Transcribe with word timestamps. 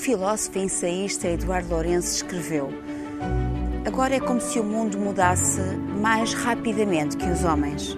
filósofo 0.00 0.58
e 0.58 0.62
ensaísta 0.62 1.28
Eduardo 1.28 1.74
Lourenço 1.74 2.16
escreveu: 2.16 2.70
Agora 3.86 4.14
é 4.14 4.20
como 4.20 4.40
se 4.40 4.58
o 4.58 4.64
mundo 4.64 4.98
mudasse 4.98 5.60
mais 6.00 6.32
rapidamente 6.32 7.16
que 7.16 7.28
os 7.28 7.44
homens. 7.44 7.96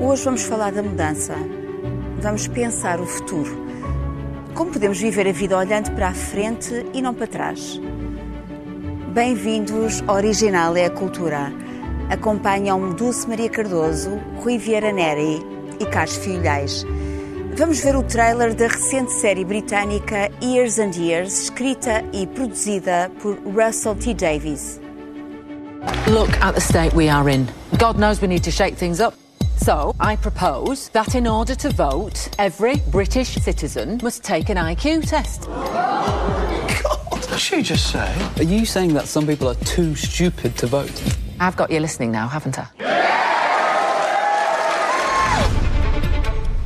Hoje 0.00 0.24
vamos 0.24 0.44
falar 0.44 0.72
da 0.72 0.82
mudança. 0.82 1.34
Vamos 2.20 2.46
pensar 2.46 3.00
o 3.00 3.06
futuro. 3.06 3.50
Como 4.54 4.70
podemos 4.70 5.00
viver 5.00 5.26
a 5.26 5.32
vida 5.32 5.58
olhando 5.58 5.90
para 5.92 6.08
a 6.08 6.14
frente 6.14 6.86
e 6.94 7.02
não 7.02 7.12
para 7.12 7.26
trás? 7.26 7.80
Bem-vindos 9.12 10.02
ao 10.06 10.16
Original 10.16 10.76
é 10.76 10.86
a 10.86 10.90
Cultura. 10.90 11.52
Acompanham 12.08 12.90
Dulce 12.90 13.28
Maria 13.28 13.50
Cardoso, 13.50 14.10
Rui 14.36 14.58
Vieira 14.58 14.92
Neri 14.92 15.40
e 15.80 15.86
Carlos 15.86 16.16
Filhais. 16.18 16.86
Vamos 17.54 17.80
ver 17.80 17.94
o 17.94 18.02
trailer 18.02 18.54
da 18.54 18.66
recente 18.66 19.12
série 19.12 19.44
britânica 19.44 20.30
Years 20.42 20.78
and 20.78 20.94
Years, 20.96 21.42
escrita 21.42 22.02
e 22.10 22.26
produzida 22.26 23.10
por 23.22 23.36
Russell 23.44 23.94
T. 23.94 24.14
Davies. 24.14 24.80
Look 26.08 26.30
at 26.40 26.54
the 26.54 26.60
state 26.62 26.96
we 26.96 27.10
are 27.10 27.30
in. 27.30 27.46
God 27.78 27.98
knows 27.98 28.22
we 28.22 28.26
need 28.26 28.42
to 28.44 28.50
shake 28.50 28.76
things 28.76 29.00
up. 29.00 29.14
So, 29.58 29.94
I 30.00 30.16
propose 30.16 30.88
that 30.92 31.14
in 31.14 31.26
order 31.26 31.54
to 31.56 31.68
vote, 31.68 32.30
every 32.38 32.76
British 32.90 33.34
citizen 33.34 33.98
must 34.02 34.24
take 34.24 34.48
an 34.48 34.56
IQ 34.56 35.06
test. 35.06 35.46
What 37.10 37.28
did 37.28 37.38
she 37.38 37.62
just 37.62 37.92
say? 37.92 38.10
Are 38.38 38.44
you 38.44 38.64
saying 38.64 38.94
that 38.94 39.06
some 39.06 39.26
people 39.26 39.48
are 39.48 39.60
too 39.66 39.94
stupid 39.94 40.56
to 40.56 40.66
vote? 40.66 41.02
I've 41.38 41.56
got 41.56 41.70
you 41.70 41.80
listening 41.80 42.12
now, 42.12 42.28
haven't 42.28 42.58
I? 42.58 43.11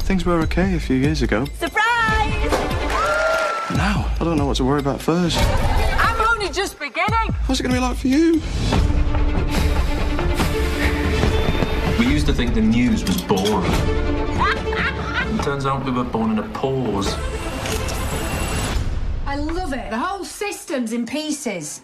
Things 0.06 0.24
were 0.24 0.38
okay 0.42 0.76
a 0.76 0.78
few 0.78 0.94
years 0.94 1.20
ago. 1.22 1.46
Surprise! 1.58 2.52
Now, 3.76 4.08
I 4.14 4.18
don't 4.20 4.36
know 4.36 4.46
what 4.46 4.56
to 4.58 4.64
worry 4.64 4.78
about 4.78 5.02
first. 5.02 5.36
I'm 5.36 6.20
only 6.30 6.48
just 6.52 6.78
beginning. 6.78 7.32
What's 7.46 7.58
it 7.58 7.64
going 7.64 7.74
to 7.74 7.80
be 7.80 7.84
like 7.84 7.96
for 7.96 8.06
you? 8.06 8.40
We 11.98 12.06
used 12.06 12.26
to 12.26 12.32
think 12.32 12.54
the 12.54 12.60
news 12.60 13.02
was 13.02 13.20
boring. 13.20 13.72
It 15.34 15.42
turns 15.42 15.66
out 15.66 15.84
we 15.84 15.90
were 15.90 16.04
born 16.04 16.30
in 16.30 16.38
a 16.38 16.48
pause. 16.50 17.12
I 19.26 19.34
love 19.34 19.72
it. 19.72 19.90
The 19.90 19.98
whole 19.98 20.24
system's 20.24 20.92
in 20.92 21.04
pieces. 21.04 21.80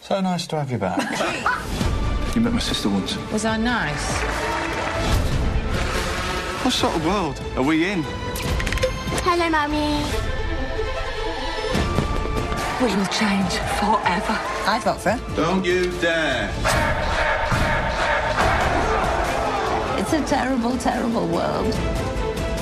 So 0.00 0.18
nice 0.22 0.46
to 0.46 0.56
have 0.56 0.72
you 0.72 0.78
back. 0.78 0.98
you 2.34 2.40
met 2.40 2.54
my 2.54 2.60
sister 2.60 2.88
once. 2.88 3.14
Was 3.30 3.44
I 3.44 3.58
nice? 3.58 4.71
What 6.62 6.72
sort 6.72 6.94
of 6.94 7.04
world 7.04 7.42
are 7.56 7.62
we 7.64 7.90
in? 7.90 8.04
Hello, 9.24 9.50
Mummy. 9.50 9.98
We 12.80 12.96
will 12.96 13.06
change 13.06 13.52
forever. 13.80 14.38
I 14.64 14.80
vote 14.84 15.00
for 15.00 15.10
her. 15.10 15.34
Don't 15.34 15.64
you 15.64 15.90
dare. 16.00 16.50
It's 19.98 20.12
a 20.12 20.22
terrible, 20.24 20.78
terrible 20.78 21.26
world. 21.26 21.74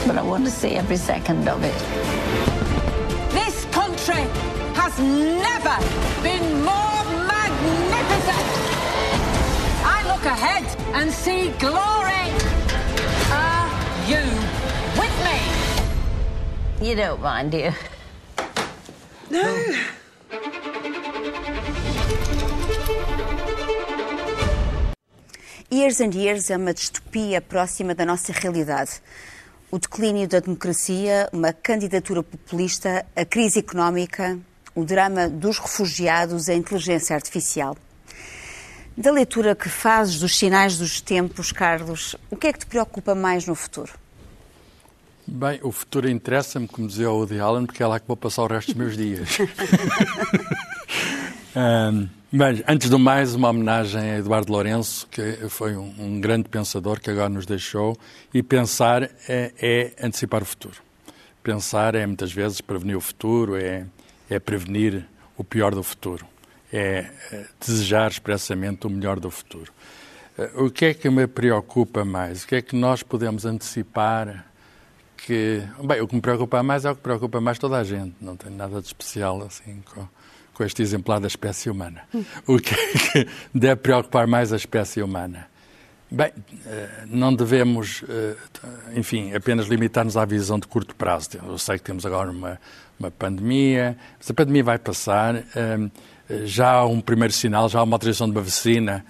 But 0.07 0.17
I 0.17 0.23
want 0.23 0.47
to 0.47 0.51
see 0.51 0.77
every 0.77 0.97
second 0.97 1.47
of 1.47 1.63
it. 1.63 1.79
This 3.33 3.67
country 3.67 4.25
has 4.81 4.99
never 4.99 5.77
been 6.23 6.65
more 6.65 7.05
magnificent. 7.29 8.49
I 9.85 10.03
look 10.11 10.25
ahead 10.25 10.65
and 10.95 11.13
see 11.13 11.51
glory. 11.59 12.60
You 14.11 14.17
with 14.99 15.17
me? 15.23 15.39
You 16.89 16.97
don't 16.97 17.23
mind, 17.23 17.53
do 17.53 17.59
you? 17.59 17.73
Years 25.71 26.01
and 26.01 26.13
Years 26.13 26.51
é 26.51 26.57
uma 26.57 26.75
distopia 26.75 27.41
próxima 27.41 27.95
da 27.95 28.05
nossa 28.05 28.33
realidade. 28.33 29.01
O 29.71 29.79
declínio 29.79 30.27
da 30.27 30.41
democracia, 30.41 31.29
uma 31.33 31.53
candidatura 31.53 32.25
populista, 32.25 33.07
a 33.15 33.25
crise 33.25 33.61
económica, 33.61 34.37
o 34.75 34.85
drama 34.85 35.29
dos 35.29 35.61
refugiados, 35.61 36.49
a 36.49 36.55
inteligência 36.55 37.15
artificial. 37.15 37.77
Da 39.01 39.11
leitura 39.11 39.55
que 39.55 39.67
fazes 39.67 40.21
dos 40.21 40.37
sinais 40.37 40.77
dos 40.77 41.01
tempos, 41.01 41.53
Carlos, 41.53 42.15
o 42.31 42.37
que 42.37 42.49
é 42.49 42.53
que 42.53 42.59
te 42.59 42.67
preocupa 42.67 43.15
mais 43.15 43.47
no 43.47 43.55
futuro? 43.55 43.91
Bem, 45.27 45.59
o 45.63 45.73
futuro 45.73 46.07
interessa-me, 46.07 46.69
como 46.69 46.87
dizia 46.87 47.11
o 47.11 47.17
Woody 47.17 47.41
Allen, 47.41 47.65
porque 47.65 47.83
é 47.83 47.87
lá 47.87 47.99
que 47.99 48.07
vou 48.07 48.15
passar 48.15 48.43
o 48.43 48.47
resto 48.47 48.67
dos 48.67 48.75
meus 48.75 48.99
dias. 48.99 49.39
um, 51.57 52.09
bem, 52.31 52.63
antes 52.69 52.91
do 52.91 52.99
mais, 52.99 53.35
uma 53.35 53.49
homenagem 53.49 54.03
a 54.03 54.19
Eduardo 54.19 54.53
Lourenço, 54.53 55.07
que 55.07 55.49
foi 55.49 55.79
um, 55.79 55.95
um 55.99 56.21
grande 56.21 56.51
pensador 56.51 57.01
que 57.01 57.09
agora 57.09 57.31
nos 57.31 57.47
deixou. 57.47 57.97
E 58.35 58.43
pensar 58.43 59.05
é, 59.27 59.55
é, 59.59 59.95
antecipar 60.03 60.43
o 60.43 60.45
futuro. 60.45 60.77
Pensar 61.43 61.95
é, 61.95 62.07
muitas 62.07 62.35
vezes, 62.35 62.61
prevenir 62.61 62.99
o 62.99 63.01
futuro, 63.01 63.57
é, 63.57 63.87
é 64.29 64.39
prevenir 64.39 65.07
o 65.39 65.43
pior 65.43 65.75
do 65.75 65.83
futuro. 65.83 66.30
É, 66.73 67.11
é 67.33 67.47
desejar 67.59 68.11
expressamente 68.11 68.87
o 68.87 68.91
melhor 68.91 69.19
do 69.19 69.31
futuro. 69.31 69.73
Uh, 70.39 70.67
o 70.67 70.71
que 70.71 70.85
é 70.85 70.95
que 70.95 71.11
me 71.11 71.27
preocupa 71.27 72.05
mais? 72.05 72.45
O 72.45 72.47
que 72.47 72.55
é 72.55 72.63
que 72.63 72.77
nós 72.77 73.03
podemos 73.03 73.45
antecipar 73.45 74.47
que, 75.17 75.63
bem, 75.83 76.01
o 76.01 76.09
que 76.09 76.15
me 76.15 76.21
preocupa 76.21 76.63
mais 76.63 76.85
é 76.85 76.91
o 76.91 76.95
que 76.95 77.03
preocupa 77.03 77.41
mais 77.41 77.59
toda 77.59 77.77
a 77.77 77.85
gente. 77.85 78.15
Não 78.21 78.37
tem 78.37 78.53
nada 78.53 78.81
de 78.81 78.87
especial 78.87 79.43
assim 79.43 79.83
com, 79.93 80.07
com 80.55 80.65
este 80.65 80.81
exemplar 80.83 81.21
da 81.21 81.27
espécie 81.27 81.69
humana. 81.69 82.03
O 82.47 82.59
que 82.59 82.75
é 82.75 82.93
que 83.25 83.29
deve 83.53 83.77
preocupar 83.77 84.27
mais 84.27 84.53
a 84.53 84.57
espécie 84.57 85.03
humana? 85.03 85.49
Bem, 86.11 86.33
não 87.07 87.33
devemos, 87.33 88.03
enfim, 88.97 89.33
apenas 89.33 89.67
limitar-nos 89.67 90.17
à 90.17 90.25
visão 90.25 90.59
de 90.59 90.67
curto 90.67 90.95
prazo. 90.97 91.31
Eu 91.47 91.57
sei 91.57 91.79
que 91.79 91.85
temos 91.85 92.05
agora 92.05 92.31
uma, 92.31 92.61
uma 92.99 93.11
pandemia, 93.13 93.97
mas 94.19 94.29
a 94.29 94.35
pandemia 94.35 94.65
vai 94.65 94.79
passar. 94.79 95.37
Já 96.45 96.71
há 96.71 96.87
um 96.87 97.01
primeiro 97.01 97.33
sinal, 97.33 97.69
já 97.69 97.81
há 97.81 97.83
uma 97.83 97.97
autorização 97.97 98.29
de 98.29 98.37
uma 98.37 98.43
vacina 98.43 99.05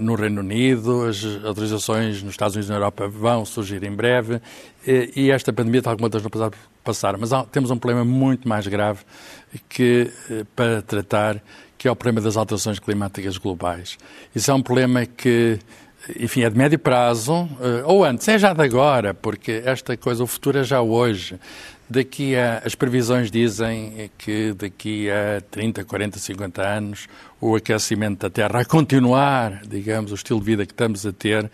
no 0.00 0.14
Reino 0.14 0.40
Unido, 0.40 1.06
as 1.06 1.24
autorizações 1.44 2.22
nos 2.22 2.32
Estados 2.32 2.54
Unidos 2.54 2.68
e 2.68 2.72
na 2.72 2.76
Europa 2.76 3.08
vão 3.08 3.44
surgir 3.44 3.82
em 3.82 3.90
breve 3.90 4.40
e 4.86 5.30
esta 5.30 5.52
pandemia, 5.52 5.80
tal 5.80 5.94
como 5.94 6.04
outras 6.04 6.22
não 6.22 6.30
passaram. 6.84 7.18
Mas 7.18 7.32
há, 7.32 7.44
temos 7.44 7.70
um 7.70 7.78
problema 7.78 8.04
muito 8.04 8.46
mais 8.46 8.66
grave 8.66 9.00
que, 9.70 10.10
para 10.54 10.82
tratar, 10.82 11.42
que 11.78 11.88
é 11.88 11.90
o 11.90 11.96
problema 11.96 12.20
das 12.20 12.36
alterações 12.36 12.78
climáticas 12.78 13.38
globais. 13.38 13.96
Isso 14.34 14.50
é 14.50 14.54
um 14.54 14.62
problema 14.62 15.06
que, 15.06 15.58
enfim, 16.18 16.42
é 16.42 16.50
de 16.50 16.58
médio 16.58 16.78
prazo, 16.78 17.48
ou 17.86 18.04
antes, 18.04 18.28
é 18.28 18.38
já 18.38 18.52
de 18.52 18.62
agora, 18.62 19.14
porque 19.14 19.62
esta 19.64 19.96
coisa, 19.96 20.22
o 20.22 20.26
futuro 20.26 20.58
é 20.58 20.62
já 20.62 20.82
hoje. 20.82 21.40
Daqui 21.92 22.36
a, 22.36 22.62
as 22.64 22.76
previsões 22.76 23.32
dizem 23.32 24.12
que 24.16 24.52
daqui 24.52 25.10
a 25.10 25.40
30, 25.50 25.84
40, 25.84 26.20
50 26.20 26.62
anos 26.62 27.08
o 27.40 27.56
aquecimento 27.56 28.20
da 28.20 28.30
Terra 28.30 28.60
a 28.60 28.64
continuar, 28.64 29.62
digamos, 29.66 30.12
o 30.12 30.14
estilo 30.14 30.38
de 30.38 30.46
vida 30.46 30.64
que 30.64 30.72
estamos 30.72 31.04
a 31.04 31.12
ter, 31.12 31.50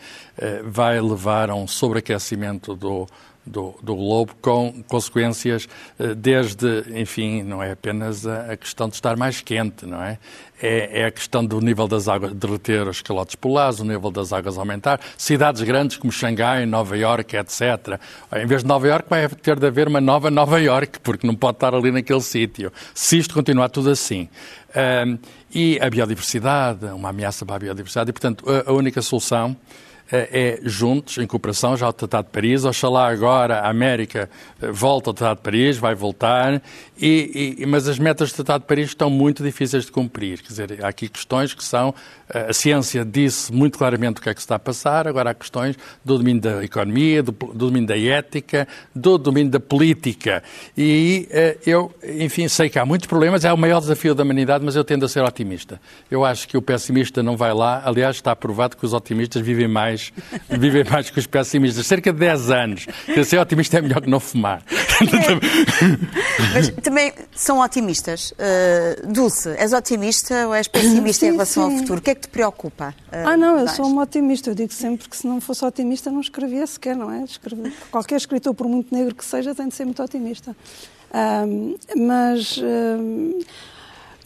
vai 0.63 1.01
levar 1.01 1.49
a 1.49 1.55
um 1.55 1.67
sobreaquecimento 1.67 2.77
do, 2.77 3.09
do, 3.47 3.75
do, 3.83 3.95
globo, 3.95 4.35
com 4.41 4.83
consequências 4.89 5.69
desde, 6.17 6.85
enfim, 7.01 7.43
não 7.43 7.63
é 7.63 7.73
apenas 7.73 8.27
a, 8.27 8.57
questão 8.57 8.89
de 8.89 8.95
estar 8.95 9.17
mais 9.17 9.41
quente, 9.41 9.87
não 9.87 10.03
é? 10.03 10.19
É, 10.61 11.03
é 11.03 11.05
a 11.05 11.11
questão 11.11 11.45
do 11.45 11.61
nível 11.61 11.87
das 11.87 12.09
águas 12.09 12.33
derreter 12.33 12.89
os 12.89 13.03
calotes 13.03 13.35
polares, 13.35 13.79
o 13.81 13.85
nível 13.85 14.11
das 14.11 14.33
águas 14.33 14.57
aumentar, 14.57 15.01
cidades 15.17 15.63
grandes 15.63 15.99
como 15.99 16.11
Xangai, 16.11 16.65
Nova 16.65 16.97
Iorque, 16.97 17.37
etc. 17.37 18.01
Em 18.35 18.47
vez 18.47 18.63
de 18.63 18.69
Nova 18.69 18.87
Iorque 18.87 19.11
vai 19.11 19.29
ter 19.29 19.59
de 19.59 19.67
haver 19.67 19.89
uma 19.89 20.01
nova 20.01 20.31
Nova 20.31 20.61
Iorque, 20.61 20.99
porque 21.01 21.27
não 21.27 21.35
pode 21.35 21.57
estar 21.57 21.75
ali 21.75 21.91
naquele 21.91 22.23
sítio, 22.23 22.73
se 22.95 23.19
isto 23.19 23.35
continuar 23.35 23.69
tudo 23.69 23.91
assim. 23.91 24.29
Um, 25.07 25.19
e 25.55 25.79
a 25.81 25.89
biodiversidade, 25.89 26.87
uma 26.87 27.11
ameaça 27.11 27.45
para 27.45 27.57
a 27.57 27.59
biodiversidade, 27.59 28.11
e 28.11 28.13
portanto 28.13 28.45
a, 28.51 28.71
a 28.71 28.73
única 28.73 29.01
solução 29.03 29.57
é 30.11 30.61
juntos, 30.63 31.19
em 31.19 31.27
cooperação, 31.27 31.77
já 31.77 31.89
o 31.89 31.93
Tratado 31.93 32.27
de 32.27 32.33
Paris. 32.33 32.65
Oxalá 32.65 33.09
agora 33.09 33.61
a 33.61 33.71
América 33.71 34.31
volta 34.61 35.11
ao 35.11 35.15
Tratado 35.15 35.39
de 35.39 35.43
Paris, 35.43 35.79
vai 35.79 35.95
voltar, 35.95 36.63
e, 36.99 37.57
e, 37.59 37.67
mas 37.67 37.89
as 37.89 37.99
metas 37.99 38.31
do 38.31 38.37
Tratado 38.37 38.63
de 38.63 38.69
Paris 38.69 38.89
estão 38.89 39.11
muito 39.11 39.43
difíceis 39.43 39.85
de 39.87 39.93
cumprir. 39.93 40.41
Quer 40.41 40.49
dizer, 40.49 40.85
há 40.85 40.89
aqui 40.89 41.09
questões 41.09 41.55
que 41.55 41.65
são. 41.65 41.95
A 42.29 42.53
ciência 42.53 43.05
disse 43.05 43.53
muito 43.53 43.79
claramente 43.79 44.19
o 44.19 44.23
que 44.23 44.29
é 44.29 44.35
que 44.35 44.41
se 44.41 44.45
está 44.45 44.57
a 44.57 44.59
passar, 44.59 45.07
agora 45.07 45.31
há 45.31 45.35
questões 45.35 45.77
do 46.05 46.19
domínio 46.19 46.43
da 46.43 46.65
economia, 46.65 47.23
do, 47.23 47.31
do 47.31 47.67
domínio 47.67 47.87
da 47.87 47.99
ética, 47.99 48.67
do 48.95 49.17
domínio 49.17 49.53
da 49.53 49.61
política. 49.61 50.43
E 50.77 51.29
eu, 51.65 51.95
enfim, 52.19 52.49
sei 52.49 52.69
que 52.69 52.79
há 52.79 52.85
muitos 52.85 53.07
problemas, 53.07 53.45
é 53.45 53.53
o 53.53 53.57
maior 53.57 53.81
desafio 53.81 54.15
da 54.15 54.25
humanidade, 54.25 54.65
mas 54.65 54.75
eu 54.75 54.83
tendo 54.83 55.05
a 55.05 55.09
ser 55.09 55.23
otimista. 55.23 55.81
Eu 56.11 56.25
acho 56.25 56.49
que 56.49 56.57
o 56.57 56.63
pessimista 56.63 57.23
não 57.23 57.37
vai 57.37 57.55
lá, 57.55 57.83
aliás, 57.85 58.17
está 58.17 58.35
provado 58.35 58.77
que 58.77 58.85
os 58.85 58.93
otimistas 58.93 59.41
vivem 59.41 59.69
mais 59.69 59.96
mais, 59.97 60.13
vivem 60.49 60.85
mais 60.85 61.11
que 61.11 61.19
os 61.19 61.27
pessimistas. 61.27 61.87
Cerca 61.87 62.13
de 62.13 62.19
10 62.19 62.51
anos. 62.51 62.87
Ser 63.25 63.39
otimista 63.39 63.79
é 63.79 63.83
melhor 63.83 64.01
que 64.03 64.09
não 64.11 64.21
fumar. 64.21 64.63
Mas 66.55 66.69
também 66.83 67.13
são 67.35 67.61
otimistas. 67.61 68.33
Uh, 68.33 69.13
Dulce, 69.13 69.51
és 69.57 69.73
otimista 69.73 70.47
ou 70.47 70.55
és 70.55 70.69
pessimista 70.69 71.21
sim, 71.27 71.29
em 71.29 71.33
relação 71.33 71.69
sim. 71.69 71.73
ao 71.75 71.79
futuro? 71.81 71.99
O 71.99 72.03
que 72.03 72.11
é 72.11 72.15
que 72.15 72.21
te 72.23 72.29
preocupa? 72.29 72.95
Uh, 73.13 73.29
Ah, 73.29 73.37
não, 73.37 73.59
eu 73.59 73.69
sou 73.69 73.87
uma 73.87 74.03
otimista. 74.03 74.51
Eu 74.51 74.55
digo 74.55 74.73
sempre 74.73 75.09
que 75.09 75.17
se 75.17 75.27
não 75.27 75.41
fosse 75.41 75.65
otimista 75.65 76.11
não 76.11 76.21
escrevia 76.21 76.67
sequer, 76.67 76.97
não 76.97 77.11
é? 77.11 77.23
Escrever- 77.25 77.73
Qualquer 77.91 78.17
escritor, 78.17 78.55
por 78.55 78.69
muito 78.69 78.95
negro 78.95 79.15
que 79.15 79.25
seja, 79.25 79.55
tem 79.55 79.69
de 79.69 79.75
ser 79.75 79.85
muito 79.85 80.03
otimista. 80.03 80.57
Ahm, 81.13 81.77
mas 81.97 82.59
ahm, 82.63 83.39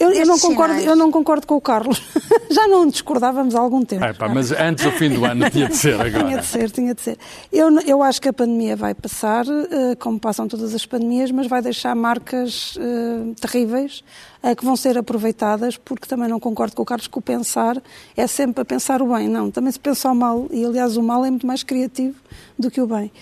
eu, 0.00 0.11
eu 0.12 0.26
não 0.26 0.38
concordo, 0.38 0.73
sinais. 0.73 0.88
eu 0.88 0.97
não 0.97 1.11
concordo 1.11 1.47
com 1.47 1.56
o 1.56 1.61
Carlos. 1.61 2.02
Já 2.50 2.67
não 2.67 2.87
discordávamos 2.87 3.55
há 3.55 3.61
algum 3.61 3.85
tempo. 3.85 4.05
Ah, 4.05 4.14
pá, 4.14 4.29
mas 4.29 4.50
antes 4.50 4.85
do 4.85 4.91
fim 4.93 5.11
do 5.11 5.25
ano 5.25 5.49
tinha 5.50 5.69
de 5.69 5.76
ser 5.76 5.97
Tinha 5.97 6.19
agora. 6.19 6.38
de 6.41 6.47
ser, 6.47 6.70
tinha 6.70 6.94
de 6.94 7.00
ser. 7.00 7.19
Eu, 7.52 7.70
eu 7.81 8.02
acho 8.02 8.20
que 8.20 8.29
a 8.29 8.32
pandemia 8.32 8.75
vai 8.75 8.94
passar, 8.94 9.44
eh, 9.47 9.94
como 9.97 10.19
passam 10.19 10.49
todas 10.49 10.75
as 10.75 10.87
pandemias, 10.87 11.31
mas 11.31 11.47
vai 11.47 11.61
deixar 11.62 11.94
marcas 11.94 12.76
eh, 12.81 13.35
terríveis 13.41 14.02
eh, 14.43 14.55
que 14.55 14.64
vão 14.64 14.75
ser 14.75 14.97
aproveitadas, 14.99 15.76
porque 15.76 16.08
também 16.08 16.29
não 16.29 16.41
concordo 16.41 16.75
com 16.75 16.82
o 16.82 16.87
Carlos 16.87 17.06
que 17.06 17.19
o 17.19 17.23
pensar 17.23 17.81
é 18.17 18.26
sempre 18.26 18.62
a 18.62 18.64
pensar 18.64 19.03
o 19.03 19.14
bem. 19.14 19.29
Não, 19.29 19.50
também 19.50 19.70
se 19.70 19.79
pensa 19.79 20.11
o 20.11 20.14
mal, 20.14 20.46
e 20.50 20.64
aliás 20.64 20.96
o 20.96 21.03
mal 21.03 21.25
é 21.25 21.31
muito 21.31 21.46
mais 21.46 21.62
criativo 21.62 22.17
do 22.58 22.70
que 22.70 22.81
o 22.81 22.87
bem. 22.87 23.12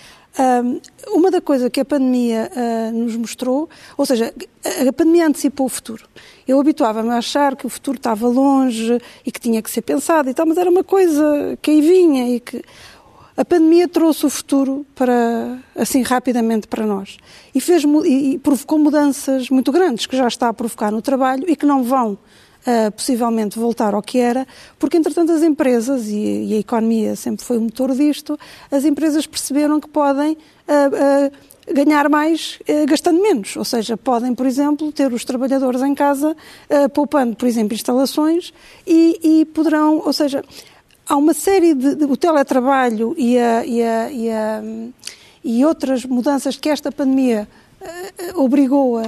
Uma 1.07 1.29
da 1.29 1.41
coisa 1.41 1.69
que 1.69 1.79
a 1.79 1.85
pandemia 1.85 2.49
ah, 2.55 2.91
nos 2.91 3.15
mostrou, 3.15 3.69
ou 3.97 4.05
seja, 4.05 4.33
a, 4.87 4.93
pandemia 4.93 5.27
antecipou 5.27 5.65
o 5.65 5.69
futuro. 5.69 6.07
Eu 6.47 6.59
habituava-me 6.59 7.09
a 7.09 7.17
achar 7.17 7.55
que 7.55 7.65
o 7.65 7.69
futuro 7.69 7.97
estava 7.97 8.27
longe 8.27 8.99
e 9.25 9.31
que 9.31 9.39
tinha 9.39 9.61
que 9.61 9.69
ser 9.69 9.81
pensado 9.81 10.29
e 10.29 10.33
tal, 10.33 10.45
mas 10.45 10.57
era 10.57 10.69
uma 10.69 10.83
coisa 10.83 11.57
que 11.61 11.71
aí 11.71 11.81
vinha 11.81 12.35
e 12.35 12.39
que 12.39 12.63
a 13.35 13.45
pandemia 13.45 13.87
trouxe 13.87 14.25
o 14.25 14.29
futuro 14.29 14.85
para 14.93 15.59
assim 15.73 16.01
rapidamente 16.01 16.67
para 16.67 16.85
nós 16.85 17.17
e 17.55 17.61
fez 17.61 17.83
e 18.05 18.37
provocou 18.37 18.77
mudanças 18.77 19.49
muito 19.49 19.71
grandes 19.71 20.05
que 20.05 20.17
já 20.17 20.27
está 20.27 20.49
a 20.49 20.53
provocar 20.53 20.91
no 20.91 21.01
trabalho 21.01 21.45
e 21.47 21.55
que 21.55 21.65
não 21.65 21.81
vão 21.81 22.17
ah, 22.87 22.91
possivelmente 22.91 23.57
voltar 23.57 23.93
ao 23.93 24.01
que 24.01 24.19
era, 24.19 24.45
porque 24.77 24.97
entretanto 24.97 25.31
as 25.31 25.41
empresas 25.41 26.07
e, 26.07 26.45
e 26.49 26.53
a 26.55 26.59
economia 26.59 27.15
sempre 27.15 27.43
foi 27.45 27.57
o 27.57 27.61
motor 27.61 27.93
disto, 27.95 28.37
as 28.71 28.83
empresas 28.85 29.25
perceberam 29.25 29.79
que 29.79 29.87
podem 29.89 30.37
ah, 30.67 30.89
ah, 30.93 31.31
ganhar 31.73 32.09
mais 32.09 32.59
eh, 32.67 32.85
gastando 32.85 33.21
menos, 33.21 33.55
ou 33.55 33.63
seja, 33.63 33.95
podem, 33.95 34.33
por 34.33 34.45
exemplo, 34.47 34.91
ter 34.91 35.13
os 35.13 35.23
trabalhadores 35.23 35.81
em 35.83 35.93
casa 35.93 36.35
eh, 36.67 36.87
poupando, 36.87 37.35
por 37.35 37.47
exemplo, 37.47 37.73
instalações 37.75 38.51
e, 38.87 39.19
e 39.41 39.45
poderão, 39.45 40.01
ou 40.03 40.11
seja, 40.13 40.43
há 41.07 41.15
uma 41.15 41.33
série 41.33 41.75
de, 41.75 41.93
de- 41.95 42.05
o 42.05 42.17
teletrabalho 42.17 43.13
e, 43.17 43.37
a- 43.37 43.63
e 43.65 43.83
a- 43.83 44.11
e 44.11 44.29
a- 44.31 44.63
e 45.43 45.63
outras 45.63 46.03
mudanças 46.05 46.57
que 46.57 46.69
esta 46.69 46.91
pandemia 46.91 47.47
eh, 47.81 48.13
eh, 48.17 48.33
obrigou 48.35 48.97
a- 48.97 49.03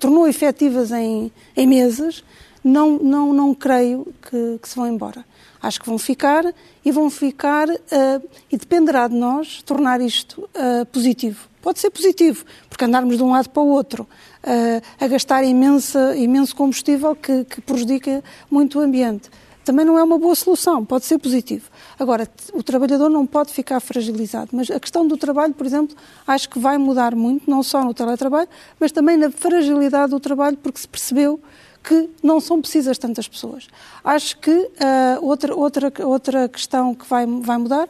tornou 0.00 0.26
efetivas 0.26 0.90
em, 0.90 1.30
em 1.56 1.66
meses, 1.66 2.24
não, 2.64 2.98
não, 2.98 3.32
não 3.34 3.54
creio 3.54 4.06
que, 4.22 4.58
que 4.60 4.68
se 4.68 4.74
vão 4.74 4.88
embora. 4.88 5.24
Acho 5.62 5.80
que 5.80 5.86
vão 5.86 5.98
ficar 5.98 6.44
e 6.84 6.90
vão 6.90 7.10
ficar 7.10 7.68
eh, 7.68 8.20
e 8.50 8.56
dependerá 8.56 9.06
de 9.06 9.14
nós 9.14 9.62
tornar 9.62 10.00
isto 10.00 10.48
eh, 10.54 10.84
positivo. 10.86 11.48
Pode 11.62 11.78
ser 11.78 11.90
positivo, 11.90 12.44
porque 12.68 12.84
andarmos 12.84 13.16
de 13.16 13.22
um 13.22 13.30
lado 13.30 13.48
para 13.50 13.62
o 13.62 13.68
outro 13.68 14.06
eh, 14.42 14.82
a 14.98 15.06
gastar 15.06 15.44
imenso 15.44 16.56
combustível 16.56 17.14
que, 17.14 17.44
que 17.44 17.60
prejudica 17.60 18.22
muito 18.50 18.78
o 18.78 18.82
ambiente. 18.82 19.30
Também 19.64 19.86
não 19.86 19.98
é 19.98 20.02
uma 20.02 20.18
boa 20.18 20.34
solução, 20.34 20.84
pode 20.84 21.06
ser 21.06 21.18
positivo. 21.18 21.70
Agora, 21.98 22.28
o 22.52 22.62
trabalhador 22.62 23.08
não 23.08 23.26
pode 23.26 23.50
ficar 23.50 23.80
fragilizado, 23.80 24.50
mas 24.52 24.70
a 24.70 24.78
questão 24.78 25.08
do 25.08 25.16
trabalho, 25.16 25.54
por 25.54 25.64
exemplo, 25.64 25.96
acho 26.26 26.50
que 26.50 26.58
vai 26.58 26.76
mudar 26.76 27.14
muito, 27.14 27.50
não 27.50 27.62
só 27.62 27.82
no 27.82 27.94
teletrabalho, 27.94 28.48
mas 28.78 28.92
também 28.92 29.16
na 29.16 29.30
fragilidade 29.30 30.10
do 30.10 30.20
trabalho, 30.20 30.58
porque 30.58 30.78
se 30.78 30.86
percebeu 30.86 31.40
que 31.84 32.08
não 32.22 32.40
são 32.40 32.60
precisas 32.60 32.96
tantas 32.96 33.28
pessoas. 33.28 33.68
Acho 34.02 34.38
que 34.38 34.70
ah, 34.80 35.18
outra, 35.20 35.54
outra, 35.54 35.92
outra 36.04 36.48
questão 36.48 36.94
que 36.94 37.06
vai, 37.06 37.26
vai 37.26 37.58
mudar 37.58 37.88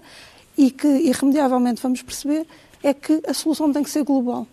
e 0.58 0.70
que 0.70 0.88
irremediavelmente 0.88 1.80
vamos 1.80 2.02
perceber 2.02 2.46
é 2.82 2.92
que 2.92 3.22
a 3.26 3.32
solução 3.32 3.72
tem 3.72 3.84
que 3.84 3.90
ser 3.90 4.02
global. 4.02 4.46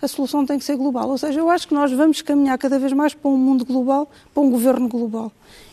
A 0.00 0.08
solução 0.08 0.44
tem 0.44 0.58
que 0.58 0.64
ser 0.64 0.76
global. 0.76 1.08
Ou 1.08 1.18
seja, 1.18 1.38
eu 1.38 1.48
acho 1.48 1.68
que 1.68 1.74
nós 1.74 1.92
vamos 1.92 2.20
caminhar 2.20 2.58
cada 2.58 2.78
vez 2.78 2.92
mais 2.92 3.14
para 3.14 3.30
um 3.30 3.36
mundo 3.36 3.64
global, 3.64 4.10
para 4.32 4.42
um 4.42 4.50
governo 4.50 4.88
global. 4.88 5.30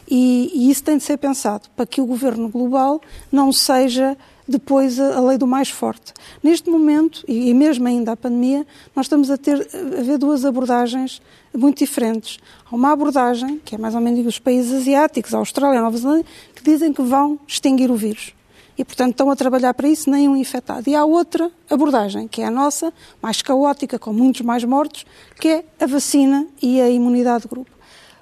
E, 0.07 0.51
e 0.53 0.69
isso 0.69 0.83
tem 0.83 0.97
de 0.97 1.03
ser 1.03 1.17
pensado, 1.17 1.69
para 1.75 1.85
que 1.85 2.01
o 2.01 2.05
governo 2.05 2.49
global 2.49 3.01
não 3.31 3.51
seja 3.51 4.17
depois 4.51 4.99
a, 4.99 5.17
a 5.17 5.21
lei 5.21 5.37
do 5.37 5.47
mais 5.47 5.69
forte. 5.69 6.13
Neste 6.43 6.69
momento, 6.69 7.23
e, 7.27 7.49
e 7.49 7.53
mesmo 7.53 7.87
ainda 7.87 8.11
a 8.11 8.17
pandemia, 8.17 8.65
nós 8.95 9.05
estamos 9.05 9.31
a 9.31 9.37
ter 9.37 9.67
a 9.99 10.01
ver 10.01 10.17
duas 10.17 10.45
abordagens 10.45 11.21
muito 11.53 11.79
diferentes. 11.79 12.37
Há 12.69 12.75
uma 12.75 12.91
abordagem, 12.91 13.59
que 13.63 13.75
é 13.75 13.77
mais 13.77 13.95
ou 13.95 14.01
menos 14.01 14.25
os 14.25 14.37
países 14.37 14.81
asiáticos, 14.81 15.33
a 15.33 15.37
Austrália, 15.37 15.79
a 15.79 15.83
Nova 15.83 15.97
Zelândia, 15.97 16.25
que 16.53 16.63
dizem 16.63 16.93
que 16.93 17.01
vão 17.01 17.39
extinguir 17.47 17.89
o 17.89 17.95
vírus. 17.95 18.33
E, 18.77 18.85
portanto, 18.85 19.11
estão 19.11 19.29
a 19.29 19.35
trabalhar 19.35 19.73
para 19.73 19.87
isso, 19.87 20.09
nem 20.09 20.27
um 20.27 20.35
infectado. 20.35 20.89
E 20.89 20.95
há 20.95 21.05
outra 21.05 21.51
abordagem, 21.69 22.27
que 22.27 22.41
é 22.41 22.45
a 22.45 22.51
nossa, 22.51 22.93
mais 23.21 23.41
caótica, 23.41 23.99
com 23.99 24.13
muitos 24.13 24.41
mais 24.41 24.63
mortos, 24.63 25.05
que 25.39 25.47
é 25.47 25.65
a 25.79 25.85
vacina 25.85 26.47
e 26.61 26.79
a 26.81 26.89
imunidade 26.89 27.43
de 27.43 27.49
grupo. 27.49 27.71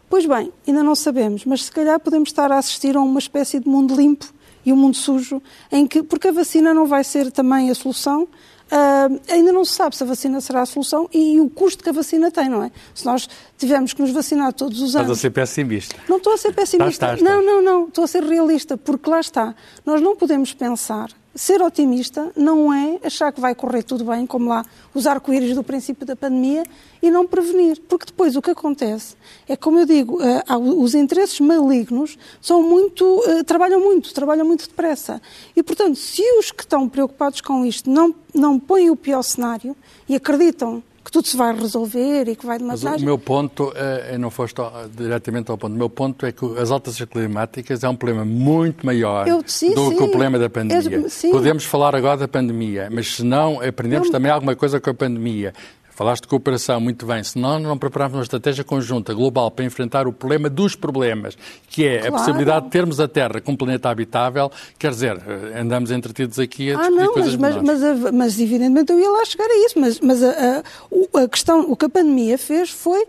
Pois 0.09 0.25
bem, 0.25 0.51
ainda 0.67 0.81
não 0.81 0.95
sabemos, 0.95 1.45
mas 1.45 1.65
se 1.65 1.71
calhar 1.71 1.99
podemos 1.99 2.29
estar 2.29 2.51
a 2.51 2.57
assistir 2.57 2.97
a 2.97 2.99
uma 2.99 3.19
espécie 3.19 3.59
de 3.59 3.69
mundo 3.69 3.95
limpo 3.95 4.33
e 4.65 4.73
um 4.73 4.75
mundo 4.75 4.95
sujo, 4.95 5.41
em 5.71 5.87
que, 5.87 6.03
porque 6.03 6.27
a 6.27 6.31
vacina 6.31 6.73
não 6.73 6.85
vai 6.85 7.03
ser 7.03 7.31
também 7.31 7.69
a 7.69 7.75
solução, 7.75 8.27
ah, 8.71 9.09
ainda 9.29 9.51
não 9.51 9.65
se 9.65 9.73
sabe 9.73 9.95
se 9.95 10.03
a 10.03 10.05
vacina 10.05 10.39
será 10.41 10.61
a 10.61 10.65
solução 10.65 11.09
e, 11.11 11.39
o 11.39 11.49
custo 11.49 11.83
que 11.83 11.89
a 11.89 11.93
vacina 11.93 12.29
tem, 12.29 12.47
não 12.47 12.63
é? 12.63 12.71
Se 12.93 13.05
nós 13.05 13.27
tivermos 13.57 13.93
que 13.93 14.01
nos 14.01 14.11
vacinar 14.11 14.53
todos 14.53 14.79
os 14.79 14.89
Estás 14.89 15.05
a 15.05 15.07
anos. 15.07 15.19
ser 15.19 15.31
pessimista. 15.31 15.95
Não 16.07 16.17
estou 16.17 16.33
a 16.33 16.37
ser 16.37 16.53
pessimista. 16.53 16.89
Estás, 16.89 17.19
estás, 17.19 17.35
não, 17.35 17.43
não, 17.43 17.61
não. 17.61 17.87
Estou 17.87 18.03
a 18.03 18.07
ser 18.07 18.23
realista, 18.23 18.77
porque 18.77 19.09
lá 19.09 19.19
está. 19.19 19.55
Nós 19.85 20.01
não 20.01 20.15
podemos 20.15 20.53
pensar. 20.53 21.09
Ser 21.39 21.61
otimista 21.61 22.33
não 22.35 22.73
é 22.73 22.99
achar 23.01 23.31
que 23.31 23.39
vai 23.39 23.55
correr 23.55 23.81
tudo 23.81 24.03
bem, 24.03 24.27
como 24.27 24.49
lá 24.49 24.65
os 24.93 25.07
arco-íris 25.07 25.55
do 25.55 25.63
princípio 25.63 26.05
da 26.05 26.13
pandemia, 26.13 26.63
e 27.01 27.09
não 27.09 27.25
prevenir. 27.25 27.79
Porque 27.87 28.07
depois 28.07 28.35
o 28.35 28.41
que 28.41 28.51
acontece 28.51 29.15
é, 29.47 29.55
como 29.55 29.79
eu 29.79 29.85
digo, 29.85 30.21
eh, 30.21 30.43
os 30.57 30.93
interesses 30.93 31.39
malignos 31.39 32.17
são 32.41 32.61
muito, 32.61 33.23
eh, 33.25 33.43
trabalham 33.43 33.79
muito, 33.79 34.13
trabalham 34.13 34.45
muito 34.45 34.67
depressa. 34.67 35.21
E, 35.55 35.63
portanto, 35.63 35.95
se 35.95 36.21
os 36.37 36.51
que 36.51 36.63
estão 36.63 36.89
preocupados 36.89 37.39
com 37.39 37.65
isto 37.65 37.89
não, 37.89 38.13
não 38.33 38.59
põem 38.59 38.89
o 38.89 38.95
pior 38.97 39.23
cenário 39.23 39.77
e 40.09 40.17
acreditam 40.17 40.83
que 41.09 41.13
tudo 41.13 41.27
se 41.27 41.35
vai 41.35 41.53
resolver 41.55 42.27
e 42.27 42.35
que 42.35 42.45
vai 42.45 42.57
de 42.59 42.63
Mas 42.63 42.83
o 42.83 42.99
meu 42.99 43.17
ponto, 43.17 43.73
eu 44.11 44.19
não 44.19 44.29
foste 44.29 44.61
diretamente 44.95 45.49
ao 45.49 45.57
ponto, 45.57 45.73
o 45.73 45.77
meu 45.77 45.89
ponto 45.89 46.25
é 46.25 46.31
que 46.31 46.45
as 46.59 46.69
alterações 46.69 47.09
climáticas 47.09 47.83
é 47.83 47.89
um 47.89 47.95
problema 47.95 48.23
muito 48.23 48.85
maior 48.85 49.27
Eu- 49.27 49.43
sim, 49.45 49.73
do 49.73 49.89
sim. 49.89 49.97
que 49.97 50.03
o 50.03 50.09
problema 50.09 50.37
da 50.37 50.49
pandemia. 50.49 51.05
É, 51.05 51.09
sim. 51.09 51.31
Podemos 51.31 51.65
falar 51.65 51.95
agora 51.95 52.17
da 52.17 52.27
pandemia, 52.27 52.89
mas 52.91 53.15
se 53.15 53.23
não 53.23 53.59
aprendemos 53.59 54.07
Não. 54.07 54.11
também 54.13 54.31
alguma 54.31 54.55
coisa 54.55 54.79
com 54.79 54.89
a 54.89 54.93
pandemia. 54.93 55.53
Falaste 55.99 56.21
de 56.21 56.27
cooperação, 56.29 56.79
muito 56.79 57.05
bem. 57.05 57.21
Se 57.25 57.37
nós 57.37 57.61
não 57.61 57.77
prepararmos 57.77 58.15
uma 58.15 58.23
estratégia 58.23 58.63
conjunta, 58.63 59.13
global, 59.13 59.51
para 59.51 59.65
enfrentar 59.65 60.07
o 60.07 60.13
problema 60.13 60.49
dos 60.49 60.73
problemas, 60.73 61.37
que 61.67 61.85
é 61.85 61.97
a 61.97 61.99
Claro. 62.03 62.13
possibilidade 62.13 62.65
de 62.67 62.71
termos 62.71 63.01
a 63.01 63.07
Terra 63.09 63.41
como 63.41 63.57
planeta 63.57 63.89
habitável, 63.89 64.49
quer 64.79 64.91
dizer, 64.91 65.21
eh, 65.27 65.59
andamos 65.59 65.91
entretidos 65.91 66.39
aqui 66.39 66.71
a 66.71 66.75
Ah, 66.75 66.77
discutir 66.83 67.01
não, 67.03 67.13
coisas 67.13 67.35
mas, 67.35 67.55
mas, 67.57 67.81
mas, 67.81 67.83
a- 68.05 68.11
mas 68.13 68.39
evidentemente 68.39 68.93
eu 68.93 68.97
ia 68.97 69.09
lá 69.11 69.25
chegar 69.25 69.43
a 69.49 69.65
isso. 69.65 69.77
Mas, 69.77 69.99
mas 69.99 70.23
a, 70.23 70.29
a- 70.29 70.63
o- 70.89 71.17
a 71.17 71.27
questão, 71.27 71.69
o 71.69 71.75
que 71.75 71.83
a 71.83 71.89
pandemia 71.89 72.37
fez 72.37 72.69
foi 72.69 73.05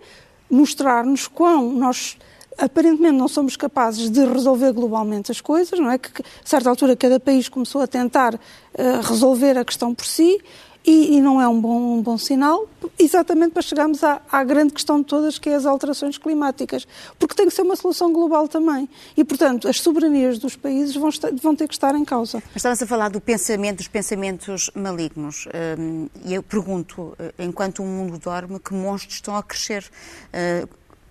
mostrar-nos 0.51 1.29
quão 1.29 1.73
nós 1.73 2.17
aparentemente 2.59 3.15
não 3.17 3.29
somos 3.29 3.57
capazes 3.57 4.11
de 4.11 4.25
resolver 4.27 4.73
globalmente 4.73 5.31
as 5.31 5.41
coisas, 5.41 5.79
não 5.79 5.89
é? 5.93 5.97
Que, 5.97 6.11
a 6.23 6.25
certa 6.45 6.69
altura 6.69 6.97
cada 6.97 7.21
país 7.21 7.49
começou 7.49 7.83
a 7.83 7.87
tentar 7.87 8.35
eh, 8.75 9.01
resolver 9.01 9.57
a 9.57 9.65
questão 9.65 9.95
por 9.95 10.05
si 10.05 10.41
e, 10.85 11.17
e 11.17 11.21
não 11.21 11.41
é 11.41 11.47
um 11.47 11.61
bom, 11.61 11.99
um 11.99 12.03
bom 12.03 12.17
sinal, 12.17 12.67
exatamente 12.99 13.53
para 13.53 13.63
chegarmos 13.63 14.03
à, 14.03 14.21
à 14.33 14.43
grande 14.43 14.73
questão 14.73 14.99
de 15.01 15.07
todas, 15.07 15.39
que 15.39 15.49
é 15.51 15.55
as 15.55 15.67
alterações 15.67 16.17
climáticas, 16.17 16.87
porque 17.19 17.35
tem 17.35 17.47
que 17.47 17.55
ser 17.55 17.63
uma 17.63 17.77
solução 17.77 18.13
global 18.13 18.49
também. 18.49 18.89
E, 19.17 19.23
portanto, 19.23 19.69
as 19.69 19.79
soberanias 19.81 20.39
dos 20.39 20.57
países 20.57 20.95
vão, 20.97 21.09
estar- 21.11 21.31
vão 21.35 21.55
ter 21.55 21.69
que 21.69 21.75
estar 21.75 21.95
em 21.95 22.05
causa. 22.05 22.39
Mas 22.47 22.57
Estamos 22.57 22.83
a 22.83 22.87
falar 22.87 23.11
do 23.11 23.21
pensamento, 23.21 23.79
dos 23.79 23.89
pensamentos 23.89 24.71
malignos. 24.75 25.47
Hum, 25.79 26.09
E 26.25 26.35
eu 26.35 26.43
pergunto, 26.43 27.15
eh, 27.19 27.33
enquanto 27.41 27.83
o 27.83 27.87
mundo 27.87 28.19
dorme, 28.19 28.59
que 28.59 28.73
monstros 28.73 29.15
estão 29.17 29.37
a 29.37 29.43
crescer? 29.43 29.85
Eh, 30.33 30.67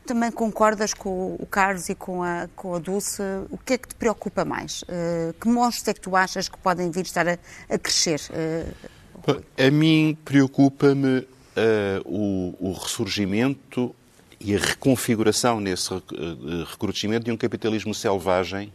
Também 0.06 0.32
concordas 0.32 0.92
com 0.96 1.36
o 1.40 1.46
Carlos 1.46 1.88
e 1.88 1.94
com 1.94 2.24
a, 2.24 2.48
com 2.56 2.74
a 2.74 2.80
Dulce? 2.80 3.22
O 3.52 3.58
que 3.60 3.74
é 3.74 3.78
que 3.78 3.88
te 3.90 3.94
preocupa 3.94 4.44
mais? 4.44 4.84
Eh, 4.88 5.34
Que 5.40 5.48
monstros 5.48 5.88
é 5.88 5.94
que 5.94 6.02
tu 6.02 6.16
achas 6.16 6.50
que 6.50 6.58
podem 6.58 6.90
vir 6.90 7.04
estar 7.06 7.28
a, 7.28 7.38
a 7.70 7.78
crescer? 7.78 8.20
Eh, 9.58 9.68
A 9.68 9.72
mim 9.72 10.18
preocupa-me 10.26 11.28
eh, 11.56 12.02
o, 12.06 12.56
o 12.60 12.72
ressurgimento 12.74 13.96
e 14.40 14.56
a 14.56 14.60
reconfiguração 14.60 15.60
nesse 15.60 15.94
eh, 15.94 16.00
recrudescimento 16.70 17.26
de 17.26 17.32
um 17.32 17.38
capitalismo 17.38 17.94
selvagem 17.94 18.72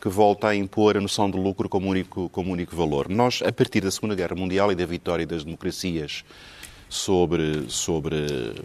que 0.00 0.08
volta 0.08 0.48
a 0.48 0.56
impor 0.56 0.96
a 0.96 1.00
noção 1.00 1.30
de 1.30 1.38
lucro 1.38 1.68
como 1.68 1.88
único, 1.88 2.28
como 2.30 2.52
único 2.52 2.74
valor. 2.74 3.08
Nós, 3.08 3.40
a 3.46 3.52
partir 3.52 3.80
da 3.82 3.90
Segunda 3.90 4.16
Guerra 4.16 4.34
Mundial 4.34 4.72
e 4.72 4.74
da 4.74 4.84
vitória 4.84 5.24
das 5.24 5.44
democracias 5.44 6.24
sobre, 6.88 7.66
sobre 7.68 8.16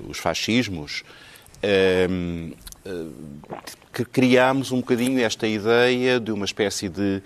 os 0.10 0.18
fascismos, 0.18 1.04
ehm, 1.62 2.54
que 3.94 4.04
criámos 4.04 4.72
um 4.72 4.78
bocadinho 4.78 5.20
esta 5.22 5.48
ideia 5.48 6.20
de 6.20 6.32
uma 6.32 6.46
espécie 6.46 6.90
de 6.90 7.22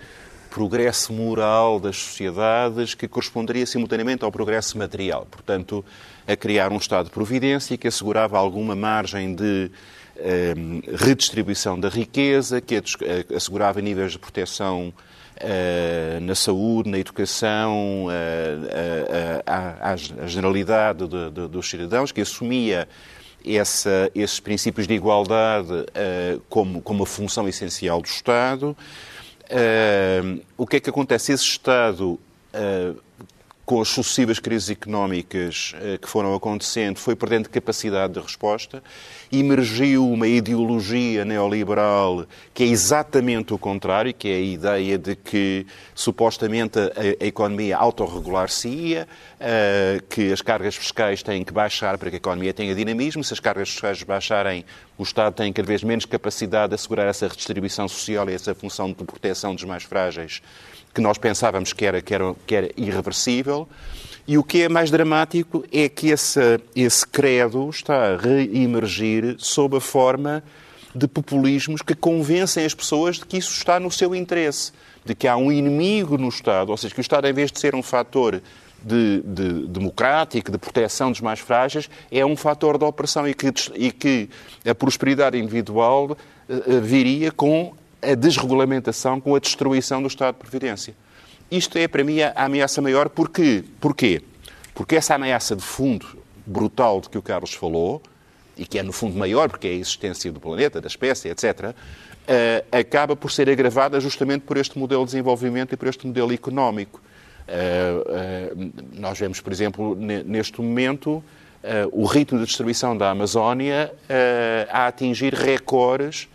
progresso 0.52 1.14
moral 1.14 1.80
das 1.80 1.96
sociedades 1.96 2.94
que 2.94 3.08
corresponderia 3.08 3.64
simultaneamente 3.64 4.22
ao 4.22 4.30
progresso 4.30 4.76
material. 4.76 5.26
Portanto, 5.30 5.82
a 6.28 6.36
criar 6.36 6.70
um 6.70 6.76
Estado 6.76 7.06
de 7.06 7.10
providência 7.10 7.78
que 7.78 7.88
assegurava 7.88 8.36
alguma 8.36 8.76
margem 8.76 9.34
de 9.34 9.70
eh, 10.14 10.54
redistribuição 10.94 11.80
da 11.80 11.88
riqueza, 11.88 12.60
que 12.60 12.82
assegurava 13.34 13.80
níveis 13.80 14.12
de 14.12 14.18
proteção 14.18 14.92
eh, 15.36 16.18
na 16.20 16.34
saúde, 16.34 16.90
na 16.90 16.98
educação, 16.98 18.08
eh, 18.10 19.42
à, 19.46 19.92
à, 19.92 19.96
generalidade 20.26 21.08
de, 21.08 21.30
de, 21.30 21.48
dos 21.48 21.68
cidadãos, 21.68 22.12
que 22.12 22.20
assumia 22.20 22.86
essa, 23.42 24.10
esses 24.14 24.38
princípios 24.38 24.86
de 24.86 24.92
igualdade 24.92 25.86
como, 26.48 26.82
como 26.82 27.00
uma 27.00 27.06
função 27.06 27.48
essencial 27.48 28.02
do 28.02 28.06
Estado. 28.06 28.76
Uh, 29.52 30.42
o 30.56 30.66
que 30.66 30.76
é 30.76 30.80
que 30.80 30.88
acontece? 30.88 31.32
Esse 31.32 31.44
Estado 31.44 32.18
uh, 32.54 33.00
com 33.64 33.80
as 33.80 33.88
sucessivas 33.88 34.38
crises 34.38 34.70
económicas 34.70 35.74
eh, 35.80 35.96
que 35.96 36.08
foram 36.08 36.34
acontecendo, 36.34 36.98
foi 36.98 37.14
perdendo 37.14 37.48
capacidade 37.48 38.12
de 38.12 38.20
resposta, 38.20 38.82
emergiu 39.30 40.10
uma 40.10 40.26
ideologia 40.26 41.24
neoliberal 41.24 42.26
que 42.52 42.64
é 42.64 42.66
exatamente 42.66 43.54
o 43.54 43.58
contrário, 43.58 44.12
que 44.12 44.28
é 44.28 44.34
a 44.34 44.40
ideia 44.40 44.98
de 44.98 45.14
que 45.14 45.64
supostamente 45.94 46.78
a, 46.78 46.90
a 47.22 47.26
economia 47.26 47.76
autorregular-se-ia, 47.76 49.06
uh, 49.40 50.02
que 50.08 50.32
as 50.32 50.42
cargas 50.42 50.74
fiscais 50.74 51.22
têm 51.22 51.44
que 51.44 51.52
baixar 51.52 51.96
para 51.98 52.10
que 52.10 52.16
a 52.16 52.18
economia 52.18 52.52
tenha 52.52 52.74
dinamismo, 52.74 53.22
se 53.22 53.32
as 53.32 53.40
cargas 53.40 53.70
fiscais 53.70 54.02
baixarem, 54.02 54.64
o 54.98 55.02
Estado 55.02 55.34
tem 55.34 55.52
cada 55.52 55.66
vez 55.66 55.82
menos 55.82 56.04
capacidade 56.04 56.70
de 56.70 56.74
assegurar 56.74 57.06
essa 57.06 57.26
redistribuição 57.26 57.88
social 57.88 58.28
e 58.28 58.34
essa 58.34 58.54
função 58.54 58.88
de 58.88 58.94
proteção 58.94 59.54
dos 59.54 59.64
mais 59.64 59.82
frágeis 59.82 60.42
que 60.94 61.00
nós 61.00 61.16
pensávamos 61.18 61.72
que 61.72 61.84
era, 61.86 62.02
que 62.02 62.14
era, 62.14 62.34
que 62.46 62.54
era 62.54 62.70
irreversível. 62.76 63.68
E 64.26 64.38
o 64.38 64.44
que 64.44 64.62
é 64.62 64.68
mais 64.68 64.90
dramático 64.90 65.64
é 65.72 65.88
que 65.88 66.08
esse, 66.08 66.60
esse 66.76 67.06
credo 67.06 67.68
está 67.70 68.12
a 68.12 68.16
reemergir 68.16 69.36
sob 69.38 69.78
a 69.78 69.80
forma 69.80 70.42
de 70.94 71.08
populismos 71.08 71.80
que 71.82 71.94
convencem 71.94 72.64
as 72.64 72.74
pessoas 72.74 73.16
de 73.16 73.24
que 73.24 73.38
isso 73.38 73.52
está 73.52 73.80
no 73.80 73.90
seu 73.90 74.14
interesse, 74.14 74.72
de 75.04 75.14
que 75.14 75.26
há 75.26 75.36
um 75.36 75.50
inimigo 75.50 76.18
no 76.18 76.28
Estado, 76.28 76.70
ou 76.70 76.76
seja, 76.76 76.94
que 76.94 77.00
o 77.00 77.02
Estado, 77.02 77.26
em 77.26 77.32
vez 77.32 77.50
de 77.50 77.58
ser 77.58 77.74
um 77.74 77.82
fator 77.82 78.40
de, 78.84 79.22
de, 79.22 79.66
democrático, 79.68 80.50
de 80.50 80.58
proteção 80.58 81.10
dos 81.10 81.20
mais 81.20 81.40
frágeis, 81.40 81.88
é 82.10 82.24
um 82.24 82.36
fator 82.36 82.78
de 82.78 82.84
opressão 82.84 83.26
e 83.28 83.34
que, 83.34 83.52
e 83.74 83.90
que 83.92 84.28
a 84.66 84.74
prosperidade 84.74 85.38
individual 85.38 86.12
uh, 86.12 86.80
viria 86.80 87.30
com 87.30 87.74
a 88.02 88.14
desregulamentação 88.14 89.20
com 89.20 89.34
a 89.36 89.38
destruição 89.38 90.02
do 90.02 90.08
Estado 90.08 90.34
de 90.34 90.40
Previdência. 90.40 90.94
Isto 91.50 91.78
é, 91.78 91.86
para 91.86 92.02
mim, 92.02 92.20
a 92.20 92.32
ameaça 92.34 92.82
maior. 92.82 93.08
Porquê? 93.08 93.64
Porquê? 93.80 94.22
Porque 94.74 94.96
essa 94.96 95.14
ameaça 95.14 95.54
de 95.54 95.62
fundo 95.62 96.06
brutal 96.44 97.00
de 97.00 97.08
que 97.08 97.18
o 97.18 97.22
Carlos 97.22 97.54
falou, 97.54 98.02
e 98.56 98.66
que 98.66 98.78
é 98.78 98.82
no 98.82 98.92
fundo 98.92 99.16
maior, 99.16 99.48
porque 99.48 99.68
é 99.68 99.70
a 99.70 99.74
existência 99.74 100.32
do 100.32 100.40
planeta, 100.40 100.80
da 100.80 100.88
espécie, 100.88 101.28
etc., 101.28 101.74
eh, 102.26 102.64
acaba 102.70 103.16
por 103.16 103.30
ser 103.30 103.48
agravada 103.48 103.98
justamente 104.00 104.42
por 104.42 104.56
este 104.56 104.78
modelo 104.78 105.02
de 105.04 105.12
desenvolvimento 105.12 105.72
e 105.72 105.76
por 105.76 105.88
este 105.88 106.06
modelo 106.06 106.32
económico. 106.32 107.00
Uh, 107.48 108.54
uh, 108.56 108.72
nós 108.98 109.18
vemos, 109.18 109.40
por 109.40 109.52
exemplo, 109.52 109.94
neste 109.96 110.60
momento, 110.60 111.22
o 111.92 112.06
ritmo 112.06 112.40
de 112.40 112.44
destruição 112.44 112.96
da 112.96 113.10
Amazónia 113.10 113.92
a 114.68 114.88
atingir 114.88 115.32
recordes 115.32 116.28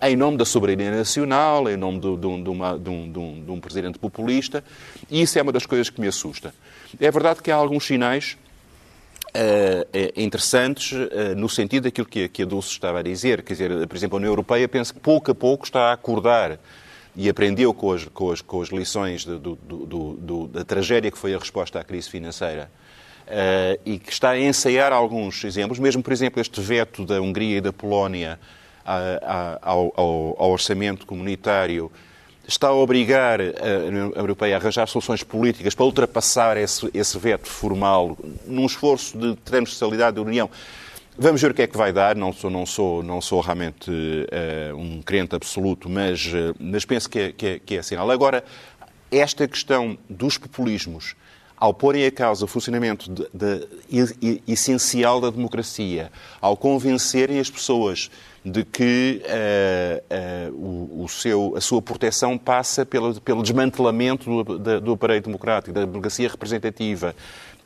em 0.00 0.14
nome 0.14 0.36
da 0.36 0.44
soberania 0.44 0.92
nacional, 0.92 1.68
em 1.68 1.76
nome 1.76 1.98
de, 1.98 2.06
um, 2.06 3.44
de, 3.44 3.60
presidente 3.60 3.98
populista, 3.98 4.62
e 5.10 5.22
isso 5.22 5.40
é 5.40 5.42
uma 5.42 5.50
das 5.50 5.66
coisas 5.66 5.90
que 5.90 6.00
me 6.00 6.06
assusta. 6.06 6.54
É 7.00 7.10
verdade 7.10 7.42
que 7.42 7.50
há 7.50 7.56
alguns 7.56 7.84
sinais 7.84 8.36
interessantes 10.14 10.96
no 11.36 11.48
sentido 11.48 11.82
daquilo 11.84 12.06
que, 12.06 12.28
que 12.28 12.44
a 12.44 12.46
Dulce 12.46 12.70
estava 12.70 13.00
a 13.00 13.02
dizer. 13.02 13.42
Quer 13.42 13.54
dizer, 13.54 13.88
por 13.88 13.96
exemplo, 13.96 14.16
a 14.16 14.18
União 14.18 14.30
Europeia 14.30 14.68
penso 14.68 14.94
que 14.94 15.00
pouco 15.00 15.32
a 15.32 15.34
pouco 15.34 15.64
está 15.64 15.90
a 15.90 15.94
acordar 15.94 16.60
e 17.18 17.28
aprendeu 17.28 17.74
com 17.74 17.90
as, 17.90 18.04
com 18.04 18.30
as, 18.30 18.40
com 18.40 18.62
as 18.62 18.68
lições 18.68 19.24
do, 19.24 19.40
do, 19.40 19.56
do, 19.56 20.46
da 20.46 20.64
tragédia 20.64 21.10
que 21.10 21.18
foi 21.18 21.34
a 21.34 21.38
resposta 21.38 21.80
à 21.80 21.82
crise 21.82 22.08
financeira 22.08 22.70
uh, 23.26 23.80
e 23.84 23.98
que 23.98 24.12
está 24.12 24.30
a 24.30 24.40
ensaiar 24.40 24.92
alguns 24.92 25.42
exemplos, 25.42 25.80
mesmo, 25.80 26.00
por 26.00 26.12
exemplo, 26.12 26.40
este 26.40 26.60
veto 26.60 27.04
da 27.04 27.20
Hungria 27.20 27.58
e 27.58 27.60
da 27.60 27.72
Polónia 27.72 28.38
a, 28.86 28.98
a, 29.20 29.58
ao, 29.62 29.92
ao, 30.38 30.50
orçamento 30.52 31.04
comunitário 31.04 31.90
está 32.46 32.68
a 32.68 32.72
obrigar 32.72 33.40
a 33.40 33.86
União 33.88 34.12
Europeia 34.14 34.54
a 34.54 34.60
arranjar 34.60 34.86
soluções 34.86 35.24
políticas 35.24 35.74
para 35.74 35.84
ultrapassar 35.84 36.56
esse, 36.56 36.88
esse 36.94 37.18
veto 37.18 37.48
formal 37.48 38.16
num 38.46 38.64
esforço 38.64 39.18
de 39.18 39.34
transversalidade 39.44 40.14
da 40.14 40.22
União. 40.22 40.48
Vamos 41.20 41.42
ver 41.42 41.50
o 41.50 41.54
que 41.54 41.62
é 41.62 41.66
que 41.66 41.76
vai 41.76 41.92
dar. 41.92 42.14
Não 42.14 42.32
sou, 42.32 42.48
não 42.48 42.64
sou, 42.64 43.02
não 43.02 43.20
sou 43.20 43.40
realmente 43.40 43.90
uh, 43.90 44.76
um 44.76 45.02
crente 45.02 45.34
absoluto, 45.34 45.90
mas, 45.90 46.26
uh, 46.26 46.54
mas 46.60 46.84
penso 46.84 47.10
que 47.10 47.18
é, 47.18 47.32
que, 47.32 47.46
é, 47.46 47.58
que 47.58 47.76
é 47.76 47.82
sinal. 47.82 48.08
Agora, 48.08 48.44
esta 49.10 49.48
questão 49.48 49.98
dos 50.08 50.38
populismos 50.38 51.16
ao 51.56 51.74
porem 51.74 52.06
a 52.06 52.12
causa 52.12 52.44
o 52.44 52.48
funcionamento 52.48 53.10
de, 53.10 53.28
de, 53.34 54.14
de, 54.14 54.42
essencial 54.46 55.20
da 55.20 55.28
democracia, 55.28 56.12
ao 56.40 56.56
convencerem 56.56 57.40
as 57.40 57.50
pessoas 57.50 58.10
de 58.44 58.64
que 58.64 59.20
uh, 59.24 60.52
uh, 60.52 60.54
o, 60.54 61.04
o, 61.04 61.08
seu, 61.08 61.54
a 61.56 61.60
sua 61.60 61.82
proteção 61.82 62.38
passa 62.38 62.86
pelo, 62.86 63.20
pelo 63.20 63.42
desmantelamento 63.42 64.44
do, 64.44 64.80
do, 64.80 64.92
aparelho 64.92 65.22
democrático, 65.22 65.72
da 65.72 65.84
democracia 65.84 66.28
representativa, 66.28 67.14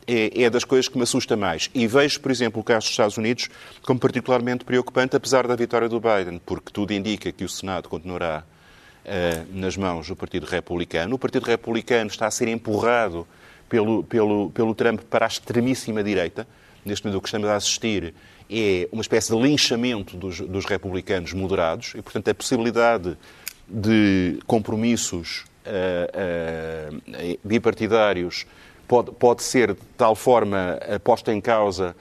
é, 0.06 0.42
é, 0.42 0.50
das 0.50 0.64
coisas 0.64 0.88
que 0.88 0.96
me 0.96 1.02
assusta 1.02 1.36
mais. 1.36 1.70
E 1.74 1.86
vejo, 1.86 2.20
por 2.20 2.30
exemplo, 2.30 2.60
o 2.60 2.64
caso 2.64 2.80
dos 2.80 2.90
Estados 2.90 3.16
Unidos 3.16 3.48
como 3.82 4.00
particularmente 4.00 4.64
preocupante, 4.64 5.16
apesar 5.16 5.46
da 5.46 5.54
vitória 5.54 5.88
do 5.88 6.00
Biden, 6.00 6.40
porque 6.44 6.72
tudo 6.72 6.92
indica 6.92 7.30
que 7.30 7.44
o 7.44 7.48
Senado 7.48 7.88
continuará 7.88 8.44
uh, 9.04 9.46
nas 9.52 9.76
mãos 9.76 10.08
do 10.08 10.16
Partido 10.16 10.46
Republicano. 10.46 11.14
O 11.14 11.18
Partido 11.18 11.44
Republicano 11.44 12.08
está 12.10 12.26
a 12.26 12.30
ser 12.30 12.48
empurrado 12.48 13.26
pelo, 13.68 14.04
pelo, 14.04 14.50
pelo 14.50 14.74
Trump 14.74 15.00
para 15.02 15.26
a 15.26 15.28
extremíssima 15.28 16.02
direita. 16.02 16.46
Neste 16.84 17.04
momento, 17.04 17.18
o 17.18 17.22
que 17.22 17.28
estamos 17.28 17.48
a 17.48 17.56
assistir 17.56 18.14
é 18.50 18.88
uma 18.92 19.02
espécie 19.02 19.34
de 19.34 19.40
linchamento 19.40 20.16
dos, 20.16 20.40
dos 20.40 20.64
republicanos 20.64 21.32
moderados 21.32 21.94
e, 21.94 22.02
portanto, 22.02 22.28
a 22.28 22.34
possibilidade 22.34 23.16
de 23.68 24.38
compromissos 24.46 25.44
uh, 25.66 26.92
uh, 26.92 27.38
bipartidários 27.44 28.46
pode, 28.92 29.10
pode 29.12 29.42
ser 29.42 29.72
de 29.72 29.80
tal 29.96 30.14
forma 30.14 30.78
posta 31.02 31.32
em 31.32 31.40
causa 31.40 31.96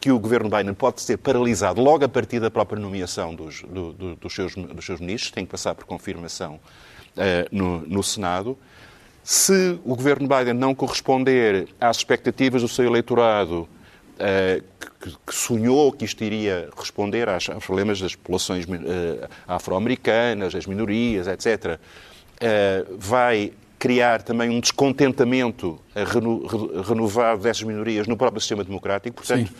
que 0.00 0.10
o 0.10 0.18
governo 0.18 0.50
Biden 0.50 0.74
pode 0.74 1.00
ser 1.00 1.16
paralisado 1.16 1.80
logo 1.80 2.04
a 2.04 2.08
partir 2.08 2.40
da 2.40 2.50
própria 2.50 2.80
nomeação 2.80 3.32
dos, 3.32 3.62
do, 3.62 3.92
do, 3.92 4.16
dos, 4.16 4.34
seus, 4.34 4.52
dos 4.56 4.84
seus 4.84 4.98
ministros, 4.98 5.30
tem 5.30 5.44
que 5.44 5.52
passar 5.52 5.76
por 5.76 5.84
confirmação 5.84 6.54
uh, 6.54 7.56
no, 7.56 7.82
no 7.82 8.02
Senado. 8.02 8.58
Se 9.22 9.78
o 9.84 9.94
governo 9.94 10.26
Biden 10.26 10.54
não 10.54 10.74
corresponder 10.74 11.68
às 11.80 11.98
expectativas 11.98 12.62
do 12.62 12.68
seu 12.68 12.86
eleitorado, 12.86 13.60
uh, 13.60 14.64
que, 15.00 15.16
que, 15.24 15.32
sonhou 15.32 15.92
que 15.92 16.04
isto 16.04 16.24
iria 16.24 16.68
responder 16.76 17.28
aos, 17.28 17.48
aos 17.48 17.64
problemas 17.64 18.00
das 18.00 18.16
populações 18.16 18.64
uh, 18.64 19.28
afro-americanas, 19.46 20.52
das 20.52 20.66
minorias, 20.66 21.28
etc., 21.28 21.78
eh, 22.44 22.84
vai 22.98 23.52
criar 23.82 24.22
também 24.22 24.48
um 24.48 24.60
descontentamento 24.60 25.76
reno, 25.92 26.46
renovado 26.84 27.42
dessas 27.42 27.64
minorias 27.64 28.06
no 28.06 28.16
próprio 28.16 28.40
sistema 28.40 28.62
democrático. 28.62 29.16
Portanto, 29.16 29.48
Sim. 29.48 29.54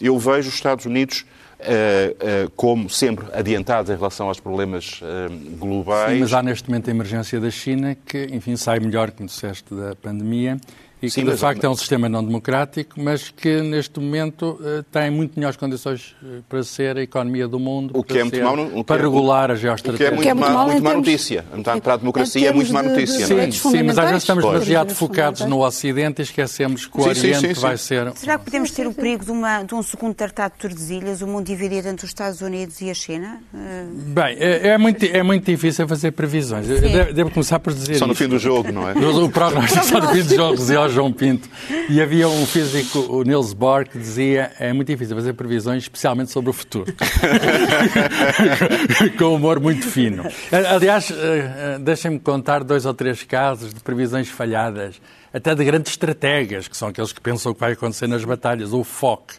eu 0.00 0.18
vejo 0.18 0.48
os 0.48 0.54
Estados 0.54 0.86
Unidos 0.86 1.26
Uh, 1.58 2.46
uh, 2.46 2.50
como 2.50 2.88
sempre 2.88 3.26
adiantados 3.32 3.90
em 3.90 3.96
relação 3.96 4.28
aos 4.28 4.38
problemas 4.38 5.00
uh, 5.02 5.56
globais. 5.56 6.12
Sim, 6.12 6.20
mas 6.20 6.32
há 6.32 6.40
neste 6.40 6.70
momento 6.70 6.86
a 6.86 6.92
emergência 6.92 7.40
da 7.40 7.50
China 7.50 7.96
que, 8.06 8.28
enfim, 8.30 8.54
sai 8.54 8.78
melhor, 8.78 9.10
como 9.10 9.26
disseste, 9.26 9.74
da 9.74 9.96
pandemia 9.96 10.56
e 11.00 11.08
Sim, 11.10 11.20
que 11.20 11.24
de 11.26 11.30
mas- 11.32 11.40
facto 11.40 11.64
é 11.64 11.68
um 11.68 11.74
sistema 11.76 12.08
não 12.08 12.24
democrático, 12.24 13.00
mas 13.00 13.30
que 13.30 13.60
neste 13.62 14.00
momento 14.00 14.58
eh, 14.64 14.82
tem 14.90 15.10
muito 15.10 15.32
melhores 15.36 15.56
condições 15.56 16.14
eh, 16.24 16.40
para 16.48 16.62
ser 16.62 16.96
a 16.96 17.02
economia 17.02 17.46
do 17.46 17.58
mundo, 17.58 17.90
O 17.96 18.02
que 18.02 18.08
para, 18.14 18.20
é 18.20 18.22
muito 18.24 18.36
ser- 18.36 18.42
mau, 18.44 18.56
no- 18.56 18.66
o 18.66 18.74
que 18.76 18.84
para 18.84 19.00
é- 19.00 19.02
regular 19.04 19.50
a 19.50 19.54
O 19.54 19.56
que 19.56 19.60
é 19.60 19.60
geoestratégia. 19.62 20.10
muito, 20.10 20.22
Que 20.22 20.28
é 20.28 20.34
muito 20.34 20.52
má, 20.52 20.62
em 20.62 20.66
muito 20.66 20.82
má 20.84 20.94
notícia. 20.94 21.44
Para 21.82 21.92
a 21.92 21.96
em 21.96 21.98
democracia 22.00 22.48
é 22.48 22.52
muito 22.52 22.72
má 22.72 22.82
de- 22.82 22.88
notícia. 22.88 23.14
de 23.14 23.18
não 23.20 23.24
é? 23.24 23.28
direitos 23.28 23.58
Sim, 23.60 23.70
sim, 23.70 23.82
mas 23.82 23.98
às 23.98 24.04
vezes 24.06 24.22
estamos 24.22 24.42
Pois. 24.44 24.54
demasiado 24.54 24.94
focados 24.94 25.40
no 25.42 25.64
Ocidente 25.64 26.20
e 26.20 26.24
esquecemos 26.24 26.86
que 26.86 26.98
o 26.98 27.02
Sim, 27.02 27.08
Oriente 27.10 27.40
sim, 27.48 27.54
sim. 27.54 27.60
vai 27.60 27.76
ser. 27.76 28.12
Será 28.16 28.38
que 28.38 28.44
podemos 28.46 28.70
ter 28.70 28.86
o 28.86 28.92
perigo 28.92 29.24
de, 29.24 29.30
uma- 29.30 29.62
de 29.62 29.74
um 29.74 29.82
segundo 29.82 30.14
tratado 30.14 30.54
de 30.54 30.60
Tordesilhas, 30.60 31.22
o 31.22 31.26
mundo 31.26 31.46
dividido 31.46 31.88
entre 31.88 32.04
os 32.04 32.10
Estados 32.10 32.40
Unidos 32.40 32.80
e 32.80 32.90
a 32.90 32.94
China? 32.94 33.40
Eh, 33.54 33.84
Bem, 34.08 34.36
é, 34.38 34.68
é 34.68 34.78
muito, 34.78 35.04
é 35.04 35.22
muito 35.22 35.44
difícil 35.44 35.86
fazer 35.86 36.10
previsões. 36.12 36.66
Devo, 36.66 37.12
devo 37.12 37.30
começar 37.30 37.58
por 37.60 37.72
dizer 37.72 37.96
Só 37.96 38.06
no 38.06 38.12
isto. 38.12 38.22
fim 38.24 38.28
do 38.28 38.38
jogo, 38.38 38.70
não 38.72 38.88
é? 38.88 38.92
O 39.18 39.24
o 39.24 39.30
prognóstico 39.30 39.84
só 39.86 40.00
no 40.00 40.08
fim 40.08 40.22
do 40.22 40.34
jogo, 40.34 40.56
João 40.88 41.12
Pinto. 41.12 41.48
E 41.88 42.00
havia 42.00 42.28
um 42.28 42.46
físico, 42.46 42.98
o 42.98 43.22
Niels 43.22 43.52
Bohr, 43.52 43.88
que 43.88 43.98
dizia 43.98 44.52
é 44.58 44.72
muito 44.72 44.88
difícil 44.88 45.16
fazer 45.16 45.32
previsões, 45.34 45.84
especialmente 45.84 46.30
sobre 46.30 46.50
o 46.50 46.52
futuro. 46.52 46.92
Com 49.18 49.34
humor 49.34 49.60
muito 49.60 49.86
fino. 49.86 50.24
Aliás, 50.70 51.10
eh, 51.10 51.14
eh, 51.14 51.78
deixem-me 51.78 52.18
contar 52.18 52.64
dois 52.64 52.86
ou 52.86 52.94
três 52.94 53.22
casos 53.22 53.72
de 53.72 53.80
previsões 53.80 54.28
falhadas, 54.28 55.00
até 55.32 55.54
de 55.54 55.64
grandes 55.64 55.92
estrategas, 55.92 56.68
que 56.68 56.76
são 56.76 56.88
aqueles 56.88 57.12
que 57.12 57.20
pensam 57.20 57.52
o 57.52 57.54
que 57.54 57.60
vai 57.60 57.72
acontecer 57.72 58.06
nas 58.06 58.24
batalhas. 58.24 58.72
O 58.72 58.84
Foch, 58.84 59.34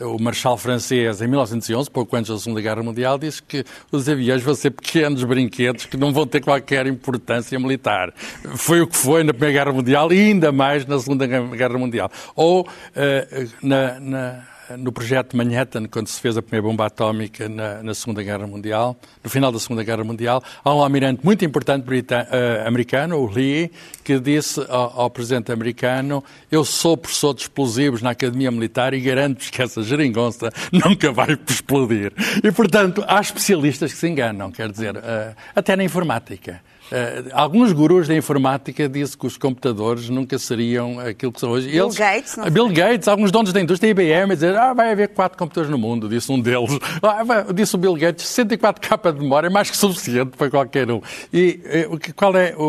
o 0.00 0.18
marechal 0.20 0.56
francês, 0.58 1.20
em 1.22 1.26
1911, 1.28 1.90
pouco 1.90 2.16
antes 2.16 2.30
da 2.30 2.38
Segunda 2.38 2.60
Guerra 2.60 2.82
Mundial, 2.82 3.18
disse 3.18 3.42
que 3.42 3.64
os 3.92 4.08
aviões 4.08 4.42
vão 4.42 4.54
ser 4.54 4.70
pequenos 4.70 5.22
brinquedos 5.24 5.86
que 5.86 5.96
não 5.96 6.12
vão 6.12 6.26
ter 6.26 6.40
qualquer 6.40 6.86
importância 6.86 7.58
militar. 7.58 8.12
Foi 8.56 8.80
o 8.80 8.86
que 8.86 8.96
foi 8.96 9.22
na 9.22 9.32
Primeira 9.32 9.64
Guerra 9.64 9.72
Mundial 9.76 10.12
e 10.12 10.18
ainda 10.18 10.50
mais 10.52 10.84
na 10.86 10.98
Segunda 10.98 11.26
Guerra 11.26 11.78
Mundial. 11.78 12.10
Ou 12.34 12.66
eh, 12.94 13.46
na- 13.62 14.00
na 14.00 14.53
no 14.78 14.92
projeto 14.92 15.36
Manhattan, 15.36 15.86
quando 15.86 16.08
se 16.08 16.20
fez 16.20 16.36
a 16.36 16.42
primeira 16.42 16.66
bomba 16.66 16.86
atómica 16.86 17.48
na, 17.48 17.82
na 17.82 17.94
Segunda 17.94 18.22
Guerra 18.22 18.46
Mundial, 18.46 18.96
no 19.22 19.30
final 19.30 19.52
da 19.52 19.58
Segunda 19.58 19.82
Guerra 19.82 20.04
Mundial, 20.04 20.42
há 20.64 20.74
um 20.74 20.82
almirante 20.82 21.24
muito 21.24 21.44
importante 21.44 21.84
eh, 22.10 22.64
americano, 22.66 23.18
o 23.18 23.26
Lee, 23.26 23.70
que 24.02 24.18
disse 24.18 24.60
ao, 24.68 25.00
ao 25.02 25.10
presidente 25.10 25.52
americano: 25.52 26.22
Eu 26.50 26.64
sou 26.64 26.96
professor 26.96 27.34
de 27.34 27.42
explosivos 27.42 28.02
na 28.02 28.10
Academia 28.10 28.50
Militar 28.50 28.94
e 28.94 29.00
garanto-vos 29.00 29.50
que 29.50 29.62
essa 29.62 29.82
geringonça 29.82 30.50
nunca 30.72 31.12
vai 31.12 31.38
explodir. 31.48 32.12
E, 32.42 32.50
portanto, 32.52 33.04
há 33.06 33.20
especialistas 33.20 33.92
que 33.92 33.98
se 33.98 34.08
enganam, 34.08 34.50
quer 34.50 34.70
dizer, 34.70 34.96
eh, 34.96 35.34
até 35.54 35.76
na 35.76 35.84
informática. 35.84 36.60
Eh, 36.92 37.24
alguns 37.32 37.72
gurus 37.72 38.06
da 38.06 38.14
informática 38.14 38.88
dizem 38.88 39.18
que 39.18 39.26
os 39.26 39.36
computadores 39.38 40.08
nunca 40.10 40.38
seriam 40.38 41.00
aquilo 41.00 41.32
que 41.32 41.40
são 41.40 41.50
hoje. 41.50 41.68
Bill 41.70 41.84
Eles- 41.86 41.96
Gates, 41.96 42.36
não 42.36 42.50
Bill 42.50 42.68
Gates, 42.68 43.08
alguns 43.08 43.30
donos 43.32 43.52
da 43.52 43.60
indústria, 43.60 43.90
IBM, 43.90 44.34
dizer 44.34 44.54
ah, 44.56 44.74
vai 44.74 44.92
haver 44.92 45.08
quatro 45.08 45.38
computadores 45.38 45.70
no 45.70 45.78
mundo, 45.78 46.08
disse 46.08 46.30
um 46.30 46.38
deles. 46.40 46.78
Ah, 47.02 47.24
vai- 47.24 47.52
disse 47.52 47.74
o 47.74 47.78
Bill 47.78 47.94
Gates, 47.94 48.26
64 48.26 48.86
capa 48.86 49.12
de 49.12 49.20
memória 49.20 49.46
é 49.46 49.50
mais 49.50 49.70
que 49.70 49.76
suficiente 49.76 50.36
para 50.36 50.50
qualquer 50.50 50.90
um. 50.90 51.00
E 51.32 51.60
eh, 51.64 51.88
qual 52.14 52.36
é, 52.36 52.54
o, 52.56 52.62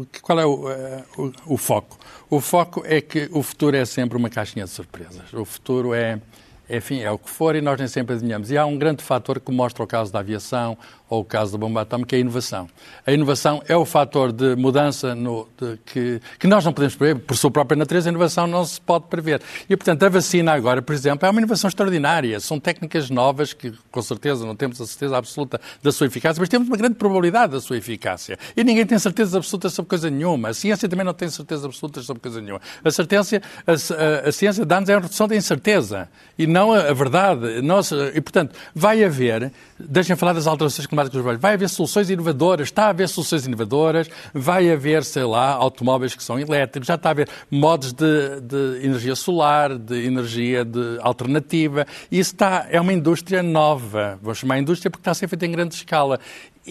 o- 0.00 0.06
qual 0.20 0.38
é 0.40 0.46
o, 0.46 0.68
eh, 0.70 1.02
o- 1.16 1.32
o 1.54 1.56
foco? 1.56 1.96
O 2.28 2.40
foco 2.40 2.82
é 2.84 3.00
que 3.00 3.28
o 3.32 3.42
futuro 3.42 3.76
é 3.76 3.84
sempre 3.84 4.16
uma 4.18 4.28
caixinha 4.30 4.64
de 4.64 4.70
surpresas. 4.70 5.32
O 5.32 5.44
futuro 5.44 5.92
é, 5.94 6.20
enfim, 6.68 7.00
é 7.00 7.10
o 7.10 7.18
que 7.18 7.28
for 7.28 7.56
e 7.56 7.60
nós 7.60 7.78
nem 7.78 7.88
sempre 7.88 8.14
adivinhamos. 8.14 8.50
E 8.50 8.56
há 8.58 8.64
um 8.64 8.78
grande 8.78 9.02
fator 9.02 9.40
que 9.40 9.50
mostra 9.50 9.82
o 9.82 9.86
caso 9.86 10.12
da 10.12 10.20
aviação 10.20 10.76
ou 11.10 11.20
o 11.22 11.24
caso 11.24 11.52
da 11.52 11.58
bomba 11.58 11.80
atómica, 11.82 12.14
é 12.14 12.18
a 12.18 12.20
inovação. 12.20 12.68
A 13.04 13.12
inovação 13.12 13.60
é 13.68 13.76
o 13.76 13.84
fator 13.84 14.30
de 14.32 14.54
mudança 14.56 15.14
no- 15.14 15.48
de- 15.60 15.76
que, 15.84 16.20
que 16.38 16.46
nós 16.46 16.64
não 16.64 16.72
podemos 16.72 16.94
prever. 16.94 17.20
Por 17.20 17.36
sua 17.36 17.50
própria 17.50 17.76
natureza, 17.76 18.08
a 18.08 18.12
inovação 18.12 18.46
não 18.46 18.64
se 18.64 18.80
pode 18.80 19.06
prever. 19.08 19.42
E, 19.68 19.76
portanto, 19.76 20.02
a 20.04 20.08
vacina 20.08 20.52
agora, 20.52 20.80
por 20.80 20.94
exemplo, 20.94 21.26
é 21.26 21.30
uma 21.30 21.40
inovação 21.40 21.66
extraordinária. 21.68 22.38
São 22.38 22.60
técnicas 22.60 23.10
novas 23.10 23.52
que, 23.52 23.72
com 23.90 24.00
certeza, 24.00 24.46
não 24.46 24.54
temos 24.54 24.80
a 24.80 24.86
certeza 24.86 25.16
absoluta 25.16 25.60
da 25.82 25.90
sua 25.90 26.06
eficácia, 26.06 26.38
mas 26.40 26.48
temos 26.48 26.68
uma 26.68 26.76
grande 26.76 26.94
probabilidade 26.94 27.52
da 27.52 27.60
sua 27.60 27.76
eficácia. 27.76 28.38
E 28.56 28.62
ninguém 28.62 28.86
tem 28.86 28.98
certeza 28.98 29.36
absoluta 29.36 29.68
sobre 29.68 29.88
coisa 29.88 30.08
nenhuma. 30.08 30.50
A 30.50 30.54
ciência 30.54 30.88
também 30.88 31.04
não 31.04 31.12
tem 31.12 31.28
certeza 31.28 31.66
absoluta 31.66 32.00
sobre 32.02 32.22
coisa 32.22 32.40
nenhuma. 32.40 32.60
A, 32.84 32.90
certeza, 32.92 33.42
a, 33.66 33.72
a- 33.72 34.28
a 34.28 34.32
ciência 34.32 34.64
dá-nos 34.64 34.88
é 34.88 34.94
a 34.94 35.00
redução 35.00 35.26
da 35.26 35.34
incerteza 35.34 36.08
e 36.38 36.46
não 36.46 36.72
a, 36.72 36.88
a 36.90 36.92
verdade. 36.94 37.60
Nós, 37.62 37.90
e, 38.14 38.20
portanto, 38.20 38.54
vai 38.72 39.02
haver, 39.02 39.50
deixem 39.88 40.16
falar 40.16 40.32
das 40.32 40.46
alterações 40.46 40.86
climáticas 40.86 41.20
globais, 41.20 41.40
vai 41.40 41.54
haver 41.54 41.68
soluções 41.68 42.10
inovadoras, 42.10 42.68
está 42.68 42.86
a 42.86 42.88
haver 42.90 43.08
soluções 43.08 43.46
inovadoras, 43.46 44.08
vai 44.32 44.70
haver, 44.70 45.04
sei 45.04 45.24
lá, 45.24 45.52
automóveis 45.52 46.14
que 46.14 46.22
são 46.22 46.38
elétricos, 46.38 46.86
já 46.86 46.94
está 46.94 47.10
a 47.10 47.12
haver 47.12 47.28
modos 47.50 47.92
de, 47.92 48.40
de 48.40 48.84
energia 48.84 49.14
solar, 49.14 49.76
de 49.78 50.04
energia 50.04 50.64
de 50.64 50.98
alternativa. 51.00 51.86
Isso 52.10 52.32
está, 52.32 52.66
é 52.70 52.80
uma 52.80 52.92
indústria 52.92 53.42
nova, 53.42 54.18
vou 54.22 54.34
chamar 54.34 54.58
indústria 54.58 54.90
porque 54.90 55.02
está 55.02 55.12
a 55.12 55.14
ser 55.14 55.28
feita 55.28 55.46
em 55.46 55.52
grande 55.52 55.74
escala. 55.74 56.20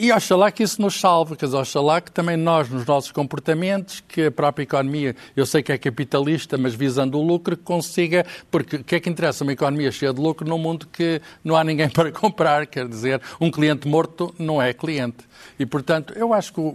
E 0.02 0.14
oxalá 0.14 0.50
que 0.50 0.64
isso 0.64 0.82
nos 0.82 0.98
salve, 0.98 1.36
quer 1.36 1.48
dizer, 1.48 1.58
oxalá 1.58 2.00
que 2.00 2.10
também 2.10 2.38
nós, 2.38 2.70
nos 2.70 2.86
nossos 2.86 3.12
comportamentos, 3.12 4.02
que 4.08 4.28
a 4.28 4.32
própria 4.32 4.64
economia, 4.64 5.14
eu 5.36 5.46
sei 5.46 5.62
que 5.62 5.74
é 5.74 5.78
capitalista, 5.78 6.58
mas 6.58 6.74
visando 6.74 7.20
o 7.20 7.22
lucro, 7.22 7.58
consiga, 7.58 8.26
porque 8.50 8.78
o 8.78 8.84
que 8.86 8.96
é 8.96 9.00
que 9.02 9.10
interessa 9.10 9.44
uma 9.44 9.52
economia 9.52 9.92
cheia 9.92 10.14
de 10.14 10.22
lucro 10.22 10.48
num 10.48 10.58
mundo 10.58 10.88
que 10.88 11.22
não 11.44 11.54
há 11.54 11.66
ninguém 11.66 11.90
para 11.92 12.14
comprar, 12.14 12.66
quer 12.66 12.88
dizer, 12.88 13.22
um 13.42 13.52
cliente 13.52 13.90
morto 13.90 14.34
não 14.40 14.62
é 14.62 14.72
cliente. 14.72 15.18
E, 15.60 15.66
portanto, 15.66 16.14
eu 16.16 16.34
acho 16.34 16.54
que 16.54 16.60
o, 16.60 16.74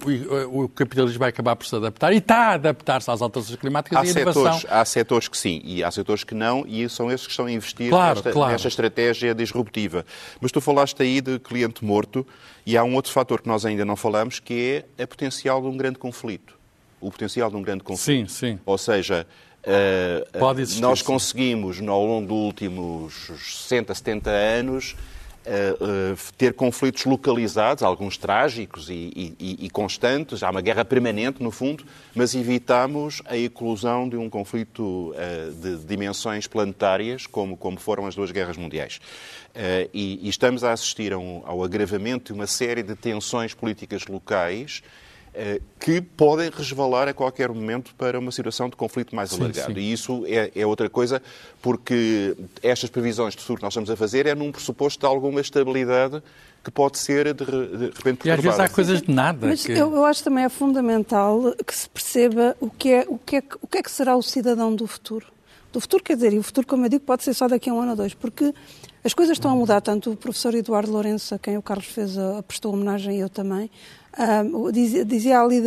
o- 0.51 0.65
o 0.65 0.69
capitalismo 0.69 1.19
vai 1.19 1.31
acabar 1.31 1.57
por 1.57 1.67
se 1.67 1.75
adaptar 1.75 2.13
e 2.13 2.19
está 2.19 2.37
a 2.37 2.53
adaptar-se 2.55 3.11
às 3.11 3.23
alterações 3.23 3.57
climáticas 3.59 3.99
Há 3.99 4.05
e 4.05 4.09
a 4.09 4.11
inovação. 4.11 4.43
setores, 4.45 4.67
há 4.73 4.85
setores 4.85 5.29
que 5.29 5.39
sim 5.39 5.61
e 5.65 5.83
há 5.83 5.91
setores 5.91 6.25
que 6.25 6.35
não, 6.35 6.65
e 6.67 6.89
são 6.89 7.11
esses 7.11 7.27
que 7.27 7.33
estão 7.33 7.47
a 7.47 7.53
investir 7.53 7.89
Claro, 7.91 8.15
nesta, 8.17 8.33
claro. 8.33 8.53
nesta 8.53 8.69
estratégia 8.69 9.35
disruptiva. 9.35 10.05
Mas 10.41 10.53
tu 10.53 10.61
falaste 10.61 11.03
aí 11.03 11.21
de 11.21 11.39
cliente 11.39 11.85
morto, 11.85 12.27
e 12.67 12.77
há 12.77 12.85
um 12.85 12.95
outro 12.95 13.13
fator 13.13 13.41
que 13.43 13.49
nós 13.49 13.65
ainda 13.67 13.85
não 13.85 13.97
falamos, 13.97 14.41
que 14.41 14.85
é 14.99 15.03
a 15.03 15.07
potencial 15.07 15.61
de 15.61 15.69
um 15.69 15.77
grande 15.77 15.99
conflito. 15.99 16.55
O 17.01 17.11
potencial 17.11 17.51
de 17.51 17.57
um 17.57 17.63
grande 17.63 17.83
conflito. 17.85 18.29
Sim, 18.31 18.53
sim. 18.53 18.59
Ou 18.65 18.79
seja, 18.79 19.27
Pode 20.39 20.61
existir, 20.63 20.81
nós 20.83 21.01
conseguimos, 21.01 21.81
ao 21.81 22.05
longo 22.05 22.27
dos 22.29 22.37
últimos 22.37 23.15
60, 23.39 23.95
70 23.95 24.31
anos, 24.31 24.95
eh, 25.47 26.15
ter 26.37 26.55
conflitos 26.55 27.05
localizados, 27.05 27.83
alguns 27.83 28.17
trágicos 28.17 28.89
e, 28.91 29.35
e- 29.39 29.67
e- 29.67 29.71
constantes. 29.71 30.43
Há 30.43 30.51
uma 30.51 30.61
guerra 30.61 30.85
permanente, 30.85 31.43
no 31.43 31.51
fundo, 31.51 31.85
mas 32.15 32.35
evitamos 32.35 33.21
a 33.27 33.37
eclosão 33.37 34.09
de 34.09 34.17
um 34.17 34.29
conflito 34.31 35.15
eh, 35.17 35.51
de 35.55 35.77
dimensões 35.85 36.47
planetárias, 36.47 37.27
como, 37.27 37.57
como 37.57 37.79
foram 37.79 38.07
as 38.07 38.15
duas 38.15 38.31
guerras 38.31 38.57
mundiais. 38.57 39.01
E, 39.93 40.19
e 40.21 40.29
estamos 40.29 40.65
a 40.65 40.73
assistir 40.73 41.13
a 41.13 41.19
um- 41.19 41.43
ao 41.45 41.63
agravamento 41.63 42.33
de 42.33 42.39
uma 42.39 42.47
série 42.47 42.83
de 42.83 42.97
tensões 42.97 43.55
políticas 43.55 44.05
locais 44.07 44.83
que 45.81 46.01
podem 46.01 46.49
resvalar 46.51 47.09
a 47.09 47.13
qualquer 47.13 47.49
momento 47.51 47.95
para 47.97 48.19
uma 48.19 48.31
situação 48.31 48.69
de 48.69 48.77
conflito 48.77 49.15
mais 49.17 49.31
Sim, 49.31 49.41
alargado. 49.41 49.75
sim. 49.75 49.79
E 49.81 49.93
isso 49.93 50.25
é, 50.27 50.53
é 50.55 50.65
outra 50.67 50.89
coisa, 50.89 51.21
porque 51.61 52.37
estas 52.63 52.89
previsões 52.91 53.35
de 53.35 53.41
futuro 53.41 53.59
que 53.59 53.65
nós 53.65 53.73
estamos 53.73 53.91
a 53.91 53.97
fazer 53.97 54.27
é 54.27 54.35
num 54.35 54.53
pressuposto 54.53 55.01
de 55.01 55.07
alguma 55.07 55.41
estabilidade 55.41 56.23
que 56.63 56.71
pode 56.71 56.99
ser 56.99 57.35
de, 57.35 57.45
de 57.45 57.87
repente 57.95 58.27
E 58.27 58.31
às 58.31 58.37
vezes 58.41 58.57
perturbada. 58.57 58.63
há 58.65 58.69
coisas 58.69 59.03
de 59.03 59.11
nada. 59.13 59.47
Mas 59.47 59.65
que- 59.67 59.73
eu, 59.73 59.95
eu 59.95 60.05
acho 60.05 60.23
também 60.25 60.45
é 60.45 60.49
fundamental 60.49 61.55
que 61.67 61.75
se 61.75 61.89
perceba 61.89 62.57
o 62.61 62.71
que, 62.71 62.91
é, 62.91 63.05
o, 63.09 63.19
que 63.19 63.37
é, 63.37 63.43
o 63.61 63.67
que 63.67 63.79
é 63.79 63.83
que 63.83 63.91
será 63.91 64.17
o 64.17 64.23
cidadão 64.23 64.75
do 64.75 64.87
futuro. 64.87 65.27
Do 65.73 65.81
futuro, 65.81 66.05
quer 66.05 66.15
dizer, 66.15 66.33
e 66.33 66.39
o 66.39 66.43
futuro, 66.43 66.67
como 66.67 66.85
eu 66.85 66.89
digo, 66.89 67.05
pode 67.05 67.25
ser 67.25 67.35
só 67.35 67.49
daqui 67.49 67.69
a 67.69 67.75
um 67.75 67.81
ano 67.81 67.91
ou 67.91 67.97
dois, 67.97 68.15
porque 68.15 68.55
as 69.03 69.13
coisas 69.13 69.37
estão 69.37 69.51
a 69.51 69.55
mudar. 69.57 69.81
Tanto 69.81 70.13
o 70.13 70.17
professor 70.17 70.55
Eduardo 70.55 70.93
Lourenço, 70.93 71.35
a 71.35 71.39
quem 71.39 71.59
o 71.59 71.63
Carlos 71.63 71.87
fez 71.87 72.17
a, 72.17 72.43
prestou 72.45 72.73
homenagem, 72.73 73.17
e 73.17 73.21
eu 73.21 73.29
também, 73.29 73.69
dizia, 75.07 75.41
ali 75.41 75.61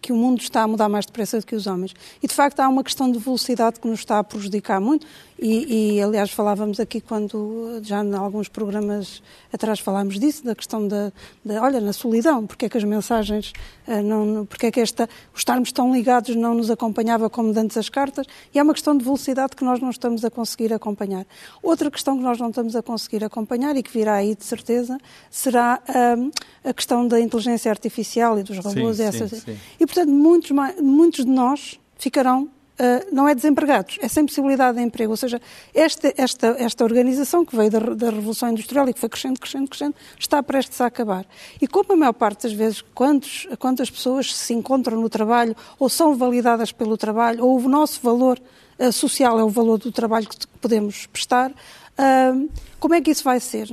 que 0.00 0.12
o 0.12 0.16
mundo 0.16 0.40
está 0.40 0.62
a 0.62 0.66
mudar 0.66 0.88
mais 0.88 1.06
depressa 1.06 1.38
do 1.38 1.46
que 1.46 1.54
os 1.54 1.66
homens. 1.66 1.94
E, 2.22 2.26
de 2.26 2.34
facto, 2.34 2.60
há 2.60 2.68
uma 2.68 2.82
questão 2.82 3.10
de 3.10 3.18
velocidade 3.18 3.78
que 3.78 3.86
nos 3.86 4.00
está 4.00 4.18
a 4.18 4.24
prejudicar 4.24 4.80
muito. 4.80 5.06
E, 5.38 5.96
e, 5.96 6.02
aliás, 6.02 6.30
falávamos 6.30 6.78
aqui 6.78 7.00
quando, 7.00 7.80
já 7.82 8.04
em 8.04 8.14
alguns 8.14 8.48
programas 8.48 9.22
atrás 9.52 9.80
falámos 9.80 10.18
disso, 10.18 10.44
da 10.44 10.54
questão 10.54 10.86
da, 10.86 11.12
da 11.44 11.60
olha, 11.60 11.80
na 11.80 11.92
solidão, 11.92 12.46
porque 12.46 12.66
é 12.66 12.68
que 12.68 12.78
as 12.78 12.84
mensagens, 12.84 13.52
ah, 13.86 14.00
não, 14.00 14.46
porque 14.46 14.66
é 14.66 14.70
que 14.70 14.80
esta, 14.80 15.08
os 15.32 15.40
estarmos 15.40 15.72
tão 15.72 15.92
ligados 15.92 16.34
não 16.36 16.54
nos 16.54 16.70
acompanhava 16.70 17.28
como 17.28 17.52
dantes 17.52 17.76
as 17.76 17.88
cartas, 17.88 18.26
e 18.54 18.58
é 18.58 18.62
uma 18.62 18.72
questão 18.72 18.96
de 18.96 19.04
velocidade 19.04 19.56
que 19.56 19.64
nós 19.64 19.80
não 19.80 19.90
estamos 19.90 20.24
a 20.24 20.30
conseguir 20.30 20.72
acompanhar. 20.72 21.26
Outra 21.62 21.90
questão 21.90 22.16
que 22.16 22.22
nós 22.22 22.38
não 22.38 22.50
estamos 22.50 22.76
a 22.76 22.82
conseguir 22.82 23.24
acompanhar 23.24 23.76
e 23.76 23.82
que 23.82 23.90
virá 23.92 24.14
aí 24.14 24.36
de 24.36 24.44
certeza, 24.44 24.96
será 25.30 25.82
ah, 25.88 26.68
a 26.68 26.72
questão 26.72 27.06
da 27.08 27.20
inteligência 27.20 27.70
artificial 27.70 27.83
e 27.88 28.42
dos 28.42 28.58
robôs. 28.58 28.96
Sim, 28.96 29.02
e 29.02 29.06
essas, 29.06 29.30
sim, 29.30 29.40
sim. 29.40 29.58
e, 29.78 29.86
portanto, 29.86 30.10
muitos, 30.10 30.50
muitos 30.80 31.24
de 31.24 31.30
nós 31.30 31.78
ficarão 31.98 32.48
Uh, 32.74 33.14
não 33.14 33.28
é 33.28 33.36
desempregados, 33.36 34.00
é 34.02 34.08
sem 34.08 34.26
possibilidade 34.26 34.78
de 34.78 34.82
emprego. 34.82 35.12
Ou 35.12 35.16
seja, 35.16 35.40
esta, 35.72 36.12
esta, 36.16 36.56
esta 36.58 36.82
organização 36.82 37.44
que 37.44 37.54
veio 37.54 37.70
da, 37.70 37.78
da, 37.78 38.10
Revolução 38.10 38.50
Industrial 38.50 38.88
e 38.88 38.92
que 38.92 38.98
foi 38.98 39.08
crescendo, 39.08 39.38
crescendo, 39.38 39.68
crescendo, 39.70 39.94
está 40.18 40.42
prestes 40.42 40.80
a 40.80 40.86
acabar. 40.86 41.24
E 41.62 41.68
como 41.68 41.92
a 41.92 41.96
maior 41.96 42.12
parte 42.12 42.42
das 42.42 42.52
vezes, 42.52 42.82
quantos, 42.92 43.46
quantas 43.60 43.88
pessoas 43.88 44.34
se 44.34 44.52
encontram 44.52 45.00
no 45.00 45.08
trabalho 45.08 45.54
ou 45.78 45.88
são 45.88 46.16
validadas 46.16 46.72
pelo 46.72 46.96
trabalho, 46.96 47.44
ou 47.44 47.60
o 47.60 47.68
nosso 47.68 48.00
valor 48.02 48.42
uh, 48.76 48.90
social 48.90 49.38
é 49.38 49.44
o 49.44 49.48
valor 49.48 49.78
do 49.78 49.92
trabalho 49.92 50.28
que 50.28 50.36
podemos 50.60 51.06
prestar, 51.06 51.52
uh, 51.52 52.50
como 52.80 52.92
é 52.92 53.00
que 53.00 53.12
isso 53.12 53.22
vai 53.22 53.38
ser? 53.38 53.68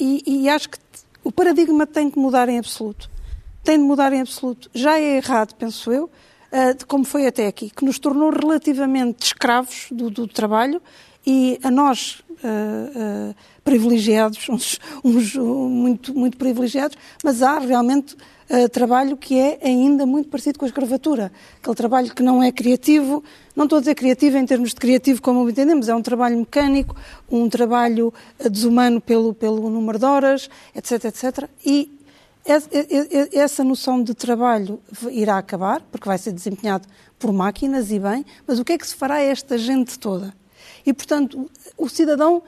E, 0.00 0.22
e 0.26 0.48
acho 0.48 0.70
que 0.70 0.78
o 1.22 1.30
paradigma 1.30 1.86
tem 1.86 2.10
que 2.10 2.18
mudar 2.18 2.48
em 2.48 2.58
absoluto. 2.58 3.10
Tem 3.66 3.78
de 3.78 3.82
mudar 3.82 4.12
em 4.12 4.20
absoluto. 4.20 4.70
Já 4.72 4.96
é 4.96 5.16
errado, 5.16 5.52
penso 5.56 5.90
eu, 5.90 6.04
uh, 6.04 6.78
de 6.78 6.86
como 6.86 7.04
foi 7.04 7.26
até 7.26 7.48
aqui, 7.48 7.68
que 7.68 7.84
nos 7.84 7.98
tornou 7.98 8.30
relativamente 8.30 9.26
escravos 9.26 9.88
do, 9.90 10.08
do 10.08 10.28
trabalho 10.28 10.80
e 11.26 11.58
a 11.64 11.68
nós, 11.68 12.22
uh, 12.30 13.30
uh, 13.30 13.34
privilegiados, 13.64 14.46
uns, 14.48 14.78
uns, 15.02 15.34
muito, 15.34 16.14
muito 16.14 16.36
privilegiados, 16.36 16.96
mas 17.24 17.42
há 17.42 17.58
realmente 17.58 18.16
trabalho 18.70 19.16
que 19.16 19.36
é 19.36 19.58
ainda 19.60 20.06
muito 20.06 20.28
parecido 20.28 20.56
com 20.56 20.64
a 20.64 20.68
escravatura. 20.68 21.32
Aquele 21.60 21.74
trabalho 21.74 22.14
que 22.14 22.22
não 22.22 22.40
é 22.40 22.52
criativo, 22.52 23.24
não 23.56 23.64
estou 23.64 23.78
a 23.78 23.80
dizer 23.80 23.96
criativo 23.96 24.38
em 24.38 24.46
termos 24.46 24.68
de 24.68 24.76
criativo 24.76 25.20
como 25.20 25.50
entendemos, 25.50 25.88
é 25.88 25.94
um 25.96 26.00
trabalho 26.00 26.38
mecânico, 26.38 26.94
um 27.28 27.48
trabalho 27.48 28.14
desumano 28.48 29.00
pelo, 29.00 29.34
pelo 29.34 29.68
número 29.68 29.98
de 29.98 30.04
horas, 30.04 30.48
etc, 30.76 31.06
etc. 31.06 31.50
E 31.64 31.95
essa 33.32 33.64
noção 33.64 34.02
de 34.02 34.14
trabalho 34.14 34.80
irá 35.10 35.38
acabar, 35.38 35.82
porque 35.90 36.08
vai 36.08 36.16
ser 36.16 36.32
desempenhado 36.32 36.86
por 37.18 37.32
máquinas 37.32 37.90
e 37.90 37.98
bem, 37.98 38.24
mas 38.46 38.58
o 38.58 38.64
que 38.64 38.72
é 38.72 38.78
que 38.78 38.86
se 38.86 38.94
fará 38.94 39.16
a 39.16 39.22
esta 39.22 39.58
gente 39.58 39.98
toda? 39.98 40.34
E, 40.84 40.92
portanto, 40.92 41.50
o 41.76 41.88
cidadão, 41.88 42.42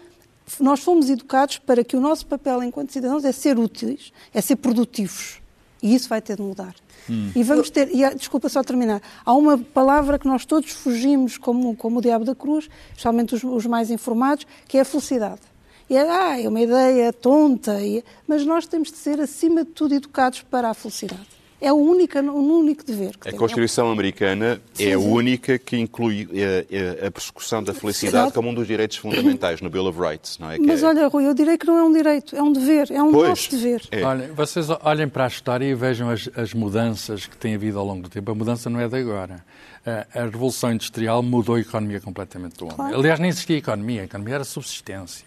nós 0.60 0.80
fomos 0.80 1.10
educados 1.10 1.58
para 1.58 1.82
que 1.82 1.96
o 1.96 2.00
nosso 2.00 2.26
papel 2.26 2.62
enquanto 2.62 2.92
cidadãos 2.92 3.24
é 3.24 3.32
ser 3.32 3.58
úteis, 3.58 4.12
é 4.32 4.40
ser 4.40 4.56
produtivos. 4.56 5.40
E 5.82 5.94
isso 5.94 6.08
vai 6.08 6.20
ter 6.20 6.36
de 6.36 6.42
mudar. 6.42 6.74
Hum. 7.08 7.30
E 7.34 7.42
vamos 7.42 7.70
ter, 7.70 7.88
e, 7.94 8.14
desculpa 8.14 8.48
só 8.48 8.62
terminar, 8.62 9.00
há 9.24 9.32
uma 9.32 9.58
palavra 9.58 10.18
que 10.18 10.26
nós 10.26 10.44
todos 10.44 10.70
fugimos 10.70 11.38
como, 11.38 11.74
como 11.76 11.98
o 11.98 12.02
diabo 12.02 12.24
da 12.24 12.34
cruz, 12.34 12.68
especialmente 12.90 13.34
os, 13.34 13.44
os 13.44 13.66
mais 13.66 13.90
informados, 13.90 14.46
que 14.66 14.78
é 14.78 14.80
a 14.80 14.84
felicidade. 14.84 15.40
E 15.90 15.96
é, 15.96 16.00
ah, 16.00 16.40
é 16.40 16.48
uma 16.48 16.60
ideia 16.60 17.12
tonta, 17.12 17.80
e, 17.80 18.04
mas 18.26 18.44
nós 18.44 18.66
temos 18.66 18.90
de 18.90 18.98
ser, 18.98 19.20
acima 19.20 19.64
de 19.64 19.70
tudo, 19.70 19.94
educados 19.94 20.42
para 20.42 20.68
a 20.68 20.74
felicidade. 20.74 21.38
É 21.60 21.72
o 21.72 21.76
único, 21.76 22.16
o 22.16 22.58
único 22.60 22.84
dever 22.84 23.16
que 23.16 23.28
A 23.28 23.32
Constituição 23.32 23.90
americana 23.90 24.60
sim, 24.74 24.84
é 24.84 24.92
a 24.92 24.98
única 24.98 25.58
que 25.58 25.76
inclui 25.76 26.28
a, 26.30 26.36
eh, 26.36 26.66
eh, 26.70 27.06
a 27.06 27.10
persecução 27.10 27.64
da 27.64 27.74
felicidade 27.74 28.32
como 28.32 28.48
um 28.50 28.54
dos 28.54 28.64
direitos 28.64 28.96
fundamentais 28.98 29.60
no 29.60 29.68
Bill 29.68 29.86
of 29.86 29.98
Rights, 29.98 30.38
não 30.38 30.52
é? 30.52 30.58
Mas 30.58 30.84
é... 30.84 30.86
olha, 30.86 31.08
Rui, 31.08 31.26
eu 31.26 31.34
direi 31.34 31.58
que 31.58 31.66
não 31.66 31.76
é 31.76 31.82
um 31.82 31.92
direito, 31.92 32.36
é 32.36 32.40
um 32.40 32.52
dever, 32.52 32.92
é 32.92 33.02
um 33.02 33.10
pois, 33.10 33.30
nosso 33.30 33.50
dever. 33.50 33.82
É. 33.90 34.04
Olhem, 34.04 34.28
vocês 34.28 34.68
olhem 34.70 35.08
para 35.08 35.24
a 35.24 35.26
história 35.26 35.64
e 35.64 35.74
vejam 35.74 36.08
as, 36.08 36.30
as, 36.36 36.54
mudanças 36.54 37.26
que 37.26 37.36
tem 37.36 37.56
havido 37.56 37.76
ao 37.76 37.84
longo 37.84 38.02
do 38.02 38.08
tempo. 38.08 38.30
A 38.30 38.34
mudança 38.36 38.70
não 38.70 38.78
é 38.78 38.86
de 38.86 38.96
agora. 38.96 39.44
A, 39.84 40.20
a 40.20 40.24
Revolução 40.26 40.70
Industrial 40.70 41.20
mudou 41.24 41.56
a 41.56 41.60
economia 41.60 42.00
completamente 42.00 42.56
do 42.56 42.66
homem. 42.66 42.76
Claro. 42.76 42.94
Aliás, 42.94 43.18
nem 43.18 43.30
existia 43.30 43.56
economia, 43.56 44.02
a 44.02 44.04
economia 44.04 44.36
era 44.36 44.44
subsistência. 44.44 45.26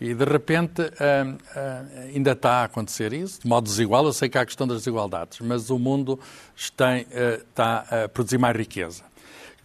E, 0.00 0.14
de 0.14 0.24
repente, 0.24 0.80
uh, 0.80 0.86
uh, 0.86 2.14
ainda 2.14 2.32
está 2.32 2.62
a 2.62 2.64
acontecer 2.64 3.12
isso, 3.12 3.42
de 3.42 3.46
modo 3.46 3.64
desigual. 3.64 4.04
Eu 4.06 4.14
sei 4.14 4.30
que 4.30 4.38
há 4.38 4.40
a 4.40 4.46
questão 4.46 4.66
das 4.66 4.78
desigualdades, 4.78 5.40
mas 5.40 5.68
o 5.68 5.78
mundo 5.78 6.18
está, 6.56 6.94
uh, 6.94 7.42
está 7.48 7.84
a 7.90 8.08
produzir 8.08 8.38
mais 8.38 8.56
riqueza. 8.56 9.02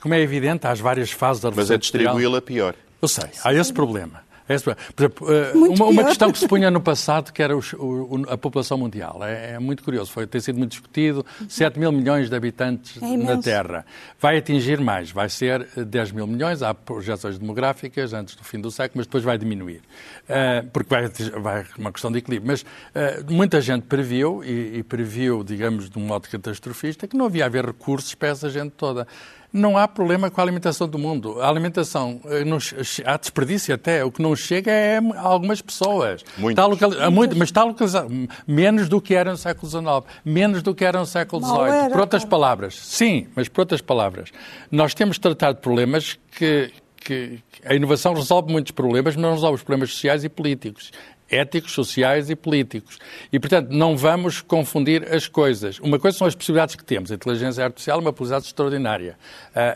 Como 0.01 0.13
é 0.13 0.19
evidente, 0.19 0.67
há 0.67 0.71
as 0.71 0.79
várias 0.79 1.09
fases 1.09 1.41
da 1.41 1.49
Revolução 1.49 1.73
Mas 1.73 1.77
é 1.77 1.79
distribuí-la 1.79 2.41
pior. 2.41 2.75
Eu 3.01 3.07
sei, 3.07 3.29
há 3.43 3.53
esse 3.53 3.71
problema. 3.71 4.23
É 4.47 4.57
por 4.59 4.75
exemplo, 4.99 5.33
eh, 5.33 5.51
uma, 5.53 5.85
uma, 5.85 6.03
questão 6.03 6.31
que 6.31 6.37
se 6.37 6.47
punha 6.47 6.69
no 6.69 6.79
passado, 6.81 7.33
que 7.33 7.41
era 7.41 7.57
o, 7.57 7.59
o, 7.59 8.25
a 8.29 8.37
população 8.37 8.77
mundial. 8.77 9.23
É, 9.23 9.53
é, 9.53 9.59
muito 9.59 9.83
curioso, 9.83 10.11
foi, 10.11 10.27
tem 10.27 10.39
sido 10.39 10.59
muito 10.59 10.71
discutido. 10.71 11.25
7 11.49 11.79
mil 11.79 11.91
milhões 11.91 12.29
de 12.29 12.35
habitantes 12.35 13.01
é 13.01 13.17
na 13.17 13.41
Terra. 13.41 13.85
Vai 14.19 14.37
atingir 14.37 14.79
mais, 14.79 15.11
vai 15.11 15.29
ser 15.29 15.67
10 15.75 16.11
mil 16.11 16.27
milhões. 16.27 16.61
Há 16.61 16.75
projeções 16.75 17.39
demográficas 17.39 18.13
antes 18.13 18.35
do 18.35 18.43
fim 18.43 18.59
do 18.61 18.69
século, 18.69 18.99
mas 18.99 19.07
depois 19.07 19.23
vai 19.23 19.37
diminuir. 19.37 19.81
Uh, 20.29 20.69
porque 20.71 20.89
vai, 20.89 21.09
vai 21.41 21.65
uma 21.77 21.91
questão 21.91 22.11
de 22.11 22.19
equilíbrio. 22.19 22.47
Mas 22.47 22.61
uh, 22.61 23.33
muita 23.33 23.59
gente 23.59 23.83
previu, 23.83 24.43
e, 24.43 24.77
e 24.77 24.83
previu, 24.83 25.43
digamos, 25.43 25.89
de 25.89 25.97
um 25.97 26.05
modo 26.05 26.29
catastrofista, 26.29 27.07
que 27.07 27.17
não 27.17 27.25
havia 27.25 27.45
haver 27.45 27.65
recursos 27.65 28.13
para 28.13 28.29
essa 28.29 28.49
gente 28.49 28.71
toda 28.71 29.07
não 29.55 29.77
há 29.77 29.87
problema 29.87 30.29
com 30.29 30.41
a 30.41 30.43
alimentação 30.43 30.87
do 30.87 30.99
mundo. 30.99 31.41
A 31.41 31.47
alimentação, 31.47 32.19
eh, 32.25 32.43
não, 32.43 32.57
há 33.05 33.17
desperdício 33.17 33.73
até. 33.73 34.03
O 34.03 34.11
que 34.11 34.21
não 34.21 34.35
chega 34.35 34.69
é 34.69 34.97
a 34.97 35.21
algumas 35.21 35.61
pessoas. 35.61 36.23
Está 36.37 37.09
muito, 37.09 37.37
mas 37.37 37.47
está 37.47 37.63
localizado. 37.63 38.11
Menos 38.45 38.89
do 38.89 39.01
que 39.01 39.15
era 39.15 39.31
no 39.31 39.37
século 39.37 39.69
XIX. 39.69 39.85
Menos 40.25 40.61
do 40.61 40.75
que 40.75 40.83
era 40.83 40.99
no 40.99 41.05
século 41.05 41.41
XVIII. 41.43 41.89
Por 41.91 42.01
outras 42.01 42.25
palavras. 42.25 42.75
Sim, 42.75 43.27
mas 43.33 43.47
por 43.47 43.61
outras 43.61 43.81
palavras. 43.81 44.29
Nós 44.69 44.93
temos 44.93 45.15
de 45.15 45.21
tratar 45.21 45.53
de 45.53 45.61
problemas 45.61 46.19
que, 46.37 46.71
que 46.97 47.39
a 47.63 47.73
inovação 47.73 48.13
resolve 48.13 48.51
muitos 48.51 48.73
problemas, 48.73 49.15
mas 49.15 49.23
não 49.23 49.33
resolve 49.33 49.55
os 49.55 49.63
problemas 49.63 49.91
sociais 49.91 50.23
e 50.25 50.29
políticos 50.29 50.91
éticos, 51.29 51.71
sociais 51.71 52.29
e 52.29 52.35
políticos. 52.35 52.99
E, 53.31 53.39
portanto, 53.39 53.69
não 53.69 53.97
vamos 53.97 54.41
confundir 54.41 55.11
as 55.13 55.27
coisas. 55.27 55.79
Uma 55.79 55.97
coisa 55.97 56.17
são 56.17 56.27
as 56.27 56.35
possibilidades 56.35 56.75
que 56.75 56.83
temos. 56.83 57.11
A 57.11 57.15
inteligência 57.15 57.63
artificial 57.63 57.97
é 57.97 58.01
uma 58.01 58.13
possibilidade 58.13 58.45
extraordinária. 58.45 59.17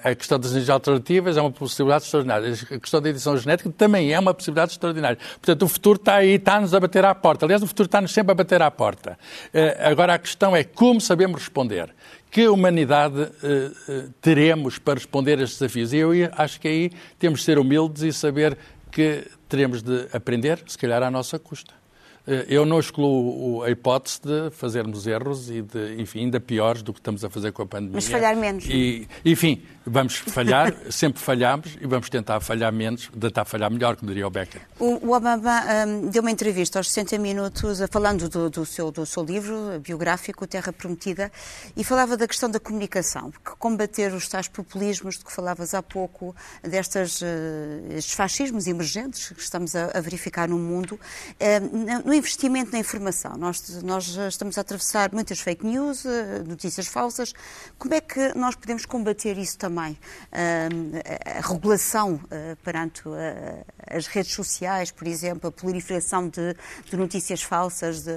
A 0.04 0.14
questão 0.16 0.40
das 0.40 0.52
energias 0.52 0.70
alternativas 0.70 1.38
é 1.38 1.42
uma 1.42 1.52
possibilidade 1.52 2.04
extraordinária. 2.04 2.54
A 2.72 2.80
questão 2.80 3.02
da 3.02 3.10
edição 3.10 3.38
genética 3.38 3.70
também 3.72 4.14
é 4.14 4.20
uma 4.20 4.34
possibilidade 4.34 4.74
extraordinária. 4.74 5.18
Portanto, 5.34 5.64
o 5.64 5.68
futuro 5.68 5.98
está 5.98 6.16
aí, 6.16 6.36
está-nos 6.36 6.74
a 6.74 6.80
bater 6.80 7.04
à 7.04 7.16
porta. 7.16 7.46
Aliás, 7.46 7.64
o 7.64 7.68
futuro 7.68 7.88
está-nos 7.88 8.14
sempre 8.14 8.32
a 8.32 8.36
bater 8.36 8.62
à 8.62 8.70
porta. 8.70 9.18
Agora, 9.80 10.14
a 10.14 10.20
questão 10.20 10.56
é 10.56 10.64
como 10.64 11.02
sabemos 11.02 11.40
responder 11.40 11.90
que 12.32 12.48
humanidade 12.48 13.22
uh, 13.22 14.14
teremos 14.22 14.78
para 14.78 14.96
responder 14.96 15.40
a 15.40 15.44
estes 15.44 15.60
desafios. 15.60 15.94
E 15.94 15.98
eu 15.98 16.12
acho 16.38 16.60
que 16.60 16.68
aí 16.68 16.92
temos 17.18 17.40
de 17.40 17.46
ser 17.46 17.58
humildes 17.58 18.04
e 18.04 18.14
saber 18.14 18.58
que 18.91 19.30
teremos 19.47 19.82
de 19.82 20.08
aprender, 20.13 20.63
se 20.67 20.78
calhar 20.78 21.04
à 21.04 21.12
nossa 21.12 21.39
custa. 21.39 21.79
Eh, 22.30 22.46
eu 22.48 22.63
não 22.63 22.80
excluo 22.80 23.63
a 23.63 23.72
hipótese 23.72 24.22
de 24.22 24.52
fazermos 24.52 25.08
erros 25.08 25.50
e 25.50 25.63
de, 25.63 26.00
enfim, 26.00 26.20
ainda 26.20 26.39
piores 26.39 26.84
do 26.84 26.94
que 26.94 27.00
estamos 27.00 27.26
a 27.26 27.30
fazer 27.30 27.52
com 27.52 27.63
a 27.63 27.65
pandemia. 27.65 27.96
Mas 27.96 28.08
falhar 28.08 28.36
menos. 28.36 28.65
E, 28.70 29.08
enfim, 29.26 29.63
vamos 29.84 30.18
falhar, 30.18 30.72
sempre 30.92 31.20
falhamos 31.20 31.76
e 31.82 31.88
vamos 31.88 32.08
tentar 32.08 32.39
falhar 32.39 32.72
menos, 32.72 33.10
tentar 33.20 33.46
falhar 33.46 33.72
melhor, 33.72 33.96
como 33.96 34.10
diria 34.10 34.28
o 34.28 34.30
Becker. 34.30 34.62
O, 34.78 35.08
o 35.08 35.12
Obama 35.13 35.63
um, 35.88 36.10
deu 36.10 36.22
uma 36.22 36.30
entrevista 36.30 36.78
aos 36.78 36.89
60 36.89 37.18
minutos 37.18 37.80
falando 37.89 38.30
do, 38.30 38.48
do, 38.48 38.63
seu, 38.63 38.92
do 38.92 39.08
seu 39.08 39.24
livro 39.24 39.80
biográfico, 39.80 40.46
Terra 40.46 40.72
Prometida, 40.72 41.32
e 41.76 41.84
falava 41.84 42.15
da 42.15 42.28
questão 42.28 42.50
da 42.50 42.60
comunicação, 42.60 43.32
que 43.32 43.56
combater 43.58 44.13
os 44.13 44.28
tais 44.28 44.48
populismos 44.48 45.18
de 45.18 45.26
que 45.26 45.32
falavas 45.32 45.74
há 45.74 45.82
pouco, 45.82 46.36
destes 46.62 47.22
uh, 47.22 47.26
fascismos 48.15 48.68
emergentes 48.68 49.30
que 49.30 49.42
estamos 49.42 49.76
a, 49.76 49.92
a 49.96 50.02
verificar 50.02 50.48
no 50.48 50.60
mundo, 50.60 50.94
uh, 50.94 52.08
no 52.08 52.19
investimento 52.20 52.72
na 52.72 52.80
informação. 52.80 53.36
Nós, 53.38 53.82
nós 53.84 54.08
estamos 54.08 54.58
a 54.58 54.62
atravessar 54.62 55.12
muitas 55.14 55.40
fake 55.40 55.66
news, 55.66 56.06
uh, 56.06 56.10
notícias 56.48 56.88
falsas. 56.88 57.34
Como 57.78 57.94
é 57.94 58.02
que 58.02 58.38
nós 58.38 58.56
podemos 58.56 58.86
combater 58.86 59.38
isso 59.38 59.58
também? 59.58 59.98
a 61.26 61.48
regulação 61.48 62.20
eh, 62.30 62.56
perante 62.64 63.02
eh, 63.08 63.64
as 63.88 64.08
redes 64.08 64.34
sociais, 64.34 64.92
por 64.92 65.08
exemplo, 65.08 65.50
a 65.50 65.52
proliferação 65.52 66.28
de, 66.28 66.56
de 66.86 66.98
notícias 66.98 67.42
falsas, 67.42 68.04
de, 68.04 68.12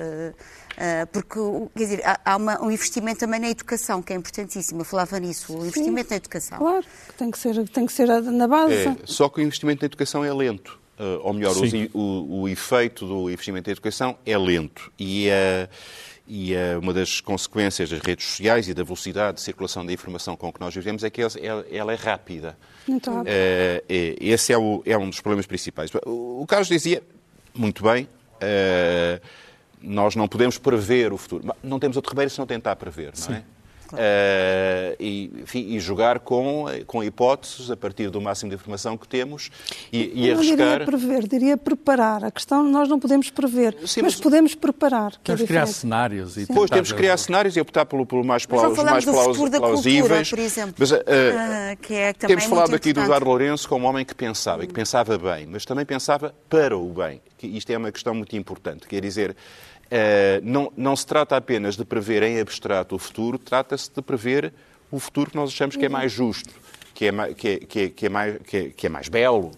eh, 0.77 1.07
porque 1.07 1.39
quer 1.77 1.85
dizer, 1.85 2.03
há 2.25 2.37
uma, 2.37 2.63
um 2.63 2.71
investimento 2.71 3.21
também 3.21 3.41
na 3.41 3.51
educação, 3.51 4.03
que 4.03 4.13
é 4.13 4.17
importantíssimo. 4.17 4.81
Eu 4.81 4.85
falava 4.85 5.19
nisso, 5.19 5.57
o 5.57 5.67
investimento 5.67 6.09
Sim, 6.09 6.15
na 6.15 6.17
educação. 6.17 6.59
Claro, 6.59 6.87
tem 7.17 7.31
que 7.31 7.39
ser, 7.39 7.69
tem 7.69 7.87
que 7.87 7.93
ser 7.93 8.07
na 8.23 8.49
base. 8.49 8.75
É, 8.75 8.97
só 9.05 9.29
que 9.29 9.41
o 9.41 9.43
investimento 9.43 9.83
na 9.83 9.87
educação 9.87 10.25
é 10.25 10.33
lento. 10.33 10.82
Uh, 11.03 11.21
ou 11.23 11.33
melhor, 11.33 11.55
o, 11.57 11.99
o, 11.99 12.41
o, 12.43 12.49
efeito 12.49 13.07
do 13.07 13.29
investimento 13.29 13.69
na 13.69 13.73
educação 13.73 14.17
é 14.25 14.39
lento. 14.39 14.93
E 14.97 15.29
uh, 15.29 15.69
e 16.27 16.55
uh, 16.55 16.79
uma 16.81 16.95
das 16.95 17.21
consequências 17.21 17.91
das 17.91 18.01
redes 18.01 18.27
sociais 18.27 18.69
e 18.69 18.75
da 18.75 18.83
velocidade 18.83 19.37
de 19.37 19.43
circulação 19.43 19.85
da 19.85 19.93
informação 19.93 20.37
com 20.37 20.53
que 20.53 20.61
nós 20.61 20.75
vivemos 20.75 21.03
é 21.03 21.11
que 21.11 21.21
ela 21.21 21.93
é 21.93 21.95
rápida. 21.95 22.57
Rápido. 22.89 23.11
Uh, 23.11 23.85
esse 24.21 24.53
é, 24.53 24.59
o, 24.59 24.83
é, 24.87 24.97
um 24.97 25.11
dos 25.11 25.21
problemas 25.21 25.47
principais. 25.47 25.91
O 26.07 26.45
Carlos 26.47 26.69
dizia, 26.69 27.03
muito 27.53 27.83
bem, 27.83 28.05
uh, 28.05 29.21
nós 29.83 30.15
não 30.15 30.29
podemos 30.29 30.59
prever 30.59 31.13
o 31.13 31.19
futuro. 31.19 31.55
Não 31.63 31.79
temos 31.81 31.97
outro 31.97 32.13
remédio 32.13 32.31
se 32.31 32.39
não 32.39 32.47
tentar 32.47 32.77
prever, 32.77 33.13
não 33.29 33.37
é? 33.37 33.45
Uh, 33.93 34.97
e, 34.99 35.31
enfim, 35.43 35.67
e, 35.69 35.81
jogar 35.81 36.21
com, 36.21 36.67
com 36.87 37.05
hipóteses 37.05 37.71
a 37.71 37.77
partir 37.77 38.11
do 38.11 38.21
máximo 38.21 38.51
de 38.51 38.57
informação 38.57 38.97
que 38.97 39.07
temos 39.07 39.51
e, 39.93 40.13
e 40.15 40.29
eu 40.29 40.37
arriscar. 40.37 40.59
Não 40.59 40.69
diria 40.69 40.87
prever, 40.87 41.29
diria 41.29 41.57
preparar. 41.57 42.25
A 42.25 42.31
questão 42.31 42.63
nós 42.63 42.89
não 42.89 42.99
podemos 42.99 43.31
prever, 43.31 43.77
Sim, 43.87 44.03
mas, 44.03 44.15
mas, 44.15 44.21
podemos 44.21 44.55
preparar. 44.55 45.17
Temos 45.17 45.43
que 45.43 45.47
criar 45.47 45.67
cenários. 45.67 46.37
E 46.37 46.47
depois 46.47 46.71
temos 46.71 46.91
que 46.91 46.99
criar 46.99 47.17
cenários 47.17 47.57
e 47.57 47.61
optar 47.61 47.85
pelo, 47.85 48.07
pelo 48.07 48.25
mais, 48.25 48.47
plaus, 48.47 48.77
mais 48.77 49.05
plaus, 49.05 49.37
plausíveis. 49.37 50.29
Cultura, 50.29 50.31
por 50.31 50.39
exemplo, 50.39 50.75
mas, 50.79 50.91
uh, 50.91 50.97
uh, 50.97 51.77
que 51.81 51.95
é 51.95 52.13
temos 52.13 52.45
falado 52.45 52.75
aqui 52.75 52.93
do 52.93 53.01
Eduardo 53.01 53.27
Lourenço 53.27 53.69
como 53.69 53.87
um 53.87 53.89
homem 53.89 54.05
que 54.05 54.15
pensava, 54.15 54.65
e 54.65 54.67
que 54.67 54.75
pensava 54.75 55.19
bem, 55.19 55.47
mas 55.47 55.65
também 55.65 55.85
pensava 55.85 56.35
para 56.49 56.77
o 56.77 56.89
bem. 56.89 57.21
Que 57.37 57.47
isto 57.47 57.71
é 57.71 57.77
uma 57.77 57.91
questão 57.91 58.15
muito 58.15 58.37
importante. 58.37 58.87
Quer 58.87 59.01
dizer, 59.03 59.37
não, 60.43 60.73
não, 60.77 60.97
se 60.97 61.07
trata 61.07 61.37
apenas 61.37 61.77
de 61.77 61.85
prever 61.85 62.23
em 62.23 62.41
abstrato 62.41 62.95
o 62.95 62.99
futuro, 62.99 63.39
trata-se 63.39 63.91
de 63.95 64.01
prever 64.03 64.53
o 64.91 64.99
futuro 64.99 65.31
que 65.31 65.37
nós 65.37 65.51
achamos 65.51 65.77
que 65.77 65.85
é 65.85 65.89
mais 65.89 66.13
justo, 66.13 66.53
que 66.95 67.07
é, 67.07 67.35
que 67.35 67.49
é, 67.49 67.59
que 67.59 67.81
é, 67.81 67.89
que 67.89 68.07
é 68.07 68.09
mais, 68.09 68.39
que 68.39 68.57
é, 68.57 68.69
que 68.71 68.87
é 68.87 68.91
mais 68.91 69.09
belo, 69.09 69.51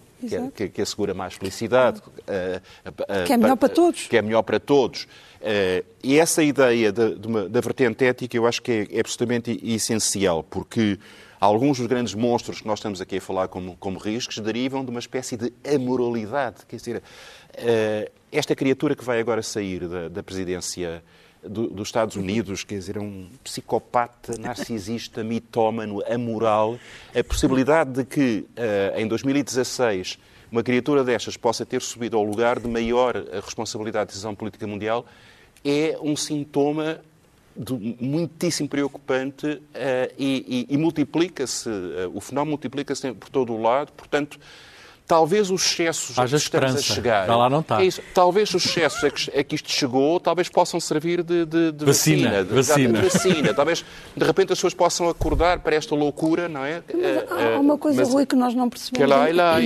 que, 0.55 0.69
que, 0.69 0.81
assegura 0.81 1.13
mais 1.13 1.35
felicidade. 1.35 1.99
Uh, 1.99 2.89
uh, 2.89 3.25
que 3.25 3.33
é 3.33 3.37
melhor 3.37 3.57
para 3.57 3.69
todos. 3.69 4.07
Que 4.07 4.17
é 4.17 4.21
melhor 4.21 4.41
para 4.43 4.59
todos. 4.59 5.07
e 6.03 6.17
essa 6.17 6.41
ideia 6.41 6.91
de, 6.91 7.15
de 7.15 7.27
uma, 7.27 7.47
da 7.47 7.61
vertente 7.61 8.05
ética 8.05 8.35
eu 8.35 8.47
acho 8.47 8.61
que 8.61 8.71
é, 8.71 8.97
é 8.97 8.99
absolutamente 8.99 9.59
essencial, 9.63 10.43
porque 10.43 10.97
alguns 11.39 11.77
dos 11.77 11.87
grandes 11.87 12.13
monstros 12.13 12.61
que 12.61 12.67
nós 12.67 12.79
estamos 12.79 13.01
aqui 13.01 13.17
a 13.17 13.21
falar 13.21 13.47
como, 13.47 13.75
como 13.77 13.99
riscos 13.99 14.37
derivam 14.39 14.83
de 14.83 14.91
uma 14.91 14.99
espécie 14.99 15.37
de 15.37 15.53
amoralidade. 15.73 16.65
Quer 16.67 16.77
dizer, 16.77 17.03
esta 18.31 18.55
criatura 18.55 18.95
que 18.95 19.03
vai 19.03 19.19
agora 19.19 19.41
sair 19.41 19.87
da, 19.87 20.09
da 20.09 20.23
presidência 20.23 21.03
do, 21.47 21.67
dos 21.67 21.87
Estados 21.87 22.15
Unidos, 22.15 22.63
quer 22.63 22.75
dizer, 22.75 22.97
é 22.97 22.99
um 22.99 23.29
psicopata, 23.43 24.37
narcisista, 24.37 25.23
mitómano, 25.23 26.03
amoral, 26.05 26.77
a 27.13 27.23
possibilidade 27.23 27.91
de 27.91 28.05
que 28.05 28.45
uh, 28.57 28.99
em 28.99 29.07
2016 29.07 30.17
uma 30.51 30.63
criatura 30.63 31.03
destas 31.03 31.35
possa 31.35 31.65
ter 31.65 31.81
subido 31.81 32.15
ao 32.17 32.23
lugar 32.23 32.59
de 32.59 32.67
maior 32.67 33.15
responsabilidade 33.43 34.05
de 34.05 34.13
decisão 34.13 34.33
política 34.35 34.65
mundial 34.65 35.05
é 35.63 35.97
um 36.01 36.15
sintoma 36.15 37.01
muitíssimo 37.99 38.69
preocupante 38.69 39.47
uh, 39.47 39.61
e, 40.17 40.67
e, 40.69 40.73
e 40.75 40.77
multiplica-se, 40.77 41.69
uh, 41.69 42.11
o 42.13 42.21
fenómeno 42.21 42.51
multiplica-se 42.51 43.13
por 43.13 43.29
todo 43.29 43.53
o 43.53 43.61
lado, 43.61 43.91
portanto, 43.93 44.39
talvez 45.07 45.51
os 45.51 45.63
excessos 45.63 46.17
Haja 46.17 46.37
a 46.37 46.39
que 46.39 46.45
estamos 46.45 46.75
a 46.75 46.81
chegar... 46.81 47.27
lá 47.27 47.49
não 47.49 47.59
está. 47.59 47.81
É 47.81 47.85
isso, 47.85 48.01
talvez 48.13 48.53
os 48.53 48.65
excessos 48.65 49.03
a 49.03 49.09
que, 49.09 49.39
a 49.39 49.43
que, 49.43 49.55
isto 49.55 49.71
chegou, 49.71 50.19
talvez 50.19 50.49
possam 50.49 50.79
servir 50.79 51.23
de, 51.23 51.45
de, 51.45 51.71
de 51.71 51.85
vacina. 51.85 52.43
Vacina. 52.43 53.01
De, 53.01 53.09
vacina. 53.09 53.53
talvez, 53.53 53.85
de 54.15 54.25
repente, 54.25 54.53
as 54.53 54.57
pessoas 54.57 54.73
possam 54.73 55.09
acordar 55.09 55.59
para 55.59 55.75
esta 55.75 55.95
loucura, 55.95 56.49
não 56.49 56.63
é? 56.63 56.83
Há 57.55 57.59
uma 57.59 57.77
coisa, 57.77 58.01
mas, 58.01 58.11
Rui, 58.11 58.25
que 58.25 58.35
nós 58.35 58.53
não 58.53 58.69
percebemos. 58.69 58.97
Que 58.97 59.33
lá, 59.33 59.53
lá, 59.53 59.57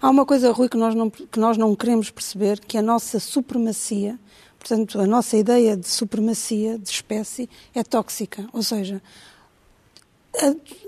Há 0.00 0.10
uma 0.10 0.26
coisa, 0.26 0.50
Rui, 0.50 0.68
que 0.68 0.76
nós, 0.76 0.94
não, 0.94 1.08
que 1.10 1.38
nós 1.38 1.56
não 1.56 1.74
queremos 1.76 2.10
perceber, 2.10 2.58
que 2.60 2.76
a 2.76 2.82
nossa 2.82 3.20
supremacia 3.20 4.18
Portanto, 4.62 5.00
a 5.00 5.06
nossa 5.08 5.36
ideia 5.36 5.76
de 5.76 5.88
supremacia 5.88 6.78
de 6.78 6.88
espécie 6.88 7.50
é 7.74 7.82
tóxica. 7.82 8.46
Ou 8.52 8.62
seja, 8.62 9.02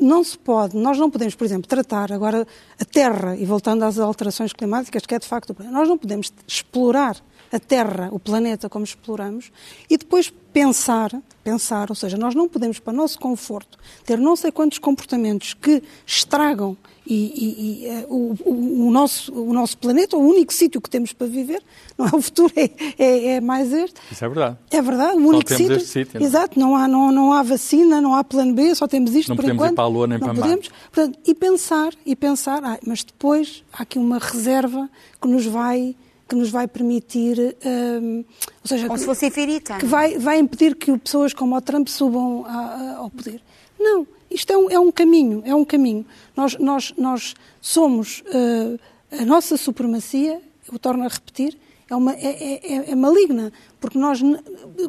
não 0.00 0.24
se 0.24 0.38
pode, 0.38 0.76
nós 0.76 0.98
não 0.98 1.11
podemos, 1.11 1.35
por 1.35 1.44
exemplo, 1.44 1.68
tratar 1.68 2.12
agora 2.12 2.46
a 2.80 2.85
Terra, 2.85 3.37
e 3.37 3.44
voltando 3.44 3.83
às 3.85 3.98
alterações 3.98 4.52
climáticas, 4.52 5.04
que 5.04 5.14
é 5.14 5.18
de 5.18 5.26
facto 5.26 5.50
o 5.50 5.54
problema, 5.54 5.78
nós 5.78 5.88
não 5.88 5.98
podemos 5.98 6.33
explorar 6.46 7.22
a 7.52 7.59
Terra, 7.59 8.09
o 8.11 8.18
planeta 8.18 8.68
como 8.68 8.85
exploramos, 8.85 9.52
e 9.88 9.96
depois 9.96 10.33
pensar, 10.52 11.11
pensar, 11.42 11.90
ou 11.90 11.94
seja, 11.94 12.16
nós 12.16 12.35
não 12.35 12.48
podemos, 12.48 12.78
para 12.78 12.92
o 12.92 12.96
nosso 12.96 13.18
conforto, 13.18 13.78
ter 14.04 14.18
não 14.18 14.35
sei 14.35 14.50
quantos 14.50 14.78
comportamentos 14.78 15.54
que 15.54 15.83
estragam 16.07 16.76
e, 17.06 17.14
e, 17.14 17.86
e 17.86 18.04
uh, 18.04 18.34
o, 18.44 18.86
o, 18.86 18.90
nosso, 18.90 19.32
o 19.32 19.52
nosso 19.52 19.76
planeta, 19.76 20.16
o 20.16 20.20
único 20.20 20.52
sítio 20.52 20.80
que 20.80 20.88
temos 20.88 21.12
para 21.12 21.26
viver, 21.26 21.62
não 21.98 22.06
é 22.06 22.10
o 22.14 22.20
futuro, 22.20 22.52
é, 22.56 22.70
é, 22.98 23.26
é 23.34 23.40
mais 23.40 23.72
este. 23.72 24.00
Isso 24.10 24.24
é 24.24 24.28
verdade. 24.28 24.56
É 24.70 24.82
verdade, 24.82 25.18
o 25.18 25.22
só 25.22 25.28
único 25.28 25.54
sítio. 25.54 25.80
sítio 25.80 26.18
não? 26.18 26.26
É? 26.26 26.28
Exato, 26.28 26.58
não 26.58 26.76
há, 26.76 26.88
não, 26.88 27.12
não 27.12 27.32
há 27.32 27.42
vacina, 27.42 28.00
não 28.00 28.14
há 28.14 28.24
plano 28.24 28.54
B, 28.54 28.74
só 28.74 28.86
temos 28.86 29.14
isto 29.14 29.28
não 29.28 29.36
por 29.36 29.44
enquanto. 29.44 29.52
Não 29.52 29.56
podemos 29.56 29.72
ir 29.72 29.76
para 29.76 29.84
a 29.84 29.88
Lua 29.88 30.06
nem 30.06 30.18
não 30.18 30.26
para 30.26 30.34
podemos. 30.34 30.70
Portanto, 30.90 31.18
e 31.26 31.34
pensar, 31.34 31.92
e 32.06 32.16
pensar, 32.16 32.64
ah, 32.64 32.78
mas 32.86 33.04
depois 33.04 33.62
há 33.72 33.82
aqui 33.82 33.98
uma 33.98 34.18
reserva 34.18 34.88
que 35.20 35.28
nos 35.28 35.46
vai 35.46 35.94
que 36.26 36.34
nos 36.34 36.48
vai 36.48 36.66
permitir, 36.66 37.36
um, 37.66 38.24
ou 38.62 38.68
seja, 38.68 38.86
como 38.86 38.94
que, 38.94 39.00
se 39.00 39.06
fosse 39.06 39.26
infinita. 39.26 39.76
Que 39.76 39.84
vai, 39.84 40.18
vai 40.18 40.38
impedir 40.38 40.74
que 40.74 40.96
pessoas 40.98 41.34
como 41.34 41.54
o 41.54 41.60
Trump 41.60 41.86
subam 41.86 42.46
a, 42.46 42.50
a, 42.50 42.96
ao 42.96 43.10
poder. 43.10 43.42
Não, 43.78 44.06
isto 44.35 44.53
é 44.53 44.59
um, 44.59 44.70
é 44.70 44.79
um 44.79 44.90
caminho, 44.90 45.42
é 45.47 45.55
um 45.55 45.64
caminho. 45.64 46.05
Nós, 46.37 46.57
nós, 46.59 46.92
nós 46.97 47.35
somos, 47.61 48.23
uh, 48.23 48.79
a 49.11 49.25
nossa 49.25 49.57
supremacia, 49.57 50.40
eu 50.70 50.79
torno 50.79 51.05
a 51.05 51.09
repetir, 51.09 51.57
é, 51.88 51.94
uma, 51.94 52.12
é, 52.14 52.61
é, 52.62 52.90
é 52.90 52.94
maligna, 52.94 53.53
porque 53.81 53.99
nós 53.99 54.20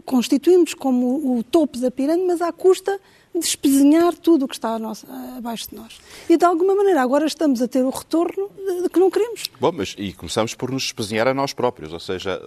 constituímos 0.06 0.74
como 0.74 1.38
o 1.38 1.44
topo 1.44 1.78
da 1.78 1.92
pirâmide, 1.92 2.26
mas 2.26 2.42
à 2.42 2.52
custa 2.52 3.00
despezinhar 3.40 4.14
tudo 4.16 4.46
o 4.46 4.48
que 4.48 4.56
está 4.56 4.78
nosso, 4.80 5.06
abaixo 5.38 5.70
de 5.70 5.76
nós. 5.76 6.00
E 6.30 6.38
de 6.38 6.46
alguma 6.46 6.76
maneira 6.76 7.02
agora 7.02 7.26
estamos 7.26 7.62
a 7.62 7.68
ter 7.68 7.84
o 7.84 7.90
retorno 7.90 8.50
de, 8.50 8.84
de 8.84 8.90
que 8.90 9.00
não 9.00 9.12
queremos. 9.12 9.44
Bom, 9.60 9.72
mas 9.72 9.96
e 9.98 10.14
começamos 10.14 10.54
por 10.54 10.72
nos 10.72 10.84
despezinhar 10.84 11.28
a 11.28 11.34
nós 11.34 11.54
próprios, 11.54 11.94
ou 11.94 12.00
seja, 12.00 12.42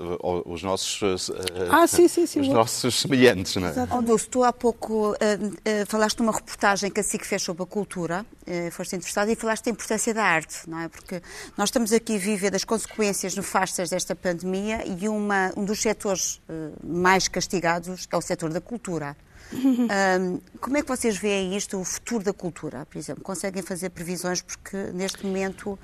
os 0.45 0.63
nossos, 0.63 1.31
ah, 1.71 1.87
sim, 1.87 2.09
sim, 2.09 2.27
sim, 2.27 2.41
os 2.43 2.49
nossos 2.49 3.01
semelhantes. 3.01 3.57
Não 3.57 3.69
é? 3.69 4.03
Dulce, 4.09 4.29
tu 4.29 4.43
há 4.43 4.53
pouco 4.53 5.11
uh, 5.11 5.15
uh, 5.15 5.87
falaste 5.87 6.19
numa 6.21 6.33
reportagem 6.33 6.91
que 6.91 7.01
a 7.01 7.03
SIC 7.03 7.25
fez 7.25 7.43
sobre 7.43 7.63
a 7.63 7.67
cultura, 7.67 8.25
uh, 8.47 8.71
foste 8.73 8.97
interessado 8.97 9.31
e 9.31 9.37
falaste 9.37 9.67
da 9.67 9.71
importância 9.71 10.15
da 10.15 10.25
arte, 10.25 10.69
não 10.69 10.81
é? 10.81 10.89
Porque 10.89 11.21
nós 11.57 11.69
estamos 11.69 11.93
aqui 11.93 12.17
a 12.17 12.19
viver 12.19 12.51
das 12.51 12.65
consequências 12.65 13.37
nefastas 13.37 13.91
desta 13.91 14.17
pandemia 14.17 14.83
e 14.87 15.09
uma, 15.09 15.53
um 15.57 15.65
dos 15.65 15.83
setores 15.83 16.41
mais 16.83 17.29
castigados 17.29 18.09
é 18.11 18.17
o 18.17 18.21
setor 18.21 18.51
da 18.51 18.61
cultura. 18.61 19.15
Um, 19.53 20.41
como 20.61 20.77
é 20.77 20.83
que 20.83 20.89
vocês 20.89 21.17
veem 21.17 21.57
isto, 21.57 21.81
o 21.81 21.85
futuro 21.85 22.25
da 22.25 22.33
cultura, 22.33 22.87
por 22.87 22.99
exemplo? 22.99 23.23
Conseguem 23.23 23.63
fazer 23.63 23.91
previsões 23.91 24.43
porque 24.43 24.77
neste 24.93 25.25
momento 25.25 25.79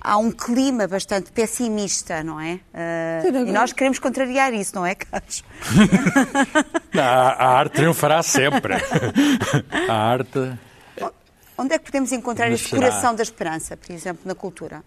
há 0.00 0.16
um 0.18 0.30
clima 0.30 0.86
bastante 0.86 1.32
pessimista, 1.32 2.22
não 2.22 2.40
é? 2.40 2.60
Uh, 2.74 3.48
e 3.48 3.52
nós 3.52 3.72
queremos 3.72 3.98
contrariar 3.98 4.52
isso, 4.52 4.74
não 4.74 4.84
é, 4.84 4.94
Carlos? 4.94 5.44
a, 6.94 7.46
arte 7.58 7.74
triunfará 7.76 8.22
sempre. 8.22 8.74
a 9.88 9.92
arte. 9.92 10.58
Onde 11.56 11.74
é 11.74 11.78
que 11.78 11.84
podemos 11.84 12.10
encontrar 12.10 12.50
esse 12.50 12.68
coração 12.68 13.14
da 13.14 13.22
esperança, 13.22 13.76
por 13.76 13.92
exemplo, 13.92 14.22
na 14.24 14.34
cultura? 14.34 14.82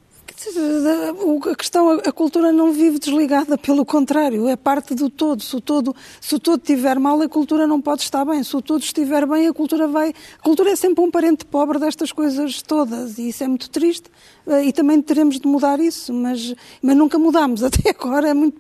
A 1.52 1.56
questão, 1.56 1.92
a 1.92 2.12
cultura 2.12 2.52
não 2.52 2.72
vive 2.72 3.00
desligada, 3.00 3.58
pelo 3.58 3.86
contrário, 3.86 4.48
é 4.48 4.56
parte 4.56 4.94
do 4.94 5.10
todo. 5.10 5.42
Se 5.42 5.56
o 5.56 5.62
todo, 5.62 5.96
se 6.20 6.36
o 6.36 6.40
todo 6.40 6.60
estiver 6.60 7.00
mal, 7.00 7.22
a 7.22 7.30
cultura 7.30 7.66
não 7.66 7.82
pode 7.82 8.02
estar 8.02 8.26
bem. 8.26 8.44
Se 8.44 8.56
o 8.56 8.62
todo 8.62 8.82
estiver 8.82 9.26
bem, 9.26 9.48
a 9.48 9.54
cultura 9.54 9.88
vai. 9.88 10.14
A 10.38 10.42
cultura 10.42 10.72
é 10.72 10.76
sempre 10.76 11.04
um 11.04 11.10
parente 11.10 11.46
pobre 11.46 11.80
destas 11.80 12.12
coisas 12.12 12.62
todas 12.62 13.18
e 13.18 13.30
isso 13.30 13.44
é 13.44 13.48
muito 13.48 13.70
triste 13.70 14.10
eh, 14.48 14.66
e 14.66 14.74
também 14.74 15.02
teremos 15.02 15.40
de 15.40 15.48
mudar 15.48 15.80
isso, 15.80 16.14
mas, 16.14 16.54
mas 16.82 16.96
nunca 16.96 17.18
mudamos 17.18 17.64
até 17.66 17.90
agora. 17.90 18.30
É 18.30 18.34
muito. 18.34 18.60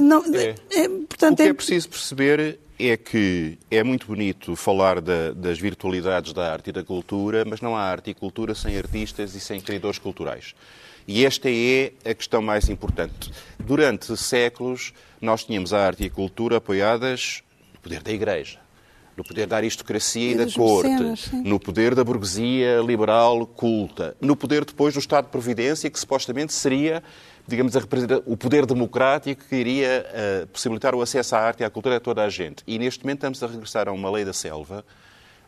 Não, 0.00 0.24
é. 0.34 0.54
É, 0.70 0.88
portanto, 0.88 1.34
o 1.34 1.36
que 1.36 1.42
é, 1.42 1.48
é 1.48 1.52
preciso 1.52 1.88
perceber 1.88 2.58
é 2.78 2.96
que 2.96 3.58
é 3.70 3.82
muito 3.82 4.06
bonito 4.06 4.54
falar 4.54 5.00
da, 5.00 5.32
das 5.32 5.58
virtualidades 5.58 6.32
da 6.32 6.52
arte 6.52 6.70
e 6.70 6.72
da 6.72 6.84
cultura, 6.84 7.44
mas 7.44 7.60
não 7.60 7.76
há 7.76 7.82
arte 7.82 8.10
e 8.10 8.14
cultura 8.14 8.54
sem 8.54 8.78
artistas 8.78 9.34
e 9.34 9.40
sem 9.40 9.60
criadores 9.60 9.98
culturais. 9.98 10.54
E 11.08 11.24
esta 11.24 11.48
é 11.50 11.92
a 12.04 12.12
questão 12.12 12.42
mais 12.42 12.68
importante. 12.68 13.32
Durante 13.58 14.14
séculos, 14.14 14.92
nós 15.18 15.42
tínhamos 15.42 15.72
a 15.72 15.86
arte 15.86 16.04
e 16.04 16.06
a 16.06 16.10
cultura 16.10 16.58
apoiadas 16.58 17.42
no 17.72 17.80
poder 17.80 18.02
da 18.02 18.12
Igreja, 18.12 18.58
no 19.16 19.24
poder 19.24 19.46
da 19.46 19.56
aristocracia 19.56 20.32
e, 20.32 20.34
da 20.34 20.52
corte, 20.52 20.90
mecenas, 20.90 21.30
no 21.32 21.58
poder 21.58 21.94
da 21.94 22.04
burguesia 22.04 22.82
liberal 22.86 23.46
culta, 23.46 24.14
no 24.20 24.36
poder 24.36 24.66
depois 24.66 24.92
do 24.92 25.00
Estado 25.00 25.24
de 25.24 25.30
Providência, 25.30 25.88
que 25.88 25.98
supostamente 25.98 26.52
seria, 26.52 27.02
digamos, 27.46 27.72
o 28.26 28.36
poder 28.36 28.66
democrático 28.66 29.42
que 29.48 29.56
iria 29.56 30.04
uh, 30.44 30.46
possibilitar 30.48 30.94
o 30.94 31.00
acesso 31.00 31.34
à 31.34 31.38
arte 31.38 31.60
e 31.60 31.64
à 31.64 31.70
cultura 31.70 31.96
a 31.96 32.00
toda 32.00 32.22
a 32.22 32.28
gente. 32.28 32.62
E 32.66 32.78
neste 32.78 33.02
momento 33.02 33.20
estamos 33.20 33.42
a 33.42 33.46
regressar 33.46 33.88
a 33.88 33.92
uma 33.92 34.10
lei 34.10 34.26
da 34.26 34.34
selva 34.34 34.84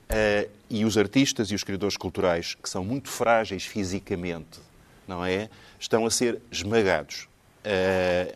uh, 0.09 0.51
e 0.70 0.87
os 0.87 0.96
artistas 0.96 1.51
e 1.51 1.55
os 1.55 1.62
criadores 1.62 1.99
culturais, 1.99 2.55
que 2.55 2.68
são 2.70 2.83
muito 2.83 3.11
frágeis 3.11 3.66
fisicamente, 3.66 4.70
não 5.11 5.25
é? 5.25 5.51
Estão 5.79 6.07
a 6.07 6.11
ser 6.11 6.40
esmagados. 6.51 7.29
Uh, 7.66 8.35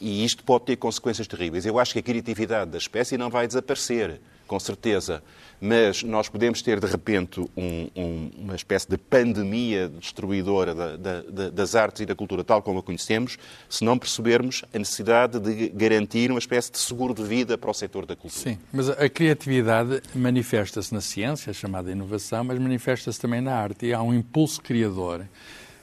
e 0.00 0.24
isto 0.24 0.42
pode 0.42 0.64
ter 0.64 0.76
consequências 0.76 1.26
terríveis. 1.26 1.64
Eu 1.64 1.78
acho 1.78 1.92
que 1.92 1.98
a 1.98 2.02
criatividade 2.02 2.70
da 2.70 2.78
espécie 2.78 3.16
não 3.16 3.30
vai 3.30 3.46
desaparecer, 3.46 4.20
com 4.46 4.58
certeza. 4.58 5.22
Mas 5.60 6.02
nós 6.02 6.26
podemos 6.26 6.62
ter, 6.62 6.80
de 6.80 6.86
repente, 6.86 7.38
um, 7.54 7.90
um, 7.94 8.30
uma 8.38 8.56
espécie 8.56 8.88
de 8.88 8.96
pandemia 8.96 9.90
destruidora 9.90 10.74
da, 10.74 10.96
da, 10.96 11.50
das 11.50 11.74
artes 11.74 12.00
e 12.00 12.06
da 12.06 12.14
cultura, 12.14 12.42
tal 12.42 12.62
como 12.62 12.78
a 12.78 12.82
conhecemos, 12.82 13.36
se 13.68 13.84
não 13.84 13.98
percebermos 13.98 14.64
a 14.74 14.78
necessidade 14.78 15.38
de 15.38 15.68
garantir 15.68 16.30
uma 16.30 16.38
espécie 16.38 16.72
de 16.72 16.78
seguro 16.78 17.12
de 17.12 17.22
vida 17.22 17.58
para 17.58 17.70
o 17.70 17.74
setor 17.74 18.06
da 18.06 18.16
cultura. 18.16 18.54
Sim, 18.54 18.58
mas 18.72 18.88
a 18.88 19.08
criatividade 19.10 20.00
manifesta-se 20.14 20.94
na 20.94 21.02
ciência, 21.02 21.52
chamada 21.52 21.92
inovação, 21.92 22.42
mas 22.42 22.58
manifesta-se 22.58 23.20
também 23.20 23.42
na 23.42 23.54
arte. 23.54 23.84
E 23.84 23.92
há 23.92 24.00
um 24.00 24.14
impulso 24.14 24.62
criador 24.62 25.26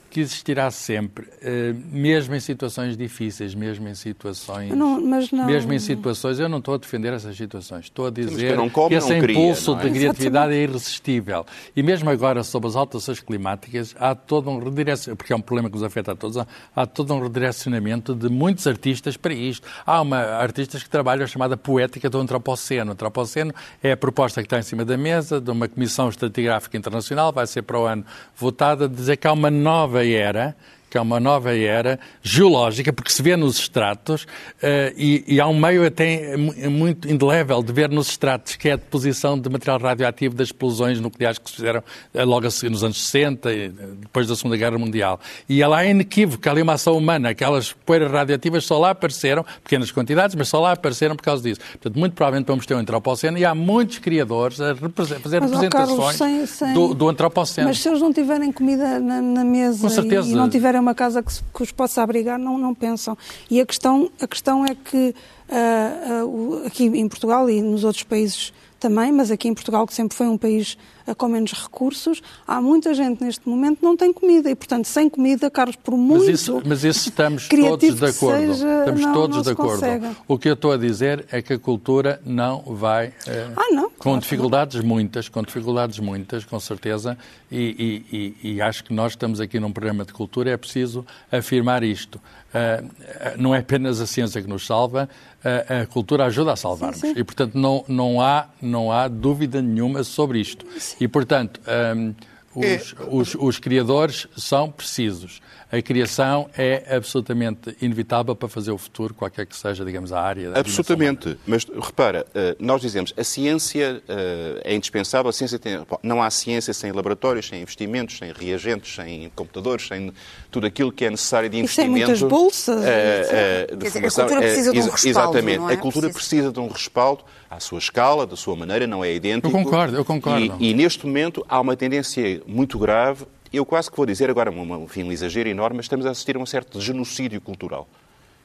que 0.10 0.22
existirá 0.22 0.72
sempre, 0.72 1.28
eh, 1.42 1.74
mesmo 1.92 2.34
em 2.34 2.40
situações 2.40 2.96
difíceis, 2.98 3.54
mesmo 3.54 3.88
em 3.88 3.96
situações. 3.96 4.74
Não, 4.74 5.02
mas 5.02 5.32
não... 5.32 5.46
Mesmo 5.46 5.74
em 5.74 5.80
situações. 5.80 6.40
Eu 6.40 6.48
não 6.48 6.60
estou 6.60 6.76
a 6.76 6.78
defender 6.78 7.14
essas 7.14 7.36
situações. 7.36 7.86
Estou 7.86 8.08
a 8.08 8.10
dizer 8.10 8.58
Sim, 8.58 8.70
come, 8.70 8.90
que 8.90 8.96
esse 8.96 9.20
cria, 9.20 9.38
impulso 9.38 9.74
é? 9.74 9.84
de 9.84 9.90
criatividade 9.92 10.54
é 10.54 10.64
irresistível. 10.64 11.46
E 11.76 11.84
mesmo 11.84 12.10
agora, 12.10 12.44
sob 12.44 12.68
as 12.68 12.76
alterações 12.76 13.20
climáticas, 13.20 13.96
há 14.00 14.16
todo 14.16 14.50
um 14.50 14.60
redirecionamento, 14.60 15.18
porque 15.18 15.34
é 15.34 15.36
um 15.36 15.42
problema 15.42 15.70
que 15.70 15.76
nos 15.76 15.84
afeta 15.84 16.14
a 16.14 16.16
todos, 16.16 16.38
há 16.76 16.86
todo 16.86 17.14
um 17.14 17.22
redirecionamento 17.22 18.16
de 18.16 18.30
muitos 18.30 18.66
artistas 18.66 19.18
para 19.18 19.34
isto. 19.34 19.68
Há 19.86 20.02
uma, 20.02 20.18
artistas 20.18 20.84
que 20.84 20.90
trabalham 20.90 21.24
a 21.24 21.28
chamada 21.28 21.58
poética 21.58 22.10
do 22.10 22.18
antropoceno. 22.20 22.92
O 22.92 22.94
antropoceno 22.94 23.54
é 23.84 23.92
a 23.92 23.98
proposta 23.98 24.42
que 24.42 24.46
está 24.46 24.60
em 24.60 24.64
cima 24.64 24.86
da 24.86 24.98
mesa 24.98 25.42
de 25.42 25.52
uma 25.52 25.68
Comissão 25.68 26.10
Estratigráfica 26.10 26.78
Internacional, 26.78 27.32
vai 27.32 27.46
ser 27.46 27.62
para 27.62 27.80
o 27.80 27.86
ano 27.86 28.06
votada, 28.36 28.88
de 28.88 28.96
dizer 28.96 29.18
que 29.18 29.28
há 29.28 29.34
uma 29.34 29.52
nova 29.52 29.97
era 30.04 30.56
que 30.90 30.98
é 30.98 31.02
uma 31.02 31.20
nova 31.20 31.56
era 31.56 32.00
geológica, 32.22 32.94
porque 32.94 33.12
se 33.12 33.22
vê 33.22 33.36
nos 33.36 33.60
estratos, 33.60 34.24
uh, 34.24 34.94
e, 34.96 35.24
e, 35.28 35.40
há 35.40 35.48
um 35.48 35.58
meio 35.58 35.86
até 35.86 36.38
muito 36.38 37.10
indelével 37.10 37.62
de 37.62 37.74
ver 37.74 37.90
nos 37.90 38.10
estratos, 38.10 38.56
que 38.56 38.70
é 38.70 38.74
a 38.74 38.76
deposição 38.76 39.38
de 39.38 39.50
material 39.50 39.80
radioativo 39.80 40.36
das 40.36 40.48
explosões 40.48 41.00
nucleares 41.00 41.38
que 41.38 41.50
se 41.50 41.58
fizeram 41.58 41.82
uh, 41.82 42.26
logo 42.26 42.48
assim, 42.48 42.70
nos 42.70 42.84
anos 42.84 43.04
60, 43.04 43.52
e, 43.52 43.70
depois 43.70 44.28
da 44.28 44.36
Segunda 44.36 44.56
Guerra 44.56 44.78
Mundial. 44.78 45.20
E 45.50 45.62
ela 45.62 45.84
é 45.84 45.90
inequívoca, 45.90 46.50
ali 46.50 46.62
é 46.62 46.64
uma 46.64 46.74
ação 46.74 46.98
humana, 46.98 47.30
aquelas 47.30 47.74
poeiras 47.74 48.12
radioativas 48.12 48.66
só 48.66 48.80
lá 48.80 48.92
apareceram, 48.92 49.46
pequenas 49.64 49.92
quantidades, 49.92 50.36
mas 50.36 50.48
só 50.48 50.60
lá 50.60 50.72
apareceram 50.72 51.16
por 51.16 51.24
causa 51.24 51.44
disso. 51.44 51.60
Portanto, 51.72 52.00
muito 52.00 52.14
provavelmente 52.14 52.48
vamos 52.48 52.66
ter 52.66 52.76
um 52.76 52.80
antropoceno, 52.80 53.38
e 53.38 53.46
há 53.46 53.54
muitos 53.54 54.00
criadores 54.00 54.62
a 54.62 54.76
fazer 54.76 55.42
mas, 55.42 55.52
representações 55.52 55.70
Carlos, 55.70 56.16
sem, 56.16 56.46
sem... 56.46 56.74
Do, 56.74 56.94
do, 56.94 57.10
antropoceno. 57.10 57.68
Mas 57.68 57.80
se 57.80 57.90
eles 57.90 58.02
não 58.02 58.14
tiverem 58.14 58.52
comida 58.52 59.00
na, 59.00 59.22
na 59.22 59.44
mesa 59.44 59.82
Com 59.82 59.90
certeza. 59.90 60.30
e 60.30 60.34
não 60.34 60.50
tiverem 60.50 60.77
uma 60.80 60.96
casa 60.96 61.22
que, 61.22 61.32
que, 61.54 61.64
os 61.64 61.72
possa 61.72 62.02
abrigar, 62.02 62.38
não, 62.38 62.58
não 62.58 62.74
pensam. 62.74 63.18
E 63.50 63.60
a 63.60 63.66
questão, 63.66 64.12
a 64.22 64.28
questão 64.28 64.66
é 64.66 64.76
que 64.76 65.16
uh, 65.50 66.26
uh, 66.26 66.68
aqui 66.68 66.86
em 66.86 67.08
Portugal 67.08 67.50
e 67.50 67.62
nos 67.62 67.84
outros 67.84 68.04
países 68.04 68.54
também, 68.80 69.12
mas 69.12 69.32
aqui 69.32 69.48
em 69.48 69.54
Portugal, 69.54 69.86
que 69.86 69.94
sempre 69.94 70.16
foi 70.16 70.28
um 70.28 70.38
país 70.38 70.78
uh, 71.06 71.16
com 71.16 71.28
menos 71.28 71.54
recursos, 71.54 72.22
há 72.48 72.62
muita 72.62 72.94
gente 72.94 73.24
neste 73.24 73.48
momento 73.48 73.78
que 73.78 73.84
não 73.84 73.98
tem 73.98 74.14
comida 74.14 74.50
e, 74.50 74.56
portanto, 74.56 74.86
sem 74.86 75.10
comida, 75.10 75.50
Carlos, 75.50 75.76
por 75.76 75.98
muito 75.98 76.26
Mas 76.26 76.40
isso, 76.40 76.62
mas 76.66 76.84
isso 76.84 77.10
estamos 77.10 77.48
todos 77.50 77.96
de 77.96 78.06
acordo. 78.06 78.38
Seja, 78.38 78.80
estamos 78.80 79.02
não, 79.02 79.14
todos 79.14 79.38
não 79.38 79.44
de 79.44 79.50
acordo. 79.50 79.74
Consegue. 79.74 80.08
O 80.28 80.38
que 80.38 80.50
eu 80.50 80.54
estou 80.54 80.72
a 80.72 80.78
dizer 80.78 81.26
é 81.32 81.42
que 81.42 81.54
a 81.54 81.60
cultura 81.60 82.22
não 82.26 82.62
vai... 82.62 83.14
ah, 83.56 83.74
não, 83.74 83.90
com 83.90 83.98
claro 83.98 84.22
dificuldades 84.22 84.82
muitas, 84.82 85.28
com 85.28 85.42
dificuldades 85.42 86.00
muitas, 86.00 86.46
com 86.46 86.60
certeza, 86.60 87.18
e, 87.52 88.04
e, 88.44 88.54
e, 88.54 88.62
acho 88.62 88.84
que 88.84 88.94
nós 88.94 89.14
estamos 89.14 89.40
aqui 89.40 89.60
num 89.60 89.72
programa 89.72 90.06
de 90.06 90.14
cultura, 90.14 90.52
é 90.52 90.58
preciso 90.58 91.06
afirmar 91.32 91.84
isto. 91.84 92.20
Uh, 92.58 93.38
não 93.38 93.54
é 93.54 93.60
apenas 93.60 94.00
a 94.02 94.08
ciência 94.08 94.42
que 94.42 94.48
nos 94.48 94.66
salva, 94.66 95.10
uh, 95.44 95.84
a 95.84 95.86
cultura 95.86 96.26
ajuda 96.26 96.54
a 96.54 96.56
salvar-nos. 96.56 97.04
E, 97.04 97.24
portanto, 97.24 97.56
não, 97.56 97.84
não, 97.88 98.22
há, 98.22 98.48
não 98.62 98.92
há 98.92 99.08
dúvida 99.08 99.62
nenhuma 99.62 100.04
sobre 100.04 100.40
isto. 100.40 100.66
Sim. 100.80 100.96
E, 101.02 101.08
portanto, 101.08 101.60
um, 101.96 102.14
os, 102.56 102.66
é... 102.66 103.04
os, 103.10 103.36
os 103.36 103.60
criadores 103.60 104.28
são 104.36 104.72
precisos 104.72 105.42
a 105.70 105.82
criação 105.82 106.50
é 106.58 106.96
absolutamente 106.96 107.76
inevitável 107.82 108.34
para 108.36 108.48
fazer 108.48 108.72
o 108.72 108.78
futuro, 108.78 109.14
qualquer 109.14 109.46
que 109.46 109.56
seja, 109.56 109.84
digamos, 109.84 110.14
a 110.14 110.22
área. 110.22 110.52
Da 110.52 110.60
absolutamente. 110.62 111.38
Mas 111.46 111.66
repara, 111.66 112.26
eh, 112.34 112.56
nós 112.58 112.82
dizemos 112.82 113.14
a 113.18 113.24
ciência 113.24 114.02
eh, 114.08 114.62
é 114.64 114.76
indispensável, 114.76 115.30
a 115.30 115.34
ciência 115.34 115.60
tem, 115.60 115.78
não 116.02 116.24
há 116.24 116.30
ciência 116.30 116.74
sem 116.74 116.94
laboratórios, 116.94 117.48
sem 117.48 117.62
investimentos, 117.62 118.18
sem 118.18 118.32
reagentes, 118.32 118.96
sem 118.96 119.30
computadores, 119.36 119.88
sem 119.88 120.14
tudo 120.50 120.68
aquilo 120.68 120.90
que 120.90 121.04
é 121.04 121.10
necessário 121.10 121.50
de 121.50 121.58
investimento. 121.58 121.92
E 121.92 122.00
sem 122.00 122.06
muitas 122.08 122.22
bolsas. 122.22 122.82
Uh, 122.82 123.76
de 123.76 123.90
formação. 123.90 124.26
A 124.26 124.30
cultura 124.30 124.42
precisa 124.42 124.72
de 124.72 124.80
um 124.80 124.90
respaldo. 124.90 125.10
Exatamente. 125.10 125.70
É? 125.70 125.74
A 125.74 125.78
cultura 125.78 126.10
precisa 126.10 126.52
de 126.52 126.60
um 126.62 126.68
respaldo 126.70 127.24
à 127.50 127.60
sua 127.60 127.80
escala, 127.80 128.26
da 128.26 128.38
sua 128.38 128.56
maneira, 128.56 128.88
não 128.88 129.04
é 129.04 129.14
idêntico. 129.14 129.48
Eu 129.48 129.64
concordo, 129.64 129.98
eu 129.98 130.06
concordo. 130.06 130.56
E, 130.60 130.72
e 130.72 130.74
neste 130.74 131.06
momento 131.06 131.46
há 131.50 131.60
uma 131.60 131.76
tendência 131.76 132.42
muito 132.48 132.80
grave 132.80 133.26
eu 133.52 133.66
quase 133.66 133.90
que 133.90 133.98
vou 133.98 134.06
dizer 134.06 134.30
agora, 134.30 134.52
enfim, 134.52 135.04
um 135.04 135.12
exagero 135.12 135.48
enorme, 135.50 135.78
mas 135.78 135.86
estamos 135.86 136.06
a 136.06 136.12
assistir 136.12 136.36
a 136.36 136.40
um 136.40 136.46
certo 136.46 136.82
genocídio 136.82 137.40
cultural. 137.40 137.88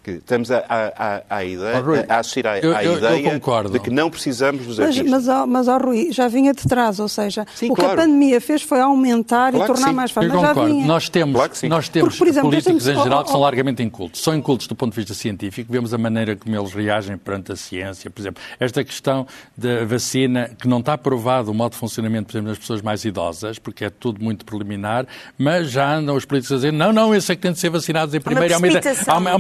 Que 0.03 0.12
estamos 0.12 0.51
a, 0.51 0.65
a, 0.69 1.37
a, 1.37 1.45
ideia, 1.45 2.07
a 2.09 2.19
assistir 2.19 2.45
à, 2.45 2.59
eu, 2.59 2.73
eu, 2.73 2.97
ideia 2.99 3.41
eu 3.41 3.71
de 3.71 3.79
que 3.79 3.88
não 3.91 4.11
precisamos 4.11 4.67
dos 4.67 4.79
mas, 4.79 4.88
artistas. 4.88 5.11
Mas, 5.11 5.29
ó, 5.29 5.47
mas 5.47 5.69
ó, 5.69 5.79
Rui, 5.79 6.11
já 6.11 6.27
vinha 6.27 6.53
de 6.53 6.65
trás, 6.65 6.99
ou 6.99 7.09
seja, 7.09 7.47
sim, 7.55 7.71
o 7.71 7.75
claro. 7.75 7.95
que 7.95 8.01
a 8.01 8.05
pandemia 8.05 8.41
fez 8.41 8.62
foi 8.62 8.81
aumentar 8.81 9.53
claro 9.53 9.65
e 9.65 9.67
tornar 9.67 9.88
sim. 9.88 9.95
mais 9.95 10.11
fácil. 10.11 10.29
Eu 10.31 10.35
mas 10.35 10.49
concordo. 10.49 10.69
Já 10.69 10.75
vinha. 10.75 10.87
Nós 10.87 11.09
temos, 11.09 11.35
claro 11.37 11.53
nós 11.69 11.88
temos 11.88 12.09
Porque, 12.09 12.19
por 12.19 12.29
exemplo, 12.29 12.51
políticos 12.51 12.88
em 12.88 12.97
oh, 12.97 13.03
geral 13.05 13.21
oh, 13.21 13.25
que 13.25 13.31
são 13.31 13.41
oh. 13.41 13.45
largamente 13.45 13.83
incultos. 13.83 14.21
São 14.23 14.35
incultos 14.35 14.67
do 14.67 14.75
ponto 14.75 14.93
de 14.93 14.97
vista 14.97 15.15
científico, 15.15 15.73
vemos 15.73 15.95
a 15.95 15.99
maneira 15.99 16.35
como 16.35 16.57
eles 16.57 16.73
reagem 16.73 17.17
perante 17.17 17.53
a 17.53 17.57
ciência. 17.57 18.11
Por 18.11 18.21
exemplo, 18.21 18.43
esta 18.59 18.83
questão 18.83 19.27
da 19.57 19.85
vacina, 19.85 20.51
que 20.59 20.67
não 20.67 20.81
está 20.81 20.99
provado 20.99 21.53
o 21.53 21.55
modo 21.55 21.73
de 21.73 21.79
funcionamento, 21.79 22.27
por 22.27 22.33
exemplo, 22.33 22.49
nas 22.49 22.59
pessoas 22.59 22.83
mais 22.83 23.05
idosas, 23.05 23.59
porque 23.59 23.85
é 23.85 23.91
tudo 23.91 24.23
muito 24.23 24.45
preliminar, 24.45 25.07
mas 25.38 25.71
já 25.71 25.95
andam 25.95 26.17
os 26.17 26.25
políticos 26.25 26.53
a 26.53 26.57
dizer 26.57 26.73
não, 26.73 26.93
não, 26.93 27.15
esse 27.15 27.31
é 27.31 27.37
que 27.37 27.43
tem 27.43 27.53
de 27.53 27.59
ser 27.59 27.71
vacinados 27.71 28.15
em 28.15 28.21
primeiro. 28.21 28.53
Há 28.53 28.59
uma 28.59 28.69
precipitação. 28.69 29.15
Há 29.15 29.19
uma, 29.19 29.31
há 29.31 29.37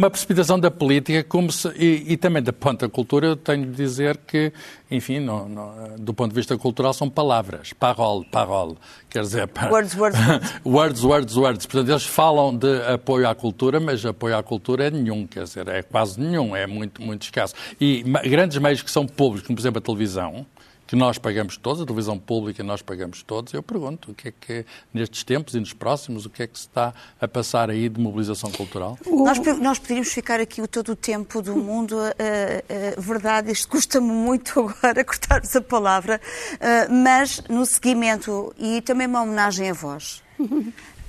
da 0.58 0.70
política, 0.70 1.22
como 1.24 1.50
se, 1.50 1.68
e, 1.76 2.12
e 2.12 2.16
também 2.16 2.42
da 2.42 2.52
ponta 2.52 2.88
cultura, 2.88 3.26
eu 3.26 3.36
tenho 3.36 3.66
de 3.66 3.72
dizer 3.72 4.16
que, 4.18 4.52
enfim, 4.90 5.20
não, 5.20 5.48
não, 5.48 5.96
do 5.98 6.14
ponto 6.14 6.30
de 6.30 6.36
vista 6.36 6.56
cultural, 6.56 6.92
são 6.92 7.08
palavras. 7.08 7.72
Parole, 7.72 8.24
parole. 8.30 8.76
Quer 9.08 9.22
dizer, 9.22 9.50
words, 9.70 9.94
words, 9.94 10.18
words. 10.18 10.54
words, 10.64 11.04
words, 11.04 11.36
words. 11.36 11.66
Portanto, 11.66 11.90
eles 11.90 12.04
falam 12.04 12.56
de 12.56 12.82
apoio 12.86 13.28
à 13.28 13.34
cultura, 13.34 13.78
mas 13.78 14.04
apoio 14.04 14.36
à 14.36 14.42
cultura 14.42 14.86
é 14.86 14.90
nenhum, 14.90 15.26
quer 15.26 15.44
dizer, 15.44 15.68
é 15.68 15.82
quase 15.82 16.20
nenhum, 16.20 16.54
é 16.56 16.66
muito, 16.66 17.02
muito 17.02 17.22
escasso. 17.22 17.54
E 17.80 18.02
grandes 18.02 18.58
meios 18.58 18.82
que 18.82 18.90
são 18.90 19.06
públicos, 19.06 19.46
como 19.46 19.56
por 19.56 19.62
exemplo 19.62 19.78
a 19.78 19.82
televisão, 19.82 20.46
que 20.92 20.96
nós 20.96 21.16
pagamos 21.16 21.56
todos, 21.56 21.80
a 21.80 21.86
televisão 21.86 22.18
pública 22.18 22.62
nós 22.62 22.82
pagamos 22.82 23.22
todos, 23.22 23.54
eu 23.54 23.62
pergunto 23.62 24.10
o 24.10 24.14
que 24.14 24.28
é 24.28 24.32
que, 24.38 24.66
nestes 24.92 25.24
tempos 25.24 25.54
e 25.54 25.58
nos 25.58 25.72
próximos, 25.72 26.26
o 26.26 26.30
que 26.30 26.42
é 26.42 26.46
que 26.46 26.58
se 26.58 26.66
está 26.66 26.92
a 27.18 27.26
passar 27.26 27.70
aí 27.70 27.88
de 27.88 27.98
mobilização 27.98 28.52
cultural? 28.52 28.98
Nós, 29.06 29.38
nós 29.58 29.78
poderíamos 29.78 30.12
ficar 30.12 30.38
aqui 30.38 30.60
o 30.60 30.68
todo 30.68 30.92
o 30.92 30.96
tempo 30.96 31.40
do 31.40 31.56
mundo, 31.56 31.96
uh, 31.96 31.98
uh, 31.98 33.00
verdade, 33.00 33.50
isto 33.50 33.68
custa-me 33.68 34.12
muito 34.12 34.60
agora 34.68 35.02
cortar-vos 35.02 35.56
a 35.56 35.62
palavra, 35.62 36.20
uh, 36.56 36.92
mas 36.92 37.42
no 37.48 37.64
seguimento, 37.64 38.54
e 38.58 38.82
também 38.82 39.06
uma 39.06 39.22
homenagem 39.22 39.70
a 39.70 39.72
vós, 39.72 40.22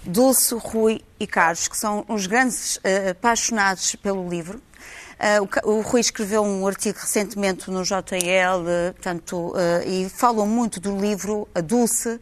Dulce, 0.06 0.56
Rui 0.56 1.02
e 1.20 1.28
Carlos, 1.28 1.68
que 1.68 1.76
são 1.76 2.06
os 2.08 2.26
grandes 2.26 2.80
apaixonados 3.10 3.96
pelo 3.96 4.30
livro, 4.30 4.62
Uh, 5.24 5.48
o, 5.64 5.78
o, 5.78 5.82
Rui 5.82 6.02
escreveu 6.02 6.44
um 6.44 6.68
artigo 6.68 7.00
recentemente 7.00 7.72
no 7.72 7.82
JL, 7.82 8.60
uh, 8.60 9.38
uh, 9.38 9.54
e 9.88 10.10
falam 10.10 10.46
muito 10.46 10.82
do 10.82 11.00
livro 11.00 11.48
A 11.56 11.62
Dulce, 11.62 12.20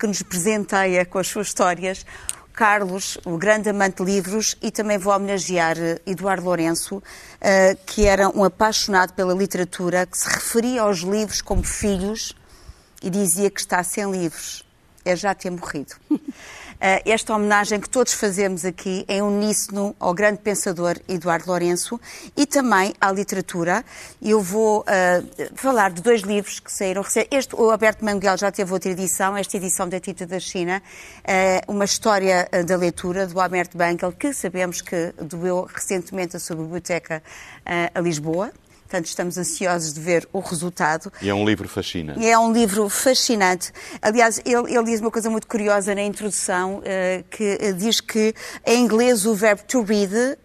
que 0.00 0.06
nos 0.08 0.22
presenteia 0.22 1.04
com 1.04 1.20
as 1.20 1.28
suas 1.28 1.46
histórias. 1.46 2.04
Carlos, 2.52 3.16
o 3.24 3.38
grande 3.38 3.68
amante 3.68 3.98
de 3.98 4.12
livros, 4.12 4.56
e 4.60 4.72
também 4.72 4.98
vou 4.98 5.14
homenagear 5.14 5.76
Eduardo 6.04 6.44
Lourenço, 6.44 7.02
que 7.86 8.06
era 8.06 8.28
um 8.28 8.44
apaixonado 8.44 9.14
pela 9.14 9.32
literatura, 9.32 10.04
que 10.04 10.18
se 10.18 10.28
referia 10.28 10.82
aos 10.82 10.98
livros 10.98 11.40
como 11.40 11.62
filhos 11.62 12.36
e 13.02 13.08
dizia 13.08 13.50
que 13.50 13.60
está 13.60 13.82
sem 13.82 14.10
livros. 14.10 14.64
É 15.04 15.16
já 15.16 15.34
ter 15.34 15.50
morrido. 15.50 15.94
esta 17.04 17.34
homenagem 17.34 17.78
que 17.78 17.88
todos 17.88 18.12
fazemos 18.12 18.64
aqui 18.64 19.04
em 19.08 19.22
uníssono 19.22 19.94
ao 20.00 20.12
grande 20.12 20.38
pensador 20.38 20.98
Eduardo 21.08 21.46
Lourenço 21.46 22.00
e 22.36 22.44
também 22.44 22.92
à 23.00 23.12
literatura. 23.12 23.84
Eu 24.20 24.40
vou 24.40 24.80
uh, 24.80 24.84
falar 25.54 25.92
de 25.92 26.02
dois 26.02 26.22
livros 26.22 26.58
que 26.58 26.72
saíram 26.72 27.04
Este, 27.30 27.54
o 27.54 27.70
Alberto 27.70 28.04
Manguel 28.04 28.36
já 28.36 28.50
teve 28.50 28.72
outra 28.72 28.90
edição, 28.90 29.36
esta 29.36 29.56
edição 29.56 29.88
da 29.88 30.00
Tita 30.00 30.26
da 30.26 30.40
China, 30.40 30.82
uh, 31.20 31.72
uma 31.72 31.84
história 31.84 32.48
da 32.66 32.76
leitura 32.76 33.26
do 33.26 33.40
Alberto 33.40 33.78
Manguel, 33.78 34.12
que 34.12 34.32
sabemos 34.32 34.80
que 34.80 35.14
doeu 35.22 35.68
recentemente 35.72 36.36
a 36.36 36.40
sua 36.40 36.56
biblioteca 36.56 37.22
uh, 37.60 37.98
a 37.98 38.00
Lisboa. 38.00 38.50
Portanto, 38.92 39.06
estamos 39.06 39.38
ansiosos 39.38 39.94
de 39.94 40.00
ver 40.00 40.28
o 40.34 40.40
resultado. 40.40 41.10
E 41.22 41.30
é 41.30 41.34
um 41.34 41.46
livro 41.46 41.66
fascinante. 41.66 42.26
É 42.26 42.38
um 42.38 42.52
livro 42.52 42.90
fascinante. 42.90 43.72
Aliás, 44.02 44.38
ele, 44.44 44.70
ele 44.70 44.84
diz 44.84 45.00
uma 45.00 45.10
coisa 45.10 45.30
muito 45.30 45.46
curiosa 45.46 45.94
na 45.94 46.02
introdução, 46.02 46.80
uh, 46.80 47.24
que 47.30 47.72
diz 47.72 48.02
que 48.02 48.34
em 48.66 48.84
inglês 48.84 49.24
o 49.24 49.34
verbo 49.34 49.62
to 49.66 49.82
read 49.82 50.36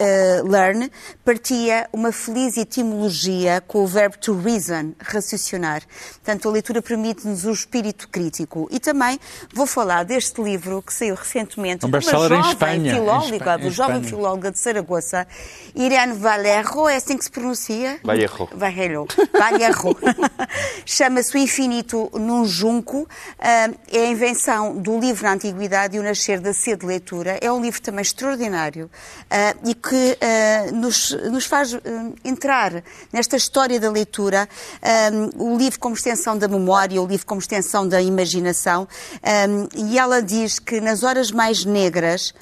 uh, 0.00 0.42
uh, 0.42 0.48
learn, 0.48 0.90
partia 1.24 1.88
uma 1.92 2.12
feliz 2.12 2.56
etimologia 2.56 3.62
com 3.66 3.82
o 3.82 3.86
verbo 3.86 4.16
to 4.18 4.38
reason, 4.38 4.92
raciocinar. 5.00 5.82
Portanto, 6.14 6.48
a 6.48 6.52
leitura 6.52 6.82
permite-nos 6.82 7.44
o 7.44 7.50
espírito 7.50 8.08
crítico. 8.08 8.68
E 8.70 8.78
também 8.78 9.18
vou 9.54 9.66
falar 9.66 10.04
deste 10.04 10.42
livro 10.42 10.82
que 10.82 10.92
saiu 10.92 11.14
recentemente 11.14 11.86
Um 11.86 11.90
de 11.90 11.96
uma 11.96 12.00
jovem 12.00 12.40
Espanha, 12.40 12.92
em 12.92 12.94
filóloga, 12.94 13.36
Espanha, 13.36 13.58
do 13.58 13.66
em 13.66 13.70
jovem 13.70 14.02
filóloga 14.02 14.50
de 14.50 14.58
Saragoça, 14.58 15.26
Irene 15.74 16.14
Vallejo, 16.14 16.88
é 16.88 16.96
assim 16.96 17.16
que 17.16 17.24
se 17.24 17.30
pronuncia? 17.30 17.98
Vallejo. 18.02 18.48
Vallejo. 18.52 19.06
Vallejo. 19.32 19.96
Chama-se 20.84 21.34
O 21.34 21.38
Infinito 21.38 22.10
num 22.14 22.44
Junco. 22.44 23.08
Ah, 23.38 23.70
é 23.90 23.98
a 24.00 24.06
invenção 24.06 24.76
do 24.76 24.98
livro 24.98 25.24
na 25.24 25.32
Antiguidade 25.32 25.96
e 25.96 26.00
o 26.00 26.02
nascer 26.02 26.40
da 26.40 26.52
sede 26.52 26.80
de 26.80 26.86
leitura. 26.86 27.38
É 27.40 27.50
um 27.50 27.60
livro 27.60 27.80
também 27.80 28.02
extraordinário 28.02 28.90
ah, 29.30 29.54
e 29.64 29.74
que 29.82 30.16
ah, 30.20 30.70
nos, 30.72 31.10
nos 31.10 31.44
faz 31.44 31.74
ah, 31.74 31.78
entrar 32.24 32.84
nesta 33.12 33.36
história 33.36 33.80
da 33.80 33.90
leitura. 33.90 34.48
Ah, 34.80 35.10
o 35.36 35.56
livro 35.56 35.80
como 35.80 35.94
extensão 35.94 36.38
da 36.38 36.46
memória, 36.46 37.02
o 37.02 37.06
livro 37.06 37.26
como 37.26 37.40
extensão 37.40 37.86
da 37.86 38.00
imaginação. 38.00 38.86
Ah, 39.22 39.46
e 39.74 39.98
ela 39.98 40.22
diz 40.22 40.58
que 40.58 40.80
nas 40.80 41.02
horas 41.02 41.32
mais 41.32 41.64
negras 41.64 42.32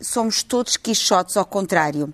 somos 0.00 0.42
todos 0.42 0.76
quixotes 0.76 1.36
ao 1.36 1.44
contrário. 1.44 2.12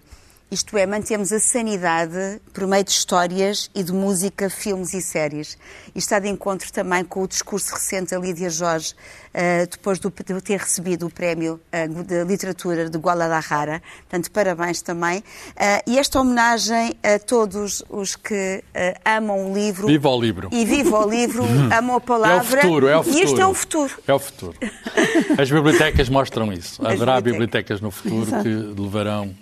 Isto 0.52 0.76
é, 0.76 0.84
mantemos 0.84 1.32
a 1.32 1.40
sanidade 1.40 2.38
por 2.52 2.66
meio 2.66 2.84
de 2.84 2.90
histórias 2.90 3.70
e 3.74 3.82
de 3.82 3.90
música, 3.90 4.50
filmes 4.50 4.92
e 4.92 5.00
séries. 5.00 5.56
E 5.94 5.98
está 5.98 6.18
de 6.18 6.28
encontro 6.28 6.70
também 6.70 7.02
com 7.06 7.22
o 7.22 7.26
discurso 7.26 7.72
recente 7.72 8.10
da 8.10 8.18
Lídia 8.18 8.50
Jorge, 8.50 8.94
eh, 8.94 9.21
depois 9.70 9.98
do- 9.98 10.10
de 10.12 10.40
ter 10.42 10.58
recebido 10.58 11.06
o 11.06 11.10
prémio 11.10 11.60
eh, 11.72 11.88
de 11.88 12.24
literatura 12.24 12.88
de 12.90 12.98
Guadalajara. 12.98 13.82
Portanto, 14.08 14.30
parabéns 14.30 14.82
também. 14.82 15.22
Eh, 15.56 15.82
e 15.86 15.98
esta 15.98 16.20
homenagem 16.20 16.94
a 17.02 17.18
todos 17.18 17.82
os 17.88 18.14
que 18.16 18.62
eh, 18.74 18.94
amam 19.04 19.50
o 19.50 19.54
livro. 19.54 19.86
Viva 19.86 20.08
o 20.10 20.20
livro. 20.20 20.48
E 20.52 20.64
viva 20.64 21.06
o 21.06 21.08
livro, 21.10 21.44
amam 21.76 21.96
a 21.96 22.00
palavra. 22.00 22.60
É 22.60 22.60
o 22.60 22.62
futuro, 22.62 22.88
é 22.88 22.96
o 22.98 23.02
futuro. 23.02 23.18
E 23.18 23.22
este 23.24 23.40
é 23.40 23.46
o 23.46 23.54
futuro. 23.54 23.92
É 24.06 24.14
o 24.14 24.18
futuro. 24.18 24.56
As 25.38 25.50
bibliotecas 25.50 26.08
mostram 26.08 26.52
isso. 26.52 26.80
As 26.86 26.92
Haverá 26.94 27.20
bibliotecas. 27.20 27.78
bibliotecas 27.78 27.80
no 27.80 27.90
futuro 27.90 28.22
Exato. 28.22 28.42
que 28.44 28.80
levarão 28.82 29.34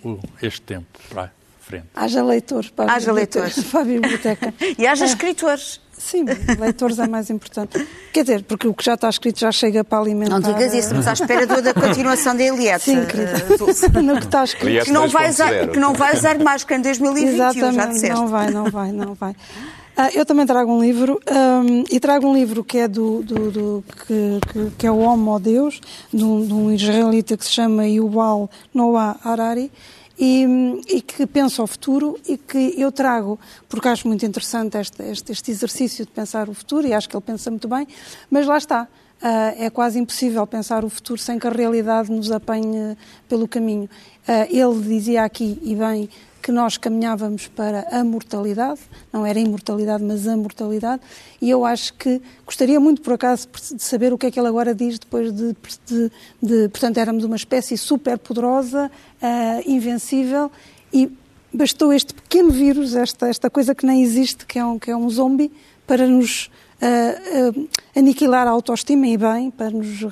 este 0.42 0.60
tempo 0.62 0.86
para 1.08 1.24
a 1.24 1.30
frente. 1.60 1.86
Haja 1.94 2.22
leitores 2.22 2.70
para 2.70 2.90
a 2.92 2.94
Haja 2.96 3.12
biblioteca- 3.12 3.44
leitores. 3.46 3.70
Para 3.70 3.80
a 3.80 3.84
biblioteca. 3.84 4.54
E 4.78 4.86
haja 4.86 5.04
É. 5.04 5.08
escritores. 5.08 5.80
Sim, 6.00 6.24
leitores 6.58 6.98
é 6.98 7.06
mais 7.06 7.28
importante. 7.28 7.86
Quer 8.12 8.22
dizer, 8.22 8.42
porque 8.44 8.66
o 8.66 8.72
que 8.72 8.82
já 8.84 8.94
está 8.94 9.08
escrito 9.10 9.38
já 9.38 9.52
chega 9.52 9.84
para 9.84 9.98
alimentar. 9.98 10.40
Não 10.40 10.40
digas 10.40 10.72
isso, 10.72 10.78
estamos 10.94 11.06
à 11.06 11.12
espera 11.12 11.46
do- 11.46 11.60
da 11.60 11.74
continuação 11.74 12.34
da 12.34 12.42
Eliette. 12.42 12.86
Sim, 12.86 13.04
querida. 13.04 13.46
eh, 13.52 13.56
Dulce. 13.58 13.86
no 14.02 14.16
que 14.16 14.24
está 14.24 14.42
escrito. 14.44 14.84
Que 14.86 14.92
não, 14.92 15.06
vai 15.08 15.28
usar, 15.28 15.52
2.0. 15.52 15.70
que 15.72 15.78
não 15.78 15.92
vai 15.92 16.14
usar 16.16 16.38
máscara 16.38 16.78
em 16.80 16.82
2021, 16.82 17.36
já 17.36 17.50
Exatamente, 17.50 17.92
disseste. 17.94 18.14
não 18.14 18.26
vai, 18.28 18.50
não 18.50 18.64
vai, 18.70 18.92
não 18.92 19.14
vai. 19.14 19.36
Ah, 19.96 20.08
eu 20.14 20.24
também 20.24 20.46
trago 20.46 20.72
um 20.72 20.80
livro, 20.80 21.20
hum, 21.30 21.84
e 21.90 22.00
trago 22.00 22.26
um 22.26 22.32
livro 22.32 22.64
que 22.64 22.78
é 22.78 22.88
do, 22.88 23.22
do- 23.22 23.50
do- 23.50 23.84
que, 24.06 24.38
que- 24.52 24.70
que 24.78 24.86
é 24.86 24.90
o 24.90 24.98
Homo 25.00 25.38
Deus, 25.38 25.78
de 26.14 26.24
um, 26.24 26.46
de 26.46 26.54
um 26.54 26.72
israelita 26.72 27.36
que 27.36 27.44
se 27.44 27.50
chama 27.50 27.86
Yuval 27.86 28.48
Noah 28.72 29.18
Harari, 29.22 29.70
e, 30.20 30.46
e 30.86 31.00
que 31.00 31.26
pensa 31.26 31.62
o 31.62 31.66
futuro 31.66 32.20
e 32.28 32.36
que 32.36 32.74
eu 32.76 32.92
trago, 32.92 33.40
porque 33.66 33.88
acho 33.88 34.06
muito 34.06 34.26
interessante 34.26 34.76
este, 34.76 35.02
este, 35.04 35.32
este 35.32 35.50
exercício 35.50 36.04
de 36.04 36.12
pensar 36.12 36.50
o 36.50 36.54
futuro, 36.54 36.86
e 36.86 36.92
acho 36.92 37.08
que 37.08 37.16
ele 37.16 37.24
pensa 37.24 37.50
muito 37.50 37.66
bem, 37.66 37.88
mas 38.30 38.46
lá 38.46 38.58
está. 38.58 38.86
Ah, 39.22 39.54
é 39.58 39.68
quase 39.68 39.98
impossível 39.98 40.46
pensar 40.46 40.84
o 40.84 40.88
futuro 40.88 41.20
sem 41.20 41.38
que 41.38 41.46
a 41.46 41.50
realidade 41.50 42.10
nos 42.10 42.30
apanhe 42.30 42.96
pelo 43.28 43.48
caminho. 43.48 43.88
Ah, 44.28 44.46
ele 44.50 44.80
dizia 44.82 45.24
aqui, 45.24 45.58
e 45.62 45.74
bem, 45.74 46.08
que 46.40 46.50
nós 46.50 46.76
caminhávamos 46.76 47.48
para 47.48 47.86
a 47.90 48.02
mortalidade, 48.02 48.80
não 49.12 49.24
era 49.24 49.38
imortalidade, 49.38 50.02
mas 50.02 50.26
a 50.26 50.36
mortalidade, 50.36 51.02
e 51.40 51.50
eu 51.50 51.64
acho 51.64 51.94
que 51.94 52.20
gostaria 52.44 52.80
muito, 52.80 53.02
por 53.02 53.14
acaso, 53.14 53.48
de 53.74 53.82
saber 53.82 54.12
o 54.12 54.18
que 54.18 54.26
é 54.26 54.30
que 54.30 54.38
ele 54.38 54.48
agora 54.48 54.74
diz 54.74 54.98
depois 54.98 55.32
de, 55.32 55.54
de, 55.86 56.10
de 56.42 56.68
portanto, 56.68 56.98
éramos 56.98 57.24
uma 57.24 57.36
espécie 57.36 57.76
super 57.76 58.18
poderosa, 58.18 58.90
ah, 59.20 59.60
invencível, 59.66 60.50
e 60.92 61.10
bastou 61.52 61.92
este 61.92 62.14
pequeno 62.14 62.50
vírus, 62.50 62.94
esta, 62.94 63.28
esta 63.28 63.50
coisa 63.50 63.74
que 63.74 63.84
nem 63.84 64.02
existe, 64.02 64.46
que 64.46 64.58
é 64.58 64.64
um, 64.64 64.78
que 64.78 64.90
é 64.90 64.96
um 64.96 65.08
zombie, 65.10 65.52
para 65.86 66.06
nos 66.06 66.50
ah, 66.80 66.86
ah, 66.86 67.98
aniquilar 67.98 68.46
a 68.46 68.50
autoestima 68.50 69.06
e 69.06 69.16
bem, 69.16 69.50
para 69.50 69.70
nos 69.70 70.02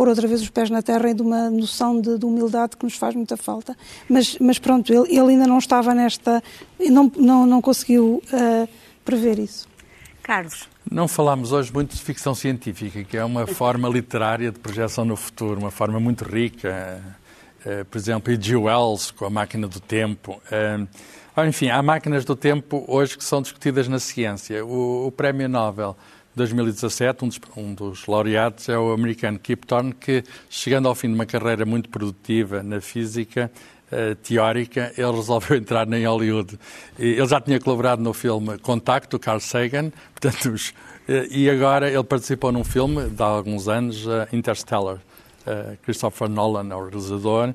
pôr 0.00 0.08
outra 0.08 0.26
vez 0.26 0.40
os 0.40 0.48
pés 0.48 0.70
na 0.70 0.80
terra 0.80 1.10
e 1.10 1.12
de 1.12 1.20
uma 1.20 1.50
noção 1.50 2.00
de, 2.00 2.16
de 2.16 2.24
humildade 2.24 2.74
que 2.74 2.84
nos 2.84 2.96
faz 2.96 3.14
muita 3.14 3.36
falta. 3.36 3.76
Mas, 4.08 4.38
mas 4.40 4.58
pronto, 4.58 4.90
ele, 4.90 5.14
ele 5.14 5.32
ainda 5.32 5.46
não 5.46 5.58
estava 5.58 5.92
nesta, 5.92 6.42
não, 6.88 7.12
não, 7.18 7.44
não 7.44 7.60
conseguiu 7.60 8.22
ah, 8.32 8.66
prever 9.04 9.38
isso. 9.38 9.68
Carlos, 10.22 10.66
Não 10.90 11.06
falámos 11.06 11.52
hoje 11.52 11.70
muito 11.70 11.94
de 11.94 12.00
ficção 12.00 12.34
científica, 12.34 13.04
que 13.04 13.14
é 13.14 13.22
uma 13.22 13.44
forma 13.52 13.90
literária 13.90 14.50
de 14.50 14.58
projeção 14.58 15.04
no 15.04 15.16
futuro, 15.16 15.60
uma 15.60 15.70
forma 15.70 16.00
muito 16.00 16.24
rica. 16.24 17.02
Eh, 17.66 17.84
Por 17.84 17.98
exemplo, 17.98 18.32
E.G. 18.32 18.56
Wells 18.56 19.10
com 19.10 19.26
a 19.26 19.30
máquina 19.30 19.68
do 19.68 19.80
tempo. 19.80 20.40
Ora, 21.36 21.46
Enfim, 21.46 21.68
há 21.68 21.82
máquinas 21.82 22.24
do 22.24 22.34
tempo 22.34 22.86
hoje 22.88 23.18
que 23.18 23.24
são 23.24 23.42
discutidas 23.42 23.86
na 23.86 23.98
ciência. 23.98 24.64
O, 24.64 25.08
o 25.08 25.12
Prémio 25.12 25.46
Nobel 25.46 25.94
2017, 26.40 27.24
um 27.24 27.28
dos, 27.28 27.40
um 27.54 27.74
dos 27.74 28.06
laureados 28.06 28.66
é 28.70 28.78
o 28.78 28.92
americano 28.92 29.38
Kip 29.38 29.66
Thorne, 29.66 29.92
que, 29.92 30.24
chegando 30.48 30.88
ao 30.88 30.94
fim 30.94 31.08
de 31.08 31.14
uma 31.14 31.26
carreira 31.26 31.66
muito 31.66 31.90
produtiva 31.90 32.62
na 32.62 32.80
física, 32.80 33.50
eh, 33.92 34.14
teórica, 34.22 34.90
ele 34.96 35.12
resolveu 35.12 35.58
entrar 35.58 35.86
em 35.92 36.06
Hollywood. 36.06 36.58
Ele 36.98 37.26
já 37.26 37.40
tinha 37.40 37.60
colaborado 37.60 38.02
no 38.02 38.14
filme 38.14 38.56
Contacto, 38.58 39.18
Carl 39.18 39.38
Sagan, 39.38 39.92
portanto, 40.18 40.54
eh, 41.06 41.26
e 41.30 41.50
agora 41.50 41.90
ele 41.90 42.04
participou 42.04 42.50
num 42.50 42.64
filme 42.64 43.10
de 43.10 43.22
há 43.22 43.26
alguns 43.26 43.68
anos, 43.68 44.06
eh, 44.06 44.28
Interstellar. 44.32 44.98
Christopher 45.82 46.28
Nolan 46.28 46.68
é 46.70 46.76
o 46.76 46.84
realizador 46.84 47.54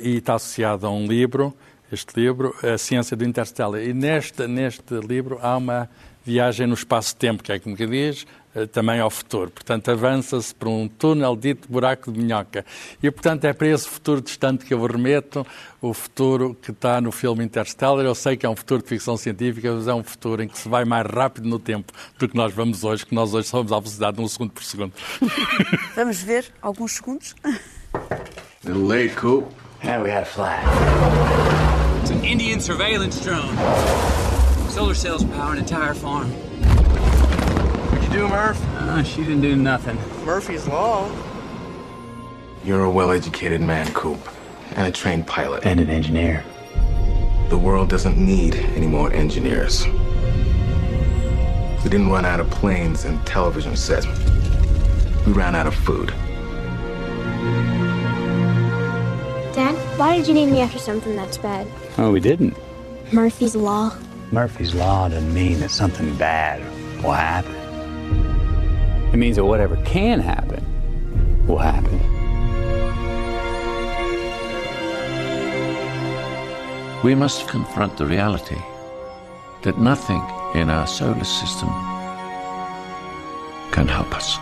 e 0.00 0.16
está 0.16 0.34
associado 0.34 0.86
a 0.86 0.90
um 0.90 1.06
livro, 1.06 1.54
este 1.92 2.18
livro, 2.18 2.54
A 2.62 2.76
Ciência 2.78 3.16
do 3.16 3.24
Interstellar. 3.24 3.80
E 3.82 3.92
neste, 3.92 4.48
neste 4.48 4.94
livro 4.94 5.38
há 5.40 5.56
uma 5.56 5.88
viagem 6.28 6.66
no 6.66 6.74
espaço-tempo, 6.74 7.42
que 7.42 7.50
é 7.50 7.58
como 7.58 7.74
que 7.74 7.86
diz, 7.86 8.26
eh, 8.54 8.66
também 8.66 9.00
ao 9.00 9.08
futuro. 9.08 9.50
Portanto, 9.50 9.90
avança-se 9.90 10.54
por 10.54 10.68
um 10.68 10.86
túnel 10.86 11.34
dito 11.34 11.66
buraco 11.70 12.12
de 12.12 12.20
minhoca. 12.20 12.66
E, 13.02 13.10
portanto, 13.10 13.46
é 13.46 13.52
para 13.54 13.66
esse 13.68 13.88
futuro 13.88 14.20
distante 14.20 14.66
que 14.66 14.74
eu 14.74 14.84
remeto, 14.84 15.46
o 15.80 15.94
futuro 15.94 16.54
que 16.60 16.70
está 16.70 17.00
no 17.00 17.10
filme 17.10 17.44
Interstellar. 17.44 18.04
Eu 18.04 18.14
sei 18.14 18.36
que 18.36 18.44
é 18.44 18.48
um 18.48 18.56
futuro 18.56 18.82
de 18.82 18.88
ficção 18.88 19.16
científica, 19.16 19.72
mas 19.72 19.88
é 19.88 19.94
um 19.94 20.04
futuro 20.04 20.42
em 20.42 20.48
que 20.48 20.58
se 20.58 20.68
vai 20.68 20.84
mais 20.84 21.06
rápido 21.06 21.48
no 21.48 21.58
tempo 21.58 21.92
do 22.18 22.28
que 22.28 22.36
nós 22.36 22.52
vamos 22.52 22.84
hoje, 22.84 23.06
que 23.06 23.14
nós 23.14 23.32
hoje 23.32 23.48
somos 23.48 23.72
à 23.72 23.76
velocidade 23.76 24.18
de 24.18 24.22
um 24.22 24.28
segundo 24.28 24.50
por 24.50 24.62
segundo. 24.62 24.92
vamos 25.96 26.22
ver 26.22 26.52
alguns 26.60 26.92
segundos. 26.92 27.34
Little 28.64 28.86
late, 28.86 29.14
Coop. 29.16 29.46
Yeah, 29.82 30.02
we 30.02 30.10
had 30.10 30.24
a 30.24 30.26
flat. 30.26 30.62
It's 32.02 32.10
an 32.10 32.22
Indian 32.24 32.60
surveillance 32.60 33.20
drone. 33.22 34.27
Solar 34.78 34.94
cells 34.94 35.24
power 35.24 35.50
an 35.50 35.58
entire 35.58 35.92
farm. 35.92 36.30
What'd 37.90 38.04
you 38.04 38.10
do, 38.10 38.28
Murph? 38.28 38.64
Uh, 38.76 39.02
she 39.02 39.22
didn't 39.22 39.40
do 39.40 39.56
nothing. 39.56 39.98
Murphy's 40.24 40.68
Law. 40.68 41.10
You're 42.62 42.84
a 42.84 42.90
well-educated 42.90 43.60
man, 43.60 43.92
Coop, 43.92 44.20
and 44.76 44.86
a 44.86 44.92
trained 44.92 45.26
pilot. 45.26 45.66
And 45.66 45.80
an 45.80 45.90
engineer. 45.90 46.44
The 47.48 47.58
world 47.58 47.88
doesn't 47.88 48.16
need 48.16 48.54
any 48.54 48.86
more 48.86 49.12
engineers. 49.12 49.84
We 51.82 51.90
didn't 51.90 52.10
run 52.10 52.24
out 52.24 52.38
of 52.38 52.48
planes 52.48 53.04
and 53.04 53.20
television 53.26 53.74
sets. 53.74 54.06
We 55.26 55.32
ran 55.32 55.56
out 55.56 55.66
of 55.66 55.74
food. 55.74 56.10
Dad, 59.56 59.74
why 59.98 60.16
did 60.16 60.28
you 60.28 60.34
name 60.34 60.52
me 60.52 60.60
after 60.60 60.78
something 60.78 61.16
that's 61.16 61.36
bad? 61.36 61.66
Oh, 61.98 62.12
we 62.12 62.20
didn't. 62.20 62.56
Murphy's 63.12 63.56
Law. 63.56 63.92
Murphy's 64.30 64.74
Law 64.74 65.08
doesn't 65.08 65.32
mean 65.32 65.60
that 65.60 65.70
something 65.70 66.14
bad 66.16 66.60
will 67.02 67.12
happen. 67.12 67.54
It 69.12 69.16
means 69.16 69.36
that 69.36 69.44
whatever 69.44 69.76
can 69.86 70.20
happen 70.20 70.62
will 71.46 71.56
happen. 71.56 71.98
We 77.02 77.14
must 77.14 77.48
confront 77.48 77.96
the 77.96 78.04
reality 78.04 78.60
that 79.62 79.78
nothing 79.78 80.22
in 80.54 80.68
our 80.68 80.86
solar 80.86 81.24
system 81.24 81.68
can 83.70 83.88
help 83.88 84.14
us. 84.14 84.36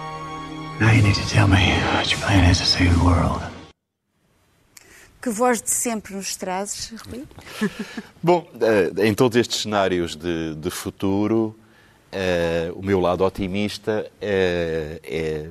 Now 0.81 0.91
you 0.91 1.03
need 1.03 1.15
to 1.15 1.29
tell 1.29 1.47
me 1.47 1.71
what 1.95 2.11
your 2.11 2.21
plan 2.21 2.51
is 2.51 2.59
to 2.59 2.67
save 2.67 2.99
the 2.99 3.05
world. 3.05 3.46
Que 5.27 5.31
voz 5.31 5.61
de 5.61 5.71
sempre 5.71 6.15
nos 6.15 6.37
trazes, 6.37 6.95
Rui? 7.01 7.25
Bom, 8.23 8.49
eh, 8.61 9.09
em 9.09 9.13
todos 9.13 9.37
estes 9.37 9.63
cenários 9.63 10.15
de, 10.15 10.55
de 10.55 10.71
futuro, 10.71 11.59
eh, 12.13 12.71
o 12.77 12.81
meu 12.81 13.01
lado 13.01 13.25
otimista 13.25 14.09
eh, 14.21 15.01
é, 15.03 15.51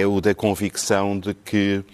é 0.00 0.06
o 0.06 0.18
da 0.18 0.34
convicção 0.34 1.18
de 1.18 1.34
que 1.34 1.84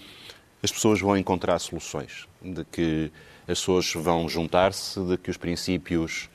as 0.63 0.71
pessoas 0.71 1.01
vão 1.01 1.17
encontrar 1.17 1.59
soluções, 1.59 2.29
de 2.41 2.65
que 2.65 3.11
as 3.49 3.59
pessoas 3.59 3.93
vão 3.95 4.29
juntar-se, 4.29 5.01
de 5.01 5.17
que 5.17 5.29
os 5.29 5.37
princípios 5.37 6.31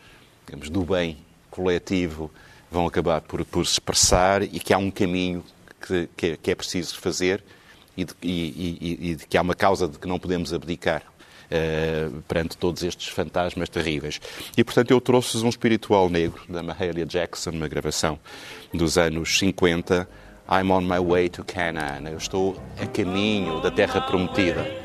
digamos, 0.45 0.69
do 0.69 0.83
bem 0.83 1.17
coletivo 1.49 2.29
vão 2.69 2.85
acabar 2.85 3.21
por, 3.21 3.45
por 3.45 3.65
se 3.65 3.71
expressar 3.71 4.43
e 4.43 4.59
que 4.59 4.73
há 4.73 4.77
um 4.77 4.91
caminho 4.91 5.45
que, 5.79 6.09
que, 6.17 6.25
é, 6.25 6.35
que 6.35 6.51
é 6.51 6.55
preciso 6.55 6.99
fazer 6.99 7.41
e 7.95 8.05
de, 8.05 8.13
e, 8.21 8.29
e, 8.29 9.11
e 9.11 9.15
de 9.15 9.27
que 9.27 9.37
há 9.37 9.41
uma 9.41 9.55
causa 9.55 9.87
de 9.87 9.97
que 9.97 10.07
não 10.07 10.19
podemos 10.19 10.53
abdicar. 10.53 11.03
Uh, 11.43 12.21
perante 12.23 12.57
todos 12.57 12.81
estes 12.81 13.09
fantasmas 13.09 13.69
terríveis. 13.69 14.19
E, 14.57 14.63
portanto, 14.63 14.89
eu 14.89 14.99
trouxe 14.99 15.37
um 15.37 15.49
espiritual 15.49 16.09
negro 16.09 16.41
da 16.49 16.63
Mahalia 16.63 17.05
Jackson, 17.05 17.51
uma 17.51 17.67
gravação 17.67 18.17
dos 18.73 18.97
anos 18.97 19.37
50, 19.37 20.07
I'm 20.49 20.71
on 20.71 20.81
my 20.81 20.99
way 20.99 21.29
to 21.29 21.43
Canaan. 21.43 22.09
Eu 22.09 22.17
estou 22.17 22.57
a 22.81 22.87
caminho 22.87 23.61
da 23.61 23.69
terra 23.69 24.01
prometida. 24.01 24.82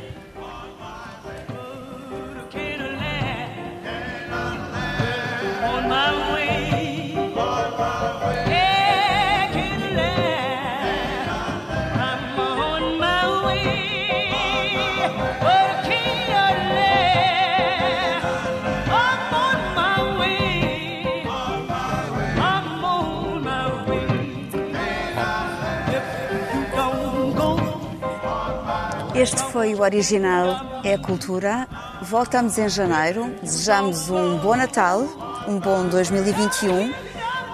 Este 29.28 29.42
foi 29.52 29.74
o 29.74 29.82
original 29.82 30.80
É 30.82 30.94
a 30.94 30.98
Cultura. 30.98 31.68
Voltamos 32.00 32.56
em 32.56 32.66
janeiro. 32.66 33.26
Desejamos 33.42 34.08
um 34.08 34.38
bom 34.38 34.56
Natal, 34.56 35.02
um 35.46 35.58
bom 35.58 35.86
2021. 35.86 36.90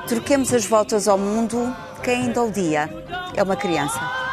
Troquemos 0.06 0.54
as 0.54 0.64
voltas 0.64 1.08
ao 1.08 1.18
mundo. 1.18 1.74
Quem 2.00 2.26
ainda 2.26 2.44
o 2.44 2.52
dia 2.52 2.88
é 3.34 3.42
uma 3.42 3.56
criança. 3.56 4.23